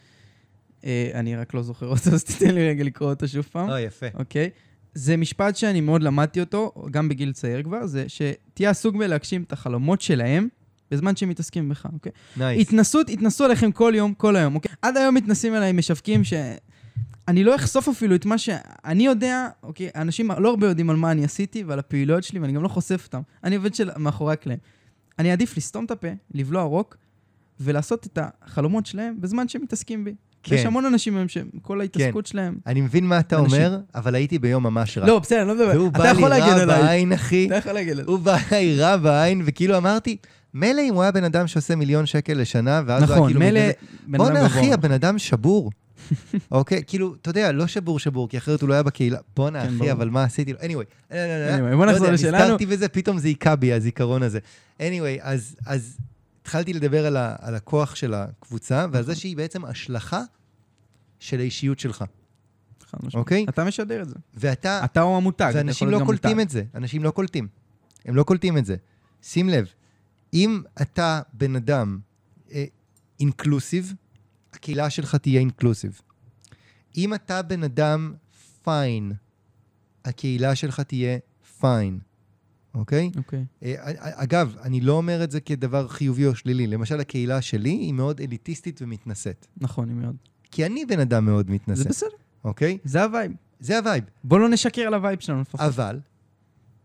אה, 0.85 1.11
אני 1.15 1.37
רק 1.37 1.55
לא 1.55 1.63
זוכר 1.63 1.87
אותו, 1.87 2.11
אז 2.11 2.25
תיתן 2.25 2.55
לי 2.55 2.69
רגע 2.69 2.85
לקרוא 2.85 3.11
אותו 3.11 3.29
שוב 3.29 3.49
פעם. 3.53 3.71
אוי, 3.71 3.81
יפה. 3.81 4.07
אוקיי? 4.15 4.51
זה 4.95 5.17
משפט 5.17 5.57
שאני 5.57 5.81
מאוד 5.81 6.03
למדתי 6.03 6.41
אותו, 6.41 6.73
גם 6.91 7.09
בגיל 7.09 7.33
צעיר 7.33 7.63
כבר, 7.63 7.87
זה 7.87 8.05
שתהיה 8.09 8.71
עסוק 8.71 8.97
בלהגשים 8.97 9.43
את 9.43 9.53
החלומות 9.53 10.01
שלהם 10.01 10.49
בזמן 10.91 11.17
שהם 11.17 11.29
מתעסקים 11.29 11.69
בך, 11.69 11.87
אוקיי? 11.93 12.13
nice. 12.37 12.61
התנסות, 12.61 13.11
התנסו 13.11 13.45
עליכם 13.45 13.73
כל 13.73 13.93
יום, 13.97 14.15
כל 14.15 14.37
היום, 14.37 14.55
אוקיי? 14.55 14.73
עד 14.83 14.97
היום 14.97 15.15
מתנסים 15.15 15.55
עליי 15.55 15.73
משווקים 15.73 16.25
ש... 16.25 16.33
אני 17.29 17.45
לא 17.45 17.55
אחשוף 17.55 17.89
אפילו 17.89 18.15
את 18.15 18.27
מה 18.27 18.39
שאני 18.39 19.07
יודע, 19.07 19.49
אוקיי? 19.63 19.91
אנשים 19.95 20.31
לא 20.39 20.51
הרבה 20.51 20.67
יודעים 20.67 20.91
על 20.91 20.97
מה 20.97 21.11
אני 21.11 21.25
עשיתי 21.25 21.63
ועל 21.65 21.79
הפעילויות 21.79 22.25
שלי, 22.25 22.41
ואני 22.41 22.53
גם 22.53 22.63
לא 22.63 22.69
חושף 22.69 23.03
אותם. 23.07 23.21
אני 23.45 23.57
עובד 23.57 23.75
של 23.75 23.91
מאחורי 23.97 24.33
הקלעים. 24.33 24.59
אני 25.19 25.33
עדיף 25.33 25.57
לסתום 25.57 25.85
את 25.85 25.91
הפה, 25.91 26.09
לבלוע 26.35 26.63
רוק, 26.63 26.97
ולעשות 27.61 28.07
את 28.07 28.19
החלומות 28.23 28.87
שלהם 28.87 29.21
בזמן 29.21 29.49
שהם 29.49 29.63
מתעסקים 29.63 30.05
בי. 30.05 30.15
כן. 30.43 30.55
יש 30.55 30.67
המון 30.67 30.85
אנשים 30.87 31.17
היום 31.17 31.29
שכל 31.29 31.81
ההתעסקות 31.81 32.27
שלהם... 32.27 32.55
אני 32.67 32.81
מבין 32.81 33.07
מה 33.07 33.21
אתה 33.21 33.39
אנשים. 33.39 33.57
אומר, 33.63 33.79
אבל 33.95 34.15
הייתי 34.15 34.39
ביום 34.39 34.63
ממש 34.63 34.99
רע. 34.99 35.07
לא, 35.07 35.19
בסדר, 35.19 35.45
לא 35.45 35.55
מדבר. 35.55 35.71
והוא 35.75 35.89
אתה 35.89 35.99
בא 35.99 36.05
לי 36.05 36.11
יכול 36.19 36.29
להגן 36.29 36.47
רע 36.47 36.63
עליי. 36.63 36.83
בעין, 36.83 37.13
אחי. 37.13 37.47
אתה 37.47 37.57
יכול 37.57 37.73
להגן 37.73 37.91
עליי. 37.93 38.05
הוא 38.05 38.19
בא 38.19 38.37
אליי 38.53 38.77
רע 38.81 38.97
בעין, 38.97 39.43
וכאילו 39.45 39.77
אמרתי, 39.77 40.17
מילא 40.55 40.83
אם 40.89 40.95
הוא 40.95 41.03
היה 41.03 41.13
בן 41.13 41.25
אדם 41.25 41.47
שעושה 41.47 41.77
מיליון 41.77 42.07
שקל 42.07 42.33
לשנה, 42.35 42.83
ואז 42.87 43.03
הוא 43.03 43.09
היה 43.11 43.17
נכון, 43.17 43.29
כאילו... 43.29 43.41
מילא 43.41 43.61
מתנדב- 43.61 44.07
בן 44.07 44.21
אדם 44.21 44.33
בואנה, 44.35 44.47
אחי. 44.47 44.73
הבן 44.73 44.93
אדם 44.93 45.19
שבור. 45.19 45.71
אוקיי? 46.53 46.83
כאילו, 46.87 47.15
אתה 47.23 47.31
יודע, 47.31 47.53
לא 47.53 47.67
שבור 47.67 47.99
שבור, 47.99 48.29
כי 48.29 48.39
אחרת 48.39 48.61
הוא 48.61 48.69
לא 48.69 48.75
היה 48.75 48.83
בקהילה. 48.83 49.19
בואנה, 49.37 49.63
כן, 49.67 49.77
אחי. 49.77 49.93
אבל 49.93 50.11
מה 50.11 50.25
עשיתי 50.25 50.53
לו? 50.53 50.59
anyway, 50.59 50.85
לא, 51.11 51.17
לא, 51.17 51.47
לא, 51.61 51.73
anyway. 51.73 51.77
בוא 51.77 51.87
נחזור 51.87 52.11
לשלנו. 52.11 52.39
נזכרתי 52.39 52.67
בזה, 52.67 52.89
פתאום 52.89 53.19
זה 53.19 53.29
היכה 53.29 53.57
בי, 53.57 53.73
הזיכרון 53.73 54.23
הזה. 54.23 54.39
anyway, 54.79 55.21
אז 55.65 55.97
התחלתי 56.51 56.73
לדבר 56.73 57.07
על, 57.07 57.17
ה, 57.17 57.37
על 57.39 57.55
הכוח 57.55 57.95
של 57.95 58.15
הקבוצה, 58.15 58.87
ועל 58.93 59.05
זה 59.05 59.15
שהיא 59.15 59.37
בעצם 59.37 59.65
השלכה 59.65 60.23
של 61.19 61.41
האישיות 61.41 61.79
שלך. 61.79 62.05
אוקיי? 63.15 63.47
אתה 63.49 63.65
משדר 63.65 64.03
את 64.03 64.09
זה. 64.09 64.15
ואתה... 64.35 64.85
אתה 64.85 65.03
או 65.03 65.17
המותג. 65.17 65.53
ואנשים 65.55 65.89
לא 65.89 66.01
קולטים 66.07 66.31
מותג. 66.31 66.43
את 66.43 66.51
זה, 66.51 66.65
אנשים 66.75 67.05
לא 67.05 67.11
קולטים. 67.11 67.49
הם 68.05 68.17
לא 68.17 68.23
קולטים 68.23 68.59
את 68.59 68.65
זה. 68.65 68.77
שים 69.23 69.49
לב, 69.49 69.67
אם 70.35 70.63
אתה 70.83 71.21
בן 71.33 71.57
אדם 71.57 71.99
אינקלוסיב, 73.21 73.95
הקהילה 74.53 74.91
שלך 74.91 75.15
תהיה 75.15 75.41
אינקלוסיב. 75.41 76.01
אם 76.97 77.15
אתה 77.15 77.43
בן 77.43 77.63
אדם 77.65 78.15
פיין, 78.63 79.13
הקהילה 80.05 80.55
שלך 80.55 80.81
תהיה 80.81 81.19
fine, 81.61 81.99
אוקיי? 82.75 83.11
אוקיי. 83.17 83.45
אה, 83.63 83.75
אגב, 84.23 84.57
אני 84.63 84.81
לא 84.81 84.93
אומר 84.93 85.25
את 85.25 85.31
זה 85.31 85.41
כדבר 85.41 85.89
חיובי 85.89 86.27
או 86.27 86.35
שלילי. 86.35 86.67
למשל, 86.67 87.01
הקהילה 87.01 87.43
שלי 87.43 87.71
היא 87.71 87.93
מאוד 87.93 88.21
אליטיסטית 88.21 88.83
ומתנשאת. 88.83 89.47
נכון, 89.57 89.89
היא 89.89 89.97
מאוד. 89.97 90.17
כי 90.51 90.67
אני 90.67 90.85
בן 90.85 91.01
אדם 91.01 91.25
מאוד 91.25 91.51
מתנשא, 91.51 91.83
זה 91.83 91.89
בסדר, 91.89 92.09
אוקיי? 92.45 92.79
זה 92.85 93.05
הווייב. 93.05 93.33
זה 93.61 93.79
הווייב. 93.79 94.05
בוא 94.25 94.39
לא 94.39 94.49
נשקר 94.49 94.83
על 94.83 94.95
הווייב 94.95 95.21
שלנו 95.21 95.41
לפחות. 95.41 95.61
אבל, 95.61 96.01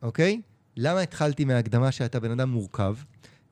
אוקיי? 0.01 0.41
למה 0.77 0.99
התחלתי 0.99 1.45
מההקדמה 1.45 1.91
שאתה 1.91 2.19
בן 2.19 2.31
אדם 2.31 2.49
מורכב? 2.49 2.95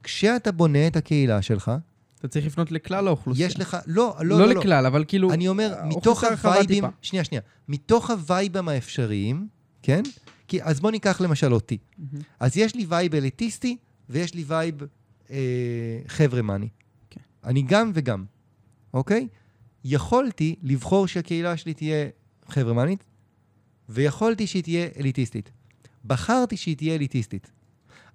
כשאתה 0.03 0.51
בונה 0.51 0.87
את 0.87 0.95
הקהילה 0.95 1.41
שלך, 1.41 1.71
אתה 2.19 2.31
צריך 2.31 2.45
לפנות 2.45 2.71
לכלל 2.71 3.07
האוכלוסייה. 3.07 3.47
יש 3.47 3.59
לך... 3.59 3.77
לא, 3.87 4.15
לא, 4.19 4.25
לא 4.25 4.39
לא. 4.39 4.53
לא. 4.53 4.59
לכלל, 4.59 4.85
אבל 4.85 5.03
כאילו... 5.07 5.33
אני 5.33 5.47
אומר, 5.47 5.75
מתוך 5.85 6.23
הווייבים... 6.23 6.83
שנייה, 7.01 7.23
שנייה. 7.23 7.41
מתוך 7.67 8.09
הווייבים 8.09 8.69
האפשריים, 8.69 9.47
כן? 9.81 10.01
כי, 10.53 10.63
אז 10.63 10.79
בוא 10.79 10.91
ניקח 10.91 11.21
למשל 11.21 11.53
אותי. 11.53 11.77
מהמם. 11.97 12.21
אז 12.39 12.57
יש 12.57 12.75
לי 12.75 12.85
וייב 12.89 13.15
אליטיסטי, 13.15 13.77
ויש 14.09 14.33
לי 14.33 14.43
וייב 14.47 14.75
אה, 15.29 15.99
חבר'המני. 16.07 16.67
כן. 17.09 17.21
אני 17.43 17.61
גם 17.61 17.91
וגם, 17.93 18.25
אוקיי? 18.93 19.27
יכולתי 19.83 20.55
לבחור 20.61 21.07
שהקהילה 21.07 21.57
שלי 21.57 21.73
תהיה 21.73 22.09
חבר'המנית, 22.47 23.03
ויכולתי 23.89 24.47
שהיא 24.47 24.63
תהיה 24.63 24.87
אליטיסטית. 24.99 25.51
בחרתי 26.05 26.57
שהיא 26.57 26.77
תהיה 26.77 26.95
אליטיסטית. 26.95 27.51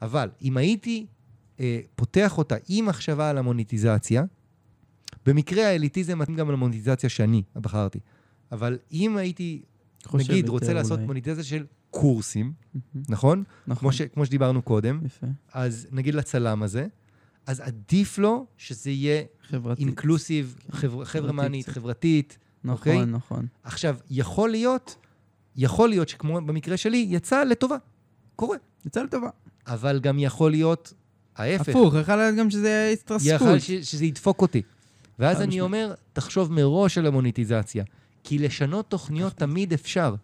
אבל 0.02 0.30
אם 0.42 0.56
הייתי 0.56 1.06
אה, 1.60 1.80
פותח 1.94 2.38
אותה 2.38 2.56
עם 2.68 2.86
מחשבה 2.86 3.30
על 3.30 3.38
המוניטיזציה, 3.38 4.24
במקרה 5.26 5.66
האליטיזם 5.66 6.18
מתאים 6.18 6.36
גם 6.36 6.50
למוניטיזציה 6.50 7.08
שאני 7.08 7.42
בחרתי. 7.54 7.98
אבל 8.52 8.78
אם 8.92 9.16
הייתי, 9.16 9.62
נגיד, 10.14 10.48
רוצה 10.48 10.72
לעשות 10.72 10.92
אולי. 10.92 11.06
מוניטיזציה 11.06 11.44
של 11.44 11.66
קורסים, 12.00 12.52
מהמם. 12.74 13.04
נכון? 13.08 13.44
נכון. 13.66 13.80
כמו, 13.80 13.92
ש, 13.92 14.02
כמו 14.02 14.26
שדיברנו 14.26 14.62
קודם, 14.62 15.00
יפה. 15.06 15.26
אז 15.52 15.86
נגיד 15.92 16.14
לצלם 16.14 16.62
הזה, 16.62 16.86
אז 17.46 17.60
עדיף 17.60 18.18
לו 18.18 18.46
שזה 18.56 18.90
יהיה 18.90 19.22
חברתי. 19.48 19.82
אינקלוסיב, 19.82 20.56
חבר, 20.70 21.04
חבר'ה 21.04 21.04
חברתית. 21.04 21.68
חברתית. 21.68 22.38
אוקיי? 22.68 22.96
נכון, 22.96 23.10
נכון. 23.10 23.46
עכשיו, 23.62 23.96
יכול 24.10 24.50
להיות, 24.50 24.96
יכול 25.56 25.88
להיות 25.88 26.08
שכמו 26.08 26.40
במקרה 26.40 26.76
שלי, 26.76 27.06
יצא 27.08 27.44
לטובה. 27.44 27.76
קורה. 28.36 28.56
יצא 28.86 29.02
לטובה. 29.02 29.28
אבל 29.66 30.00
גם 30.00 30.18
יכול 30.18 30.50
להיות 30.50 30.94
ההפך. 31.36 31.68
הפוך, 31.68 31.94
יכול 31.94 32.16
להיות 32.16 32.36
גם 32.36 32.50
שזה 32.50 32.68
יהיה 32.68 32.92
יכול 32.92 33.48
התרסקות. 33.48 33.60
ש, 33.60 33.70
שזה 33.70 34.04
ידפוק 34.04 34.42
אותי. 34.42 34.62
ואז 35.18 35.36
אני 35.36 35.46
משמעית. 35.46 35.62
אומר, 35.62 35.94
תחשוב 36.12 36.52
מראש 36.52 36.98
על 36.98 37.06
המוניטיזציה. 37.06 37.84
כי 38.24 38.38
לשנות 38.38 38.90
תוכניות 38.90 39.32
תמיד 39.32 39.72
אפשר, 39.72 40.14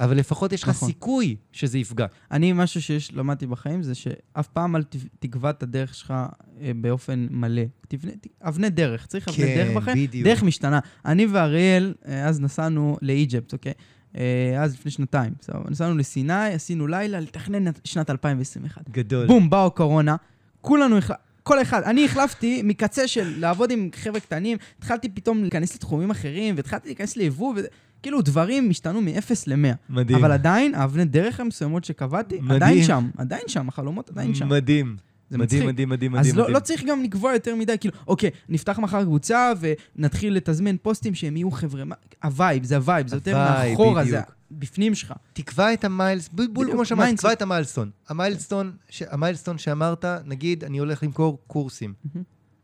אבל 0.00 0.16
לפחות 0.16 0.52
יש 0.52 0.62
לך 0.62 0.68
נכון. 0.68 0.88
סיכוי 0.88 1.36
שזה 1.52 1.78
יפגע. 1.78 2.06
אני, 2.30 2.52
משהו 2.52 2.82
שיש, 2.82 3.12
למדתי 3.12 3.46
בחיים, 3.46 3.82
זה 3.82 3.94
שאף 3.94 4.48
פעם 4.48 4.76
אל 4.76 4.82
תקבע 5.18 5.50
את 5.50 5.62
הדרך 5.62 5.94
שלך 5.94 6.14
אה, 6.60 6.70
באופן 6.76 7.26
מלא. 7.30 7.62
תבנה, 7.88 8.12
אבני 8.42 8.70
דרך, 8.70 9.06
צריך 9.06 9.28
אבני 9.28 9.46
כן, 9.46 9.56
דרך 9.56 9.76
בחיים. 9.76 10.06
בדיוק. 10.06 10.24
דרך 10.24 10.42
משתנה. 10.42 10.80
אני 11.06 11.26
ואריאל, 11.26 11.94
אה, 12.08 12.28
אז 12.28 12.40
נסענו 12.40 12.96
לאיג'פט, 13.02 13.52
אוקיי? 13.52 13.72
אה, 14.16 14.62
אז 14.62 14.74
לפני 14.74 14.90
שנתיים, 14.90 15.32
סבבה. 15.42 15.70
נסענו 15.70 15.98
לסיני, 15.98 16.54
עשינו 16.54 16.86
לילה, 16.86 17.20
לתכנן 17.20 17.72
שנת 17.84 18.10
2021. 18.10 18.90
גדול. 18.90 19.26
בום, 19.26 19.50
באו 19.50 19.70
קורונה, 19.70 20.16
כולנו 20.60 20.98
החלפנו. 20.98 21.32
כל 21.42 21.62
אחד, 21.62 21.82
אני 21.82 22.04
החלפתי 22.04 22.62
מקצה 22.64 23.08
של 23.08 23.34
לעבוד 23.38 23.70
עם 23.70 23.88
חבר'ה 23.94 24.20
קטנים, 24.20 24.58
התחלתי 24.78 25.08
פתאום 25.08 25.42
להיכנס 25.42 25.74
לתחומים 25.74 26.10
אחרים, 26.10 26.54
והתחלתי 26.56 26.88
להיכנס 26.88 27.16
ליבוא, 27.16 27.54
וכאילו 28.02 28.22
דברים 28.22 28.70
השתנו 28.70 29.00
מ-0 29.00 29.08
ל-100. 29.46 29.74
מדהים. 29.88 30.18
אבל 30.18 30.32
עדיין, 30.32 30.74
האבני 30.74 31.04
דרך 31.04 31.40
המסוימות 31.40 31.84
שקבעתי, 31.84 32.34
מדהים. 32.40 32.52
עדיין 32.62 32.84
שם, 32.84 33.10
עדיין 33.18 33.42
שם, 33.46 33.68
החלומות 33.68 34.10
עדיין 34.10 34.34
שם. 34.34 34.48
מדהים. 34.48 34.96
זה 35.30 35.38
מדהים, 35.38 35.60
מצחיק. 35.60 35.72
מדהים, 35.74 35.88
מדהים, 35.88 36.14
אז 36.16 36.20
מדהים. 36.20 36.36
לא, 36.36 36.42
מדהים. 36.42 36.54
לא 36.54 36.60
צריך 36.60 36.84
גם 36.84 37.02
לקבוע 37.02 37.32
יותר 37.32 37.54
מדי, 37.56 37.74
כאילו, 37.80 37.94
אוקיי, 38.06 38.30
נפתח 38.48 38.78
מחר 38.78 39.04
קבוצה 39.04 39.52
ונתחיל 39.96 40.34
לתזמן 40.36 40.76
פוסטים 40.82 41.14
שהם 41.14 41.36
יהיו 41.36 41.50
חבר'ה, 41.50 41.82
הווייב, 42.24 42.64
זה 42.64 42.76
הווייב, 42.76 43.06
זה 43.08 43.16
יותר 43.16 43.36
הווייב, 43.36 43.70
מאחורה, 43.70 44.04
זה 44.04 44.10
בדיוק. 44.10 44.34
בפנים 44.50 44.94
שלך. 44.94 45.12
תקבע 45.32 45.72
את 45.72 45.84
ה 45.84 45.90
miles, 45.90 46.28
בול 46.32 46.72
כמו 46.72 46.84
שאמרת. 46.84 47.16
תקבע 47.16 47.32
את 47.32 47.42
ה 47.42 47.46
milestone. 47.46 47.90
ה 48.08 48.14
milestone, 48.14 48.72
ש- 48.90 49.02
ה 49.10 49.15
milestone 49.15 49.58
שאמרת, 49.58 50.04
נגיד, 50.24 50.64
אני 50.64 50.78
הולך 50.78 51.02
למכור 51.02 51.38
קורסים. 51.46 51.92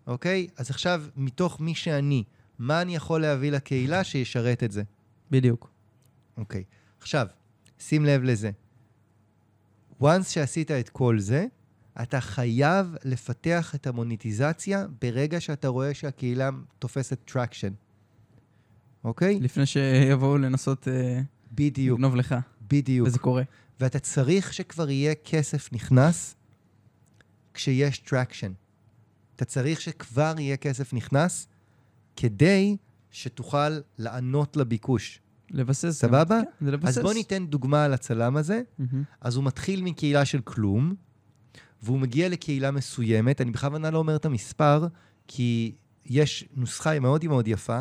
אוקיי? 0.06 0.46
אז 0.56 0.70
עכשיו, 0.70 1.02
מתוך 1.16 1.60
מי 1.60 1.74
שאני, 1.74 2.22
מה 2.58 2.82
אני 2.82 2.96
יכול 2.96 3.20
להביא 3.20 3.52
לקהילה 3.52 4.04
שישרת 4.04 4.62
את 4.64 4.72
זה? 4.72 4.82
בדיוק. 5.30 5.70
אוקיי. 6.36 6.64
עכשיו, 7.00 7.26
שים 7.78 8.04
לב 8.04 8.22
לזה. 8.22 8.50
once 10.02 10.24
שעשית 10.28 10.70
את 10.70 10.88
כל 10.88 11.18
זה, 11.18 11.46
אתה 12.02 12.20
חייב 12.20 12.94
לפתח 13.04 13.74
את 13.74 13.86
המוניטיזציה 13.86 14.86
ברגע 15.02 15.40
שאתה 15.40 15.68
רואה 15.68 15.94
שהקהילה 15.94 16.50
תופסת 16.78 17.18
traction. 17.24 17.72
אוקיי? 19.04 19.40
לפני 19.40 19.66
שיבואו 19.66 20.38
לנסות 20.38 20.88
אה, 20.88 21.20
בדיוק, 21.52 21.98
לגנוב 21.98 22.16
לך, 22.16 22.34
בדיוק. 22.68 23.08
וזה 23.08 23.18
קורה. 23.18 23.42
ואתה 23.80 23.98
צריך 23.98 24.52
שכבר 24.52 24.90
יהיה 24.90 25.14
כסף 25.14 25.72
נכנס 25.72 26.36
כשיש 27.54 27.98
traction. 27.98 28.52
אתה 29.36 29.44
צריך 29.44 29.80
שכבר 29.80 30.34
יהיה 30.38 30.56
כסף 30.56 30.94
נכנס 30.94 31.48
כדי 32.16 32.76
שתוכל 33.10 33.78
לענות 33.98 34.56
לביקוש. 34.56 35.20
לבסס. 35.50 36.00
סבבה? 36.00 36.40
כן, 36.58 36.64
זה 36.64 36.70
לבסס. 36.70 36.98
אז 36.98 37.04
בוא 37.04 37.14
ניתן 37.14 37.46
דוגמה 37.46 37.84
על 37.84 37.94
הצלם 37.94 38.36
הזה. 38.36 38.62
מהמם. 38.78 39.02
אז 39.20 39.36
הוא 39.36 39.44
מתחיל 39.44 39.82
מקהילה 39.82 40.24
של 40.24 40.40
כלום, 40.40 40.94
והוא 41.82 41.98
מגיע 41.98 42.28
לקהילה 42.28 42.70
מסוימת. 42.70 43.40
אני 43.40 43.50
בכוונה 43.50 43.90
לא 43.90 43.98
אומר 43.98 44.16
את 44.16 44.24
המספר, 44.24 44.86
כי 45.28 45.72
יש 46.06 46.48
נוסחה 46.56 47.00
מאוד 47.00 47.26
מאוד 47.26 47.48
יפה, 47.48 47.80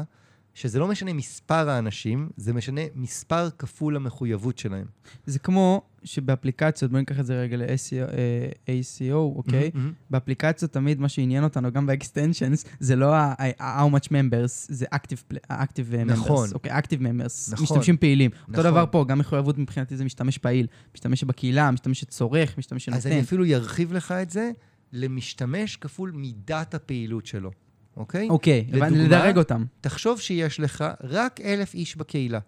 שזה 0.57 0.79
לא 0.79 0.87
משנה 0.87 1.13
מספר 1.13 1.69
האנשים, 1.69 2.29
זה 2.37 2.53
משנה 2.53 2.81
מספר 2.95 3.49
כפול 3.49 3.95
המחויבות 3.95 4.57
שלהם. 4.57 4.85
זה 5.25 5.39
כמו 5.39 5.81
שבאפליקציות, 6.03 6.91
בוא 6.91 6.99
ניקח 6.99 7.19
את 7.19 7.25
זה 7.25 7.41
רגע 7.41 7.57
ל-ACO, 7.57 9.13
אוקיי? 9.13 9.71
מהמם. 9.73 9.93
באפליקציות 10.09 10.71
תמיד 10.71 10.99
מה 10.99 11.09
שעניין 11.09 11.43
אותנו, 11.43 11.71
גם 11.71 11.85
ב-extensions, 11.85 12.67
זה 12.79 12.95
לא 12.95 13.15
ה- 13.15 13.33
ה- 13.59 13.85
how 13.87 13.91
much 13.95 14.07
members, 14.07 14.47
זה 14.67 14.85
active, 14.95 15.33
active 15.51 15.91
members. 15.93 16.11
נכון. 16.11 16.49
אוקיי, 16.53 16.71
active 16.77 16.99
members. 17.01 17.51
נכון. 17.51 17.63
משתמשים 17.63 17.97
פעילים. 17.97 18.31
אותו 18.31 18.51
נכון. 18.51 18.63
דבר 18.63 18.85
פה, 18.91 19.05
גם 19.07 19.19
מחויבות 19.19 19.57
מבחינתי 19.57 19.97
זה 19.97 20.05
משתמש 20.05 20.37
פעיל. 20.37 20.67
משתמש 20.95 21.23
בקהילה, 21.23 21.71
משתמש 21.71 21.99
שצורך, 21.99 22.57
משתמש 22.57 22.85
שנותן. 22.85 22.97
אז 22.97 23.07
אני 23.07 23.19
אפילו 23.19 23.45
ארחיב 23.45 23.93
לך 23.93 24.11
את 24.11 24.29
זה 24.29 24.51
למשתמש 24.93 25.75
כפול 25.77 26.11
מידת 26.11 26.73
הפעילות 26.75 27.25
שלו, 27.25 27.51
אוקיי? 27.97 28.29
אוקיי, 28.29 28.65
לדוגמה- 28.71 28.89
לדרג 28.89 29.37
אותם. 29.37 29.65
תחשוב 29.81 30.19
שיש 30.19 30.59
לך 30.59 30.85
רק 31.03 31.41
אלף 31.41 31.73
איש 31.73 31.95
בקהילה, 31.95 32.39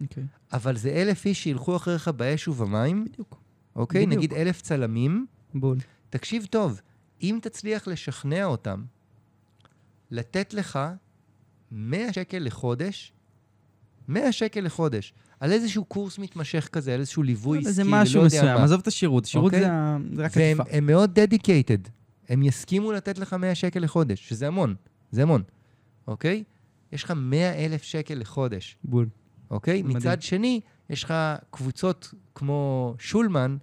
אוקיי, 0.00 0.24
אבל 0.52 0.76
זה 0.76 0.90
אלף 0.90 1.26
איש 1.26 1.42
שילכו 1.42 1.76
אחריך 1.76 2.08
באש 2.08 2.48
ובמים, 2.48 3.04
בדיוק. 3.04 3.40
אוקיי? 3.76 4.06
בדיוק. 4.06 4.18
נגיד 4.18 4.32
אלף 4.34 4.60
צלמים. 4.62 5.26
בול. 5.54 5.78
תקשיב 6.10 6.46
טוב, 6.50 6.80
אם 7.22 7.38
תצליח 7.42 7.88
לשכנע 7.88 8.44
אותם 8.44 8.82
לתת 10.10 10.54
לך 10.54 10.78
100 11.72 12.12
שקל 12.12 12.38
לחודש, 12.38 13.12
100 14.08 14.32
שקל 14.32 14.60
לחודש, 14.60 15.12
על 15.40 15.52
איזשהו 15.52 15.84
קורס 15.84 16.18
מתמשך 16.18 16.68
כזה, 16.72 16.94
על 16.94 17.00
איזשהו 17.00 17.22
ליווי 17.22 17.58
עסקי, 17.58 17.72
זה 17.72 17.84
לא 17.84 17.90
משהו 17.90 18.22
יודע 18.22 18.26
מסוים, 18.38 18.54
מה. 18.54 18.64
עזוב 18.64 18.80
את 18.80 18.86
השירות, 18.86 19.24
שירות 19.24 19.44
אוקיי? 19.54 19.60
זה 19.60 19.66
זה 20.16 20.24
רק 20.24 20.30
והם 20.36 20.60
עקיפה. 20.60 20.76
הם 20.76 20.86
מאוד 20.86 21.18
dedicated. 21.18 21.88
הם 22.28 22.42
יסכימו 22.42 22.92
לתת 22.92 23.18
לך 23.18 23.32
100 23.32 23.54
שקל 23.54 23.80
לחודש, 23.80 24.28
שזה 24.28 24.46
המון, 24.46 24.74
זה 25.10 25.22
המון, 25.22 25.42
אוקיי? 26.08 26.44
יש 26.92 27.04
לך 27.04 27.12
100 27.16 27.64
אלף 27.66 27.82
שקל 27.82 28.14
לחודש, 28.14 28.76
בול. 28.84 29.08
אוקיי? 29.50 29.82
מדהים. 29.82 29.96
מצד 29.96 30.22
שני, 30.22 30.60
יש 30.90 31.04
לך 31.04 31.14
קבוצות 31.50 32.14
כמו 32.34 32.94
שולמן, 32.98 33.56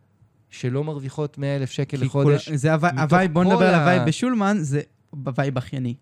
שלא 0.50 0.84
מרוויחות 0.84 1.38
100 1.38 1.56
אלף 1.56 1.72
שקל 1.72 1.98
לחודש. 2.02 2.46
כול- 2.50 2.58
זה 2.58 2.74
הווי- 2.74 2.90
בוא 3.28 3.44
כל 3.44 3.50
נדבר 3.50 3.68
על 3.68 3.74
ה- 3.74 3.80
הווייב 3.80 4.04
בשולמן, 4.08 4.58
זה 4.60 4.82
בווייב 5.14 5.54
בכייני. 5.56 5.96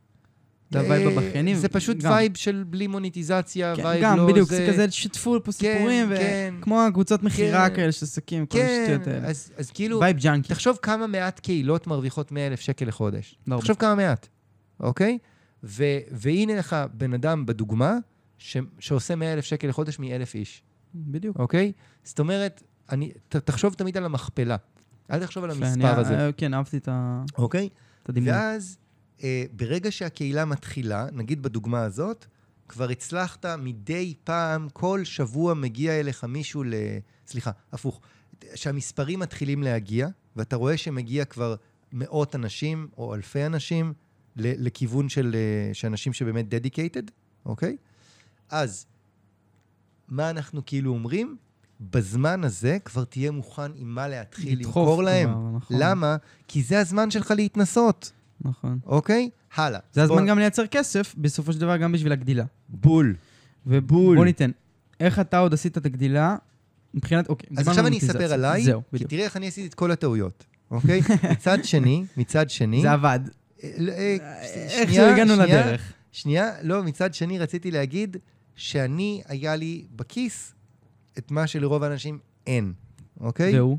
זה 0.70 0.80
הווייב 0.80 1.08
אה, 1.08 1.14
הבכייני. 1.14 1.56
זה 1.56 1.70
פשוט 1.70 1.98
גם. 1.98 2.12
וייב 2.12 2.38
של 2.38 2.64
בלי 2.68 2.88
מוניטיזציה, 2.88 3.76
כן, 3.76 3.86
וייב 3.86 4.04
גם, 4.04 4.18
לא... 4.18 4.28
בדיוק, 4.28 4.50
זה 4.50 4.68
כזה 4.74 4.92
שתפו 4.92 5.36
פה 5.44 5.46
כן, 5.46 5.52
סיפורים, 5.52 6.08
כן, 6.18 6.54
וכמו 6.60 6.82
הקבוצות 6.82 7.24
מכירה 7.24 7.70
כן. 7.70 7.76
כאלה 7.76 7.92
של 7.92 8.06
עסקים, 8.06 8.46
כל 8.46 8.58
כן, 8.58 8.80
השטויות 8.82 9.08
האלה. 9.08 9.28
אז, 9.28 9.52
אז 9.58 9.72
כאילו, 9.72 10.00
וייב 10.00 10.18
ג'אנקי. 10.18 10.50
תחשוב 10.50 10.78
כמה 10.82 11.08
מעט 11.08 11.40
קהילות 11.40 11.88
מרוויחות 11.88 12.32
100 12.32 12.48
אלף 12.48 12.60
שקל 12.60 12.86
לחודש. 12.86 13.36
לא. 13.48 13.58
תחשוב 13.60 13.76
כמה 13.78 13.96
מעט, 13.96 14.28
אוקיי? 14.80 15.18
ו, 15.64 15.84
והנה 16.12 16.56
לך 16.56 16.76
בן 16.94 17.14
אדם 17.14 17.46
בדוגמה 17.46 17.98
ש, 18.38 18.58
שעושה 18.80 19.16
100 19.16 19.34
אלף 19.34 19.46
שקל 19.46 19.68
לחודש 19.68 20.00
מ-1,000 20.00 20.36
איש, 20.36 20.62
בדיוק. 20.96 21.40
אוקיי? 21.40 21.72
זאת 22.04 22.20
אומרת, 22.20 22.64
אני, 22.92 23.12
ת, 23.30 23.36
תחשוב 23.36 23.74
תמיד 23.74 23.98
על 23.98 24.06
המכפלה. 24.06 24.56
אל 25.12 25.20
תחשוב 25.20 25.44
על 25.44 25.54
שאני- 25.54 25.66
המספר 25.66 26.00
הזה, 26.00 26.20
אה, 26.26 26.32
כן, 26.32 26.54
אהבתי 26.54 26.78
את 26.78 26.88
ה- 26.92 27.24
אוקיי? 27.38 27.70
את 28.04 28.10
הדימוי. 28.10 28.32
ואז, 28.32 28.78
ברגע 29.52 29.92
שהקהילה 29.92 30.46
מתחילה, 30.46 31.08
נגיד 31.12 31.44
בדוגמה 31.44 31.82
הזאת, 31.82 32.26
כבר 32.68 32.90
הצלחת 32.90 33.46
מדי 33.46 34.14
פעם, 34.24 34.68
כל 34.74 35.04
שבוע 35.04 35.54
מגיע 35.54 36.00
אליך 36.00 36.24
מישהו 36.24 36.64
ל... 36.64 36.74
סליחה, 37.28 37.52
הפוך. 37.72 38.02
שהמספרים 38.56 39.20
מתחילים 39.20 39.64
להגיע, 39.64 40.08
ואתה 40.36 40.56
רואה 40.56 40.78
שמגיע 40.78 41.26
כבר 41.26 41.56
מאות 41.92 42.36
אנשים 42.36 42.88
או 42.98 43.16
אלפי 43.16 43.46
אנשים 43.46 43.94
לכיוון 44.36 45.10
של 45.10 45.36
אה, 45.36 45.74
שאנשים 45.74 46.14
שבאמת 46.14 46.46
dedicated, 46.54 47.12
אוקיי? 47.46 47.78
אז, 48.50 48.86
מה 50.08 50.30
אנחנו 50.30 50.66
כאילו 50.66 50.92
אומרים? 50.92 51.38
בזמן 51.82 52.44
הזה 52.44 52.78
כבר 52.86 53.04
תהיה 53.04 53.32
מוכן 53.32 53.72
עם 53.76 53.96
מה 53.96 54.08
להתחיל 54.08 54.60
למכור 54.60 55.04
להם. 55.04 55.30
כבר, 55.30 55.58
נכון. 55.58 55.78
למה? 55.80 56.16
כי 56.48 56.64
זה 56.64 56.80
הזמן 56.80 57.12
שלך 57.12 57.32
להתנסות, 57.32 58.12
נכון. 58.42 58.80
אוקיי? 58.86 59.30
הלאה. 59.56 59.80
זה 59.94 60.06
בוא- 60.08 60.16
הזמן 60.16 60.28
גם 60.28 60.40
לייצר 60.40 60.68
כסף, 60.68 61.16
בסופו 61.18 61.54
של 61.54 61.60
דבר 61.60 61.78
גם 61.78 61.92
בשביל 61.92 62.12
הגדילה. 62.12 62.46
בול. 62.70 63.16
ובוא 63.66 64.26
ניתן, 64.26 64.52
איך 65.00 65.20
אתה 65.20 65.38
עוד 65.40 65.54
עשית 65.54 65.78
את 65.78 65.86
הגדילה 65.86 66.36
מבחינת, 66.94 67.30
אוקיי, 67.30 67.50
אז 67.58 67.68
עכשיו 67.68 67.88
אני 67.88 67.98
אספר. 67.98 68.34
עליי, 68.34 68.64
זהו, 68.64 68.82
כי. 68.98 69.04
תראה 69.04 69.24
איך 69.24 69.38
אני 69.38 69.48
עשיתי 69.48 69.68
את 69.68 69.74
כל 69.74 69.92
הטעויות, 69.92 70.46
אוקיי? 70.72 71.02
מצד 71.32 71.58
שני, 71.64 72.06
מצד 72.18 72.50
שני... 72.50 72.82
זה 72.82 72.92
עבד. 72.92 73.20
אה, 73.64 73.70
אה, 73.90 74.42
איכשהו 74.56 74.96
שנייה, 74.96 75.14
הגענו 75.14 75.34
שנייה, 75.36 75.62
לדרך. 75.62 75.94
שנייה, 76.12 76.52
לא, 76.64 76.84
מצד 76.84 77.14
שני 77.14 77.40
רציתי 77.40 77.72
להגיד 77.72 78.18
שאני, 78.56 79.22
היה 79.28 79.56
לי 79.56 79.86
בכיס 79.96 80.54
את 81.18 81.32
מה 81.32 81.48
שלרוב 81.48 81.84
האנשים 81.84 82.20
אין, 82.48 82.74
אוקיי? 83.20 83.60
והוא? 83.60 83.78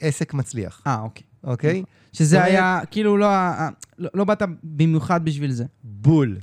עסק 0.00 0.34
מצליח, 0.34 0.82
אה, 0.86 1.00
אוקיי. 1.00 1.24
אוקיי? 1.44 1.72
נכון. 1.72 1.84
שזה 2.12 2.44
היה, 2.44 2.80
כאילו 2.90 3.16
לא 3.16 3.28
לא 3.98 4.10
לא 4.14 4.24
באת 4.24 4.42
במיוחד 4.62 5.24
בשביל 5.24 5.52
זה. 5.52 5.64
בול, 5.84 6.36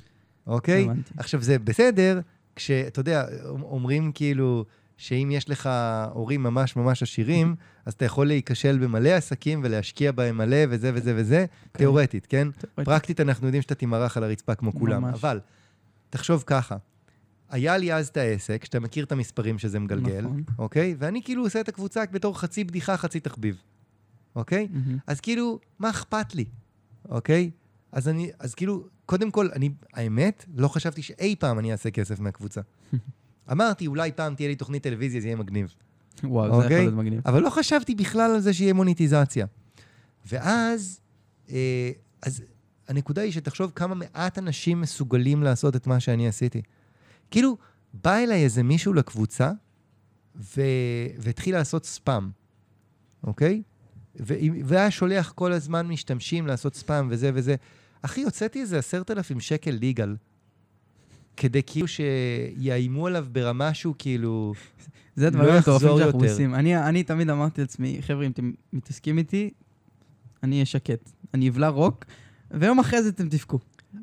אוקיי? 0.47 0.83
הבנתי. 0.83 1.13
עכשיו, 1.17 1.41
זה 1.41 1.59
בסדר, 1.59 2.19
כשאתה 2.55 2.99
יודע, 2.99 3.25
אומרים 3.49 4.11
כאילו 4.11 4.65
שאם 4.97 5.29
יש 5.31 5.49
לך 5.49 5.69
הורים 6.13 6.43
ממש 6.43 6.75
ממש 6.75 7.03
עשירים, 7.03 7.55
אז 7.85 7.93
אתה 7.93 8.05
יכול 8.05 8.27
להיכשל 8.27 8.77
במלא 8.77 9.09
עסקים 9.09 9.61
ולהשקיע 9.63 10.11
בהם 10.11 10.37
מלא 10.37 10.57
וזה 10.69 10.91
וזה 10.93 11.13
וזה, 11.15 11.45
כן. 11.73 11.79
תיאורטית, 11.79 12.25
כן? 12.25 12.47
תיאורטית. 12.51 12.85
פרקטית 12.85 13.19
אנחנו 13.19 13.47
יודעים 13.47 13.61
שאתה 13.61 13.75
תימרח 13.75 14.17
על 14.17 14.23
הרצפה 14.23 14.55
כמו 14.55 14.73
כולם, 14.73 15.01
ממש. 15.01 15.19
אבל 15.19 15.39
תחשוב 16.09 16.43
ככה, 16.47 16.77
היה 17.49 17.77
לי 17.77 17.93
אז 17.93 18.07
את 18.07 18.17
העסק, 18.17 18.65
שאתה 18.65 18.79
מכיר 18.79 19.05
את 19.05 19.11
המספרים 19.11 19.59
שזה 19.59 19.79
מגלגל, 19.79 20.21
נכון. 20.21 20.43
אוקיי? 20.59 20.95
ואני 20.99 21.21
כאילו 21.23 21.43
עושה 21.43 21.61
את 21.61 21.69
הקבוצה 21.69 22.03
בתור 22.11 22.39
חצי 22.39 22.63
בדיחה, 22.63 22.97
חצי 22.97 23.19
תחביב, 23.19 23.61
אוקיי? 24.35 24.67
מהמם. 24.71 24.97
אז 25.07 25.21
כאילו, 25.21 25.59
מה 25.79 25.89
אכפת 25.89 26.35
לי, 26.35 26.45
אוקיי? 27.09 27.51
אז 27.91 28.07
אני, 28.07 28.31
אז 28.39 28.55
כאילו, 28.55 28.87
קודם 29.05 29.31
כל, 29.31 29.49
אני, 29.53 29.69
האמת, 29.93 30.45
לא 30.55 30.67
חשבתי 30.67 31.01
שאי 31.01 31.35
פעם 31.39 31.59
אני 31.59 31.71
אעשה 31.71 31.91
כסף 31.91 32.19
מהקבוצה. 32.19 32.61
אמרתי, 33.51 33.87
אולי 33.87 34.11
פעם 34.11 34.35
תהיה 34.35 34.49
לי 34.49 34.55
תוכנית 34.55 34.83
טלוויזיה, 34.83 35.21
זה 35.21 35.27
יהיה 35.27 35.35
מגניב. 35.35 35.73
וואו, 36.23 36.45
זה 36.45 36.51
יכול 36.51 36.63
אוקיי? 36.63 36.79
להיות 36.79 36.93
מגניב. 36.93 37.21
אבל 37.25 37.41
לא 37.41 37.49
חשבתי 37.49 37.95
בכלל 37.95 38.31
על 38.31 38.39
זה 38.39 38.53
שיהיה 38.53 38.73
מוניטיזציה. 38.73 39.45
ואז, 40.25 40.99
אה, 41.49 41.91
אז 42.21 42.43
הנקודה 42.87 43.21
היא 43.21 43.31
שתחשוב 43.31 43.71
כמה 43.75 43.95
מעט 43.95 44.37
אנשים 44.37 44.81
מסוגלים 44.81 45.43
לעשות 45.43 45.75
את 45.75 45.87
מה 45.87 45.99
שאני 45.99 46.27
עשיתי. 46.27 46.61
כאילו, 47.31 47.57
בא 47.93 48.15
אליי 48.17 48.43
איזה 48.43 48.63
מישהו 48.63 48.93
לקבוצה. 48.93 49.51
והתחיל 51.19 51.55
לעשות 51.55 51.85
ספאם, 51.85 52.29
אוקיי? 53.23 53.61
והיה 54.65 54.91
שולח 54.91 55.31
כל 55.35 55.51
הזמן 55.51 55.87
משתמשים 55.87 56.47
לעשות 56.47 56.75
ספאם 56.75 57.07
וזה 57.11 57.31
וזה. 57.33 57.55
אחי, 58.01 58.23
הוצאתי 58.23 58.61
איזה 58.61 58.79
עשרת 58.79 59.11
אלפים 59.11 59.39
שקל 59.39 59.71
ליגל, 59.71 60.15
כדי 61.37 61.61
כאילו 61.65 61.87
שיאיימו 61.87 63.07
עליו 63.07 63.25
ברמה 63.31 63.73
שהוא 63.73 63.95
כאילו... 63.97 64.53
זה 65.15 65.27
הדברים 65.27 65.49
לא 65.49 65.53
המטורפים 65.53 65.87
יחזור 65.87 65.99
שאנחנו. 65.99 66.23
עושים. 66.23 66.55
אני, 66.55 66.77
אני 66.77 67.03
תמיד 67.03 67.29
אמרתי 67.29 67.61
לעצמי, 67.61 67.97
חבר'ה, 68.01 68.25
אם 68.25 68.31
אתם 68.31 68.51
מתעסקים 68.73 69.17
איתי, 69.17 69.49
אני 70.43 70.55
אהיה 70.55 70.65
שקט. 70.65 71.11
אני 71.33 71.49
אבלע 71.49 71.67
רוק, 71.67 72.05
ויום 72.51 72.79
אחרי 72.79 73.03
זה 73.03 73.09
אתם 73.09 73.29
תבכו. 73.29 73.59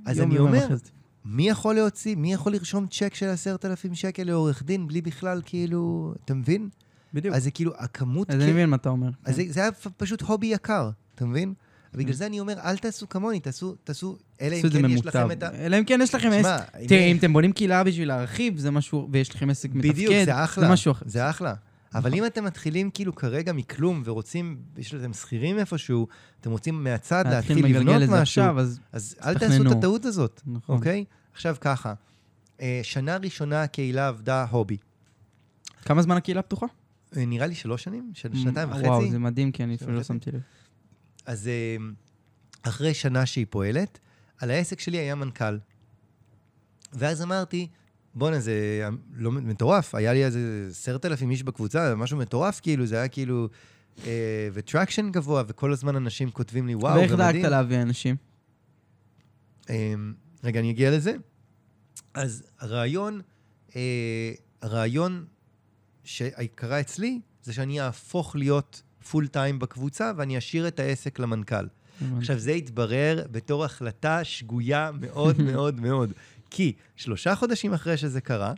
אז 0.07 0.21
אני 0.21 0.39
אומר. 0.39 0.69
מי 1.25 1.49
יכול 1.49 1.75
להוציא, 1.75 2.17
מי 2.17 2.33
יכול 2.33 2.53
לרשום 2.53 2.87
צ'ק 2.87 3.15
של 3.15 3.27
עשרת 3.27 3.65
אלפים 3.65 3.95
שקל 3.95 4.25
לעורך 4.25 4.63
דין 4.63 4.87
בלי 4.87 5.03
בכלל 5.03 5.43
כאילו, 5.45 6.15
אתה 6.25 6.35
מבין? 6.35 6.69
בדיוק. 7.15 7.35
אז 7.35 7.45
זה 7.45 7.51
כאילו, 7.51 7.73
הכמות... 7.79 8.31
אז 8.31 8.35
אני 8.35 8.45
כאילו- 8.45 8.57
מבין 8.57 8.71
מה 8.71 8.77
אתה 8.77 8.89
אומר. 8.89 9.09
אז 9.25 9.37
כן. 9.37 9.47
זה, 9.47 9.53
זה 9.53 9.61
היה 9.61 9.71
פשוט 9.97 10.23
הובי 10.23 10.47
יקר, 10.47 10.91
אתה 11.15 11.25
מבין? 11.25 11.55
בגלל 11.95 12.15
זה 12.15 12.27
אני 12.27 12.41
אומר, 12.41 12.55
אל 12.65 12.77
תעשו 12.77 13.09
כמוני, 13.09 13.41
תעשו, 13.41 13.75
תעשו, 13.85 14.17
אלא 14.41 14.57
אם 14.57 14.69
זה 14.69 14.79
כן 14.81 14.91
יש. 14.91 15.07
לכם 15.07 15.31
את 15.33 15.43
ה... 15.43 15.55
אלא 15.55 15.79
אם 15.79 15.85
כן 15.85 16.01
יש 16.03 16.15
לכם 16.15 16.31
עסק. 16.33 16.77
תראה, 16.89 17.05
אם 17.05 17.17
אתם 17.17 17.33
בונים 17.33 17.53
קהילה 17.53 17.85
בשביל 17.85 18.09
להרחיב, 18.09 18.59
זה 18.59 18.71
משהו, 18.71 19.09
ויש 19.13 19.35
לכם 19.35 19.51
עסק 19.51 19.75
מתפקד, 19.75 19.93
בדיוק, 19.93 20.15
זה 20.25 20.45
אחלה. 20.45 20.65
זה 20.67 20.73
משהו 20.73 20.93
אחר. 20.93 21.05
זה 21.09 21.31
אחלה. 21.31 21.55
אבל. 21.95 22.15
אם 22.15 22.27
אתם 22.27 22.45
מתחילים 22.45 22.91
כאילו 22.91 23.15
כרגע 23.15 23.53
מכלום 23.53 24.03
ורוצים, 24.05 24.59
יש 24.77 24.95
לכם 24.95 25.13
שכירים 25.13 25.59
איפשהו, 25.59 26.07
אתם 26.41 26.51
רוצים 26.51 26.85
מהצד 26.85 27.25
להתחיל 27.27 27.67
לבנות 27.67 28.01
זה 28.01 28.07
משהו, 28.07 28.17
עכשיו, 28.17 28.61
אז 28.61 28.81
אז 28.93 29.17
אל. 29.25 29.39
תעשו 29.39 29.63
את 29.63 29.71
הטעות 29.71 30.05
הזאת, 30.05 30.43
נכון. 30.47 30.77
אוקיי? 30.77 31.05
עכשיו 31.33 31.57
ככה, 31.61 31.95
אה, 32.61 32.81
שנה 32.83 33.17
ראשונה 33.17 33.63
הקהילה 33.63 34.09
עבדה 34.09 34.47
hobby. 34.51 34.77
כמה 35.85 36.03
זמן 36.03 36.17
הקהילה 36.17 36.43
פתוחה? 36.43 36.67
אה, 37.17 37.27
נראה 37.27 37.47
לי 37.47 37.55
שלוש 37.55 37.85
שנים? 37.85 38.11
של 38.15 38.37
שנתיים 38.37 38.71
וחצי? 38.71 38.87
וואו, 38.87 39.11
זה 39.11 39.19
מדהים, 39.19 39.53
כי 39.53 39.65
אני 39.65 39.75
אפילו 39.75 39.93
לא. 39.93 40.03
שמתי 40.03 40.31
לב. 40.31 40.41
אז 41.27 41.49
אה, 41.49 41.77
אחרי 42.63 42.95
שנה 42.95 43.27
שהיא 43.27 43.47
פועלת, 43.51 43.99
על 44.39 44.51
העסק 44.51 44.81
שלי 44.81 44.97
היה 44.97 45.15
מנכ"ל. 45.15 45.59
ואז 46.93 47.23
אמרתי, 47.23 47.69
בואנה, 48.15 48.41
זה 48.41 48.89
לא 49.15 49.33
מטורף, 49.33 49.95
היה 49.95 50.13
לי 50.13 50.25
איזה 50.25 50.67
עשרת 50.71 51.07
אלפים 51.07 51.31
איש 51.31 51.43
בקבוצה, 51.43 51.89
זה 51.89 51.95
משהו 51.95 52.19
מטורף, 52.19 52.61
כאילו, 52.61 52.87
זה 52.87 52.97
היה 52.97 53.09
כאילו... 53.09 53.49
אה, 54.05 54.49
ו 54.53 54.59
traction 54.59 55.11
גבוה, 55.11 55.43
וכל 55.49 55.73
הזמן 55.73 55.97
אנשים 55.97 56.31
כותבים 56.31 56.67
לי, 56.67 56.75
וואו, 56.75 56.97
ואיך 56.97 57.13
דאגת. 57.13 57.45
להביא 57.45 57.83
אנשים? 57.83 58.17
אה, 59.71 59.95
רגע, 60.45 60.61
אני 60.61 60.71
אגיע 60.71 60.91
לזה. 60.91 61.17
אז 62.15 62.43
הרעיון, 62.59 63.21
אה, 63.77 64.33
הרעיון 64.63 65.25
שקרה 66.07 66.81
אצלי, 66.81 67.21
זה 67.43 67.53
שאני 67.53 67.81
אהפוך 67.81 68.37
להיות 68.37 68.83
full 69.11 69.27
time 69.27 69.59
בקבוצה, 69.59 70.13
ואני 70.17 70.39
אשאיר 70.39 70.69
את 70.69 70.81
העסק 70.81 71.19
למנכ"ל. 71.19 71.67
עכשיו, 72.19 72.39
זה 72.39 72.51
התברר 72.53 73.27
בתור 73.31 73.65
החלטה 73.65 74.25
שגויה 74.25 74.91
מאוד 75.01 75.43
מאוד 75.53 75.81
מאוד. 75.81 76.13
כי 76.51 76.73
שלושה 76.97 77.35
חודשים 77.35 77.75
אחרי 77.75 77.97
שזה 77.97 78.21
קרה. 78.21 78.53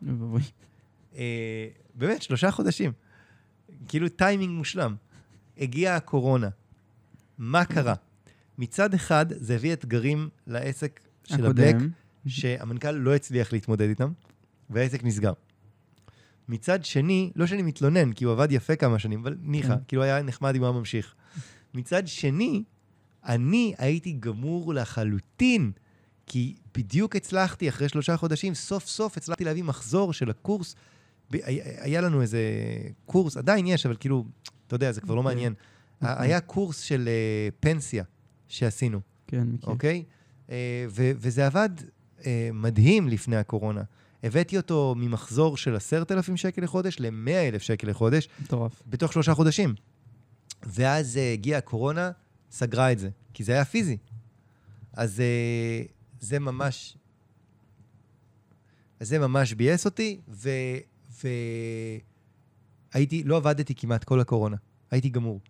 אה, 1.17 1.69
באמת, 1.95 2.23
שלושה 2.23 2.51
חודשים, 2.51 2.93
כאילו 3.89 4.09
טיימינג 4.09 4.53
מושלם, 4.53 4.95
הגיעה 5.59 5.97
הקורונה. 5.97 6.49
מה 7.39 7.65
קרה? 7.65 7.95
מצד 8.59 8.95
אחד, 8.95 9.27
זה 9.31 9.55
הביא 9.55 9.73
אתגרים 9.73 10.29
לעסק 10.47 11.01
של 11.25 11.47
הבלק, 11.47 11.75
הקודם. 11.75 11.91
שהמנכ"ל 12.27 12.91
לא 12.91 13.15
הצליח 13.15 13.53
להתמודד 13.53 13.89
איתם, 13.89 14.13
והעסק 14.71 15.05
נסגר. 15.05 15.33
מצד 16.49 16.85
שני, 16.85 17.31
לא 17.37 17.47
שאני 17.47 17.63
מתלונן, 17.63 18.13
כי 18.13 18.25
הוא 18.25 18.33
עבד 18.33 18.53
יפה 18.53 18.77
כמה 18.77 18.99
שנים, 18.99 19.21
אבל 19.21 19.37
ניחא, 19.43 19.69
כן. 19.69 19.81
כאילו 19.89 20.03
היה 20.03 20.23
נחמד 20.23 20.55
אם 20.55 20.61
הוא 20.61 20.69
היה 20.69 20.79
ממשיך. 20.79 21.15
מצד 21.75 22.07
שני, 22.07 22.63
אני 23.27 23.75
הייתי 23.79 24.13
גמור 24.13 24.75
לחלוטין, 24.75 25.73
כי 26.27 26.55
בדיוק 26.77 27.17
הצלחתי, 27.17 27.69
אחרי 27.69 27.89
שלושה 27.89 28.17
חודשים, 28.17 28.55
סוף 28.55 28.87
סוף 28.87 29.17
הצלחתי 29.17 29.45
להביא 29.45 29.65
מחזור 29.65 30.13
של 30.13 30.31
הקורס. 30.31 30.75
ב- 31.31 31.37
היה 31.79 32.01
לנו 32.01 32.23
איזה 32.23 32.41
קורס, 33.07 33.37
עדיין 33.37 33.67
יש, 33.67 33.87
אבל 33.87 33.97
כאילו, 34.01 34.25
אתה 34.67 34.75
יודע, 34.75 34.93
זה 34.93 35.01
כבר 35.01 35.15
לא 35.15 35.21
אוקיי. 35.21 35.35
מעניין. 35.35 35.55
נכון. 36.01 36.17
היה 36.19 36.41
קורס 36.41 36.81
של 36.81 37.09
אה, 37.09 37.49
פנסיה 37.61 38.05
שעשינו. 38.49 39.01
כן, 39.27 39.43
מכיר. 39.43 39.71
אוקיי? 39.71 40.05
אה, 40.51 40.87
ו- 40.91 41.13
וזה 41.17 41.47
עבד 41.47 41.69
אה, 42.27 42.51
מדהים 42.53 43.09
לפני 43.09 43.37
הקורונה. 43.37 43.83
הבאתי 44.23 44.57
אותו 44.57 44.95
ממחזור 44.97 45.57
של 45.57 45.77
עשרת 45.77 46.13
אלפים 46.13 46.37
שקל 46.37 46.63
לחודש 46.63 47.01
ל-100 47.01 47.31
אלף 47.31 47.63
שקל 47.63 47.91
לחודש 47.91 48.29
מטורף. 48.43 48.83
בתוך 48.87 49.13
שלושה 49.13 49.35
חודשים. 49.35 49.75
ואז 50.67 51.17
אה, 51.17 51.33
הגיעה 51.33 51.59
הקורונה, 51.59 52.11
סגרה 52.51 52.93
את 52.93 52.99
זה, 52.99 53.11
כי 53.35 53.45
זה 53.45 53.53
היה 53.53 53.65
פיזי. 53.65 53.97
אז 54.93 55.21
אה, 55.21 55.83
זה 56.21 56.39
ממש... 56.39 56.97
אז 59.01 59.09
זה 59.09 59.19
ממש 59.19 59.53
ביאס 59.53 59.85
אותי, 59.85 60.21
ו... 60.29 60.51
ו... 61.11 61.29
הייתי, 62.93 63.25
לא 63.25 63.37
עבדתי 63.37 63.75
כמעט 63.75 64.05
כל 64.05 64.21
הקורונה. 64.21 64.57
הייתי 64.91 65.09
גמור. 65.09 65.41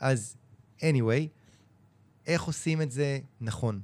אז, 0.00 0.36
anyway, 0.80 1.28
איך 2.26 2.42
עושים 2.42 2.82
את 2.82 2.92
זה 2.92 3.18
נכון? 3.40 3.80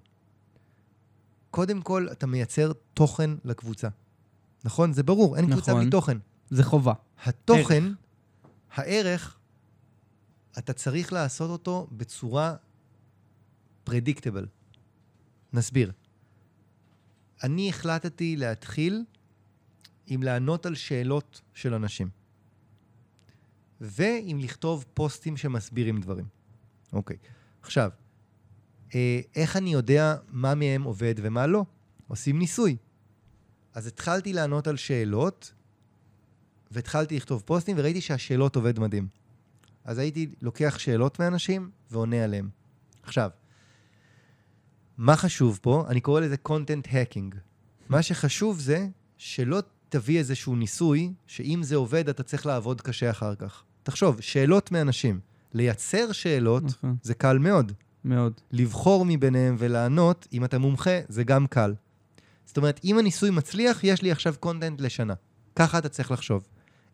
קודם 1.50 1.82
כל, 1.82 2.08
אתה 2.12 2.26
מייצר 2.26 2.72
תוכן 2.94 3.30
לקבוצה. 3.44 3.88
נכון? 4.68 4.92
זה 4.92 5.02
ברור, 5.02 5.36
אין 5.36 5.50
קבוצה 5.50 5.70
נכון. 5.70 5.82
בלי 5.82 5.90
תוכן. 5.90 6.18
זה 6.50 6.64
חובה. 6.64 6.92
התוכן, 7.24 7.84
הערך, 8.74 9.38
אתה 10.58 10.72
צריך 10.72 11.12
לעשות 11.12 11.50
אותו 11.50 11.86
בצורה 11.92 12.54
פרדיקטבל. 13.84 14.46
נסביר. 15.52 15.92
אני 17.42 17.68
החלטתי 17.68 18.36
להתחיל 18.36 19.04
עם 20.06 20.22
לענות 20.22 20.66
על 20.66 20.74
שאלות 20.74 21.40
של 21.54 21.74
אנשים. 21.74 22.08
ועם 23.80 24.38
לכתוב 24.38 24.84
פוסטים 24.94 25.36
שמסבירים 25.36 26.00
דברים. 26.00 26.26
אוקיי. 26.92 27.16
עכשיו, 27.62 27.90
אה, 28.94 29.20
איך 29.36 29.56
אני 29.56 29.72
יודע 29.72 30.16
מה 30.28 30.54
מהם 30.54 30.82
עובד 30.82 31.14
ומה 31.18 31.46
לא? 31.46 31.64
עושים 32.08 32.38
ניסוי. 32.38 32.76
אז 33.74 33.86
התחלתי 33.86 34.32
לענות 34.32 34.66
על 34.66 34.76
שאלות, 34.76 35.52
והתחלתי 36.70 37.16
לכתוב 37.16 37.42
פוסטים, 37.46 37.76
וראיתי 37.78 38.00
שהשאלות 38.00 38.56
עובד 38.56 38.78
מדהים. 38.78 39.08
אז 39.84 39.98
הייתי 39.98 40.30
לוקח 40.42 40.78
שאלות 40.78 41.18
מאנשים 41.18 41.70
ועונה 41.90 42.24
עליהן. 42.24 42.48
עכשיו, 43.02 43.30
מה 44.98 45.16
חשוב 45.16 45.58
פה? 45.62 45.84
אני 45.88 46.00
קורא 46.00 46.20
לזה 46.20 46.36
content 46.48 46.86
hacking. 46.86 47.36
מה 47.88 48.02
שחשוב 48.02 48.60
זה 48.60 48.88
שלא 49.16 49.62
תביא 49.88 50.18
איזשהו 50.18 50.56
ניסוי, 50.56 51.12
שאם 51.26 51.60
זה 51.62 51.76
עובד, 51.76 52.08
אתה 52.08 52.22
צריך 52.22 52.46
לעבוד 52.46 52.80
קשה 52.80 53.10
אחר 53.10 53.34
כך. 53.34 53.62
תחשוב, 53.82 54.20
שאלות 54.20 54.72
מאנשים. 54.72 55.20
לייצר 55.52 56.12
שאלות 56.12 56.64
נכון. 56.64 56.96
זה 57.02 57.14
קל 57.14 57.38
מאוד. 57.38 57.72
מאוד. 58.04 58.32
לבחור 58.52 59.04
מביניהם 59.08 59.56
ולענות, 59.58 60.28
אם 60.32 60.44
אתה 60.44 60.58
מומחה, 60.58 61.00
זה 61.08 61.24
גם 61.24 61.46
קל. 61.46 61.74
זאת 62.48 62.56
אומרת, 62.56 62.80
אם 62.84 62.98
הניסוי 62.98 63.30
מצליח, 63.30 63.84
יש 63.84 64.02
לי 64.02 64.12
עכשיו 64.12 64.34
קונטנט 64.40 64.80
לשנה. 64.80 65.14
ככה 65.56 65.78
אתה 65.78 65.88
צריך 65.88 66.10
לחשוב. 66.10 66.46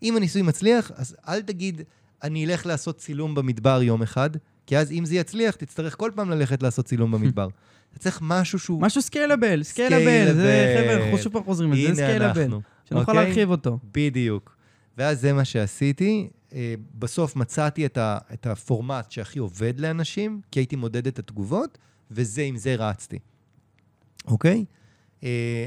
אם 0.02 0.16
הניסוי 0.16 0.42
מצליח, 0.42 0.90
אז 0.96 1.16
אל 1.28 1.42
תגיד, 1.42 1.82
אני 2.22 2.46
אלך 2.46 2.66
לעשות 2.66 2.98
צילום 2.98 3.34
במדבר 3.34 3.82
יום 3.82 4.02
אחד, 4.02 4.30
כי 4.66 4.78
אז 4.78 4.92
אם 4.92 5.04
זה 5.04 5.14
יצליח, 5.14 5.54
תצטרך 5.54 5.96
כל 5.98 6.10
פעם 6.14 6.30
ללכת 6.30 6.62
לעשות 6.62 6.84
צילום 6.84 7.10
במדבר. 7.14 7.48
אתה 7.90 7.98
צריך 7.98 8.18
משהו 8.22 8.58
שהוא... 8.58 8.82
משהו 8.82 9.02
scalable, 9.02 9.62
scalable. 9.62 10.34
זה. 10.34 10.76
חבר'ה, 10.78 11.04
אנחנו 11.04 11.18
שוב 11.18 11.32
פעם 11.32 11.44
חוזרים 11.44 11.72
לזה, 11.72 11.94
זה 11.94 12.02
scalable. 12.02 12.48
שנוכל 12.84 13.10
אוקיי? 13.10 13.24
להרחיב 13.24 13.50
אותו. 13.50 13.78
בדיוק. 13.92 14.56
ואז 14.98 15.20
זה 15.20 15.32
מה 15.32 15.44
שעשיתי. 15.44 16.28
אה, 16.54 16.74
בסוף 16.94 17.36
מצאתי 17.36 17.86
את, 17.86 17.98
ה, 17.98 18.18
את 18.32 18.46
הפורמט 18.46 19.10
שהכי 19.10 19.38
עובד 19.38 19.80
לאנשים, 19.80 20.40
כי 20.50 20.60
הייתי 20.60 20.76
מודד 20.76 21.06
את 21.06 21.18
התגובות, 21.18 21.78
וזה 22.10 22.42
עם 22.42 22.56
זה 22.56 22.74
רצתי. 22.74 23.18
אוקיי? 24.26 24.56
אה, 24.58 24.83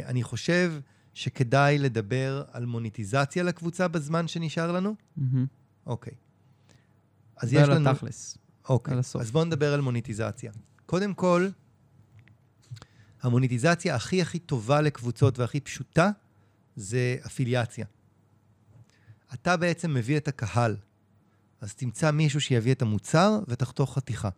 אני 0.06 0.24
חושב 0.24 0.74
שכדאי 1.14 1.78
לדבר 1.78 2.44
על 2.52 2.66
מוניטיזציה 2.66 3.44
לקבוצה 3.44 3.88
בזמן 3.88 4.28
שנשאר 4.28 4.72
לנו. 4.72 4.96
אוקיי. 5.86 6.14
אז 7.38 7.54
יש 7.54 7.70
לנו... 7.70 7.90
התכלס. 7.90 8.38
אוקיי. 8.70 8.98
אז 8.98 9.32
בואו 9.32 9.46
נדבר 9.46 9.74
על 9.74 9.82
מוניטיזציה. 9.82 10.52
קודם 10.86 11.14
כל, 11.14 11.50
המוניטיזציה 13.22 13.96
הכי 13.96 14.22
הכי 14.22 14.40
טובה 14.40 14.82
לקבוצות 14.82 15.40
והכי 15.40 15.60
פשוטה 15.60 16.10
זה 16.76 17.18
אפיליאציה. 17.26 17.86
אתה 19.34 19.58
בעצם 19.58 19.94
מביא 19.94 20.18
את 20.18 20.28
הקהל, 20.28 20.76
אז 21.62 21.76
תמצא 21.76 22.12
מישהו 22.12 22.42
שיביא 22.42 22.72
את 22.72 22.82
המוצר 22.82 23.40
ותחתוך 23.48 23.94
חתיכה. 23.94 24.30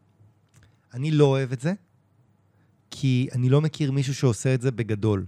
אני 0.94 1.12
לא 1.12 1.26
אוהב 1.26 1.52
את 1.52 1.60
זה, 1.60 1.74
כי 2.92 3.28
אני 3.36 3.50
לא 3.50 3.62
מכיר 3.62 3.92
מישהו 3.92 4.16
שעושה 4.16 4.54
את 4.54 4.62
זה 4.62 4.72
בגדול. 4.72 5.26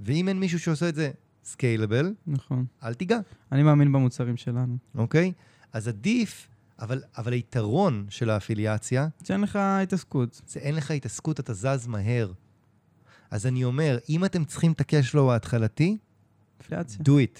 ואם 0.00 0.28
אין 0.28 0.40
מישהו 0.40 0.58
שעושה 0.58 0.88
את 0.88 0.94
זה 0.94 1.10
סקיילבל, 1.44 2.14
נכון. 2.26 2.64
אל 2.82 2.94
תיגע, 2.94 3.18
אני 3.52 3.62
מאמין 3.62 3.92
במוצרים 3.92 4.36
שלנו. 4.36 4.76
אוקיי? 4.94 5.32
אז 5.72 5.88
עדיף, 5.88 6.48
אבל, 6.78 7.02
אבל 7.16 7.32
היתרון 7.32 8.06
של 8.08 8.30
האפיליאציה, 8.30 9.08
שאין 9.24 9.40
לך 9.40 9.56
התעסקות. 9.56 10.42
זה 10.46 10.60
אין 10.60 10.74
לך 10.74 10.90
התעסקות, 10.90 11.40
אתה 11.40 11.52
זז 11.54 11.86
מהר. 11.86 12.32
אז 13.30 13.46
אני 13.46 13.64
אומר, 13.64 13.98
אם 14.08 14.24
אתם 14.24 14.44
צריכים 14.44 14.72
את 14.72 14.80
הקשלו 14.80 15.32
ההתחלתי, 15.32 15.96
אינפלציה. 16.60 17.00
do 17.00 17.10
it. 17.10 17.38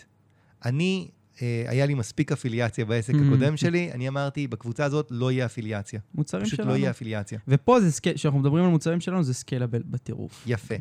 אני, 0.65 1.11
היה 1.41 1.87
לי 1.87 1.95
מספיק 1.95 2.33
אפיליאציה 2.33 2.85
בעסק 2.85 3.15
Mhm. 3.15 3.27
הקודם 3.27 3.57
שלי, 3.57 3.93
אני 3.93 4.09
אמרתי, 4.09 4.47
בקבוצה 4.47 4.85
הזאת 4.85 5.09
לא 5.11 5.33
יהיה 5.33 5.47
אפיליאציה. 5.47 6.01
מוצרים 6.15 6.45
פשוט 6.45 6.57
שלנו. 6.57 6.71
לא 6.71 6.77
יהיה 6.77 6.91
אפיליאציה. 6.91 7.39
ופה 7.49 7.81
זה 7.81 7.91
כשאנחנו 8.03 8.39
מדברים 8.41 8.65
על 8.65 8.71
מוצרים 8.71 9.01
שלנו, 9.01 9.23
זה 9.23 9.35
סקיילבל 9.35 9.83
בטירוף. 9.87 10.45
יפה. 10.47 10.75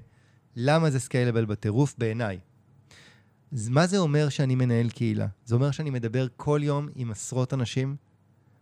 למה 0.56 0.90
זה 0.92 1.00
scalable 1.00 1.46
בטירוף? 1.46 1.96
בעיניי. 1.98 2.40
אז 3.54 3.70
מה 3.70 3.88
זה 3.88 3.98
אומר 3.98 4.30
שאני 4.30 4.56
מנהל 4.56 4.90
קהילה? 4.90 5.28
זה 5.46 5.56
אומר 5.56 5.72
שאני 5.72 5.90
מדבר 5.90 6.28
כל 6.38 6.60
יום 6.64 6.90
עם 6.96 7.12
עשרות 7.12 7.54
אנשים, 7.54 7.96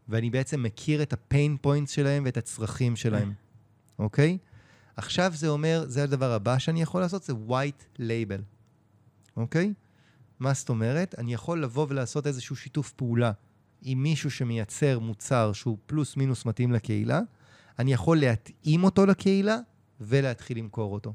ואני 0.09 0.29
בעצם 0.29 0.63
מכיר 0.63 1.01
את 1.01 1.13
ה 1.13 1.22
pain 1.22 1.57
points 1.61 1.91
שלהם 1.91 2.23
ואת 2.25 2.37
הצרכים 2.37 2.95
שלהם, 2.95 3.33
אוקיי? 3.99 4.37
עכשיו 4.97 5.31
זה 5.35 5.47
אומר, 5.47 5.83
זה 5.87 6.03
הדבר 6.03 6.31
הבא 6.31 6.57
שאני 6.57 6.81
יכול 6.81 7.01
לעשות, 7.01 7.23
זה 7.23 7.33
white 7.47 7.99
label, 7.99 8.41
אוקיי? 9.37 9.73
מה 10.39 10.53
זאת 10.53 10.69
אומרת? 10.69 11.15
אני 11.17 11.33
יכול 11.33 11.63
לבוא 11.63 11.85
ולעשות 11.89 12.27
איזשהו 12.27 12.55
שיתוף 12.55 12.91
פעולה 12.91 13.31
עם 13.81 14.03
מישהו 14.03 14.31
שמייצר 14.31 14.99
מוצר 14.99 15.53
שהוא 15.53 15.77
פלוס 15.85 16.17
מינוס 16.17 16.45
מתאים 16.45 16.71
לקהילה, 16.71 17.19
אני 17.79 17.93
יכול 17.93 18.17
להתאים 18.17 18.83
אותו 18.83 19.05
לקהילה 19.05 19.57
ולהתחיל 20.01 20.57
למכור 20.57 20.93
אותו. 20.93 21.13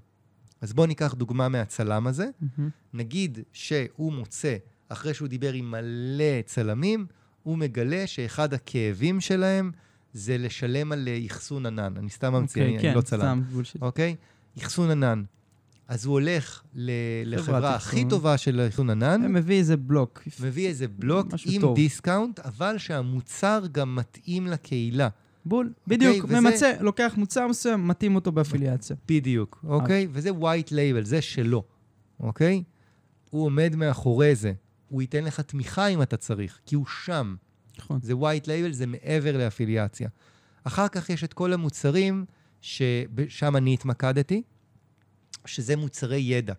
אז 0.61 0.72
בואו 0.72 0.87
ניקח 0.87 1.14
דוגמה 1.14 1.49
מהצלם 1.49 2.07
הזה. 2.07 2.27
מהמם. 2.41 2.70
נגיד 2.95 3.39
שהוא 3.53 4.12
מוצא, 4.12 4.57
אחרי 4.89 5.14
שהוא 5.14 5.29
דיבר 5.29 5.53
עם 5.53 5.70
מלא 5.70 6.43
צלמים, 6.47 7.07
הוא 7.43 7.59
מגלה 7.59 8.07
שאחד 8.07 8.55
הכאבים 8.55 9.20
שלהם 9.20 9.72
זה 10.12 10.39
לשלם 10.39 10.93
על 10.93 11.09
אחסון 11.27 11.66
ענן. 11.66 11.95
אני 11.97 12.11
סתם 12.11 12.33
ממציא, 12.33 12.62
אוקיי, 12.62 12.75
אני, 12.75 12.83
כן, 12.83 12.89
אני 12.89 12.97
לא 12.97 13.01
צלם. 13.01 13.20
סתם 13.20 13.43
bullshit. 13.53 13.82
אוקיי? 13.83 14.16
אחסון 14.59 14.91
ענן. 14.91 15.22
אז 15.89 16.05
הוא 16.05 16.12
הולך 16.12 16.62
לחברה 17.24 17.74
הכי. 17.74 18.05
טובה 18.09 18.39
של 18.39 18.66
אחסון 18.68 18.91
ענן, 18.91 19.32
מביא 19.32 19.59
איזה 19.59 19.76
בלוק. 19.76 20.22
מביא 20.41 20.68
איזה 20.68 20.89
בלוק 20.89 21.26
עם 21.47 21.61
טוב. 21.61 21.74
discount, 21.76 22.41
אבל 22.41 22.78
שהמוצר 22.78 23.62
גם 23.72 23.95
מתאים 23.97 24.47
לקהילה. 24.47 25.09
בול, 25.47 25.72
בדיוק, 25.87 26.24
אוקיי, 26.24 26.39
וזה- 26.39 26.41
ממצה, 26.51 26.72
לוקח 26.80 27.14
מוצר 27.16 27.47
מסוים, 27.49 27.89
מתאים 27.89 28.14
אותו 28.14 28.32
באפיליאציה. 28.32 28.97
בדיוק, 29.09 29.64
אוקיי? 29.68 30.09
וזה 30.12 30.30
white 30.30 30.68
label, 30.70 31.03
זה 31.05 31.22
שלו, 31.22 31.64
אוקיי? 32.20 32.62
הוא 33.30 33.45
עומד 33.45 33.76
מאחורי 33.76 34.35
זה. 34.35 34.53
הוא 34.89 35.03
ייתן 35.03 35.24
לך 35.24 35.41
תמיכה 35.41 35.87
אם 35.87 36.03
אתה 36.03 36.16
צריך, 36.16 36.59
כי 36.66 36.74
הוא 36.74 36.87
שם. 37.05 37.35
נכון. 37.78 37.99
זה 38.03 38.12
white 38.12 38.45
label, 38.45 38.72
זה 38.72 38.87
מעבר 38.87 39.37
לאפיליאציה. 39.39 40.09
אחר 40.64 40.89
כך 40.89 41.11
יש 41.11 41.24
את 41.24 41.32
כל 41.32 41.53
המוצרים 41.53 42.24
ששם 42.61 43.57
אני 43.57 43.74
התמקדתי, 43.74 44.43
שזה 45.47 45.76
מוצרי 45.76 46.20
ידע. 46.20 46.55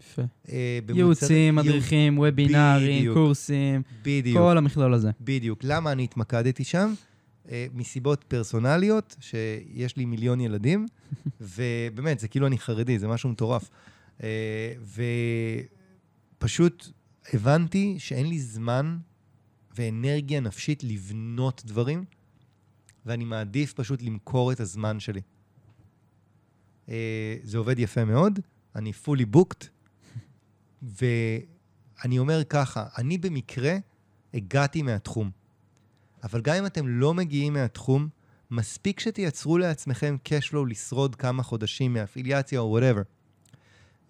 יפה. 0.00 0.22
אה, 0.48 0.78
ייעוצים, 0.94 1.54
מדריכים, 1.54 2.18
וובינארים. 2.18 3.14
קורסים, 3.14 3.82
בדיוק, 4.02 4.38
כל 4.38 4.58
המכלול 4.58 4.94
הזה. 4.94 5.10
בדיוק. 5.20 5.60
למה 5.62 5.92
אני 5.92 6.04
התמקדתי 6.04 6.64
שם? 6.64 6.94
אה, 7.50 7.66
מסיבות 7.74 8.24
פרסונליות, 8.28 9.16
שיש 9.20 9.96
לי 9.96 10.04
מיליון 10.04 10.40
ילדים, 10.40 10.86
ובאמת, 11.40 12.18
זה 12.18 12.28
כאילו 12.28 12.46
אני 12.46 12.58
חרדי, 12.58 12.98
זה 12.98 13.08
משהו 13.08 13.30
מטורף. 13.30 13.70
אה, 14.22 14.72
ופשוט 16.38 16.88
הבנתי 17.32 17.96
שאין 17.98 18.26
לי 18.26 18.40
זמן 18.40 18.98
ואנרגיה 19.76 20.40
נפשית 20.40 20.84
לבנות 20.84 21.62
דברים, 21.64 22.04
ואני 23.06 23.24
מעדיף 23.24 23.72
פשוט 23.72 24.02
למכור 24.02 24.52
את 24.52 24.60
הזמן 24.60 25.00
שלי. 25.00 25.20
אה, 26.88 27.36
זה 27.42 27.58
עובד 27.58 27.78
יפה 27.78 28.04
מאוד, 28.04 28.38
אני 28.76 28.92
fully 29.04 29.36
booked, 29.36 29.66
ואני 30.82 32.18
אומר 32.18 32.44
ככה, 32.44 32.86
אני 32.98 33.18
במקרה 33.18 33.76
הגעתי 34.34 34.82
מהתחום. 34.82 35.30
אבל 36.24 36.40
גם 36.40 36.54
אם 36.54 36.66
אתם 36.66 36.88
לא 36.88 37.14
מגיעים 37.14 37.52
מהתחום, 37.52 38.08
מספיק 38.50 39.00
שתייצרו 39.00 39.58
לעצמכם 39.58 40.16
cashflow 40.28 40.66
לשרוד 40.68 41.14
כמה 41.14 41.42
חודשים 41.42 41.92
מאפיליאציה 41.92 42.60
או 42.60 42.78
whatever. 42.78 43.02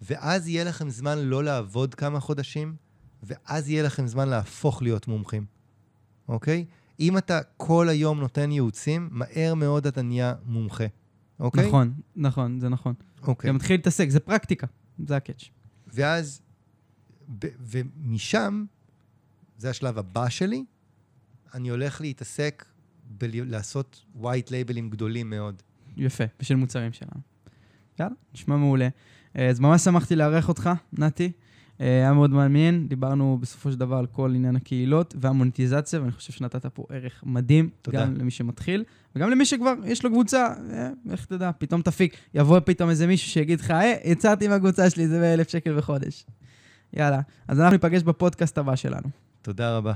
ואז 0.01 0.47
יהיה 0.47 0.63
לכם 0.63 0.89
זמן 0.89 1.17
לא 1.19 1.43
לעבוד 1.43 1.95
כמה 1.95 2.19
חודשים, 2.19 2.75
ואז 3.23 3.69
יהיה 3.69 3.83
לכם 3.83 4.07
זמן 4.07 4.29
להפוך 4.29 4.81
להיות 4.81 5.07
מומחים, 5.07 5.45
אוקיי? 6.27 6.65
אם 6.99 7.17
אתה 7.17 7.39
כל 7.57 7.89
היום 7.89 8.19
נותן 8.19 8.51
ייעוצים, 8.51 9.09
מהר 9.11 9.53
מאוד 9.53 9.87
אתה 9.87 10.01
נהיה 10.01 10.33
מומחה, 10.45 10.83
אוקיי? 11.39 11.67
נכון, 11.67 11.93
נכון, 12.15 12.59
זה 12.59 12.69
נכון. 12.69 12.93
אוקיי. 13.27 13.47
גם 13.47 13.55
מתחיל 13.55 13.75
להתעסק, 13.75 14.09
זה 14.09 14.19
פרקטיקה, 14.19 14.67
זה 15.07 15.15
הקאץ'. 15.15 15.49
ואז, 15.87 16.41
ב- 17.39 17.47
ומשם, 17.59 18.65
זה 19.57 19.69
השלב 19.69 19.97
הבא 19.97 20.29
שלי, 20.29 20.65
אני 21.53 21.69
הולך 21.69 22.01
להתעסק 22.01 22.65
בלעשות 23.17 24.05
white 24.21 24.47
labelים 24.47 24.89
גדולים 24.89 25.29
מאוד. 25.29 25.61
יפה, 25.97 26.23
בשביל 26.39 26.57
מוצרים 26.57 26.93
שלנו. 26.93 27.21
יאללה, 27.99 28.13
נשמע 28.33 28.57
מעולה. 28.57 28.87
אה, 29.37 29.49
אז 29.49 29.59
ממש 29.59 29.81
שמחתי 29.81 30.15
לארח 30.15 30.49
אותך, 30.49 30.69
נתי. 30.93 31.31
אה, 31.83 31.87
היה 31.87 32.13
מאוד 32.13 32.31
מעניין, 32.31 32.87
דיברנו 32.87 33.37
בסופו 33.41 33.71
של 33.71 33.77
דבר 33.77 33.95
על 33.95 34.05
כל 34.05 34.31
עניין 34.35 34.55
הקהילות 34.55 35.15
והמוניטיזציה, 35.19 36.01
ואני 36.01 36.11
חושב 36.11 36.33
שנתת 36.33 36.65
פה 36.65 36.85
ערך 36.89 37.23
מדהים, 37.25 37.69
תודה. 37.81 38.01
גם 38.01 38.13
למי 38.13 38.31
שמתחיל, 38.31 38.83
וגם 39.15 39.29
למי 39.29 39.45
שכבר 39.45 39.73
יש 39.85 40.03
לו 40.03 40.09
קבוצה, 40.09 40.47
אה, 40.71 40.89
איך 41.11 41.25
תדע, 41.25 41.51
פתאום 41.57 41.81
תפיק, 41.81 42.17
יבוא 42.33 42.59
פתאום 42.59 42.89
איזה 42.89 43.07
מישהו 43.07 43.31
שיגיד 43.31 43.59
לך, 43.59 43.71
אה, 43.71 43.93
יצאתי 44.03 44.47
מהקבוצה 44.47 44.89
שלי, 44.89 45.07
זה 45.07 45.19
באלף 45.19 45.49
שקל 45.49 45.77
בחודש. 45.77 46.25
יאללה, 46.93 47.21
אז 47.47 47.59
אנחנו 47.59 47.73
ניפגש 47.73 48.03
בפודקאסט 48.03 48.57
הבא 48.57 48.75
שלנו. 48.75 49.09
תודה 49.41 49.77
רבה. 49.77 49.93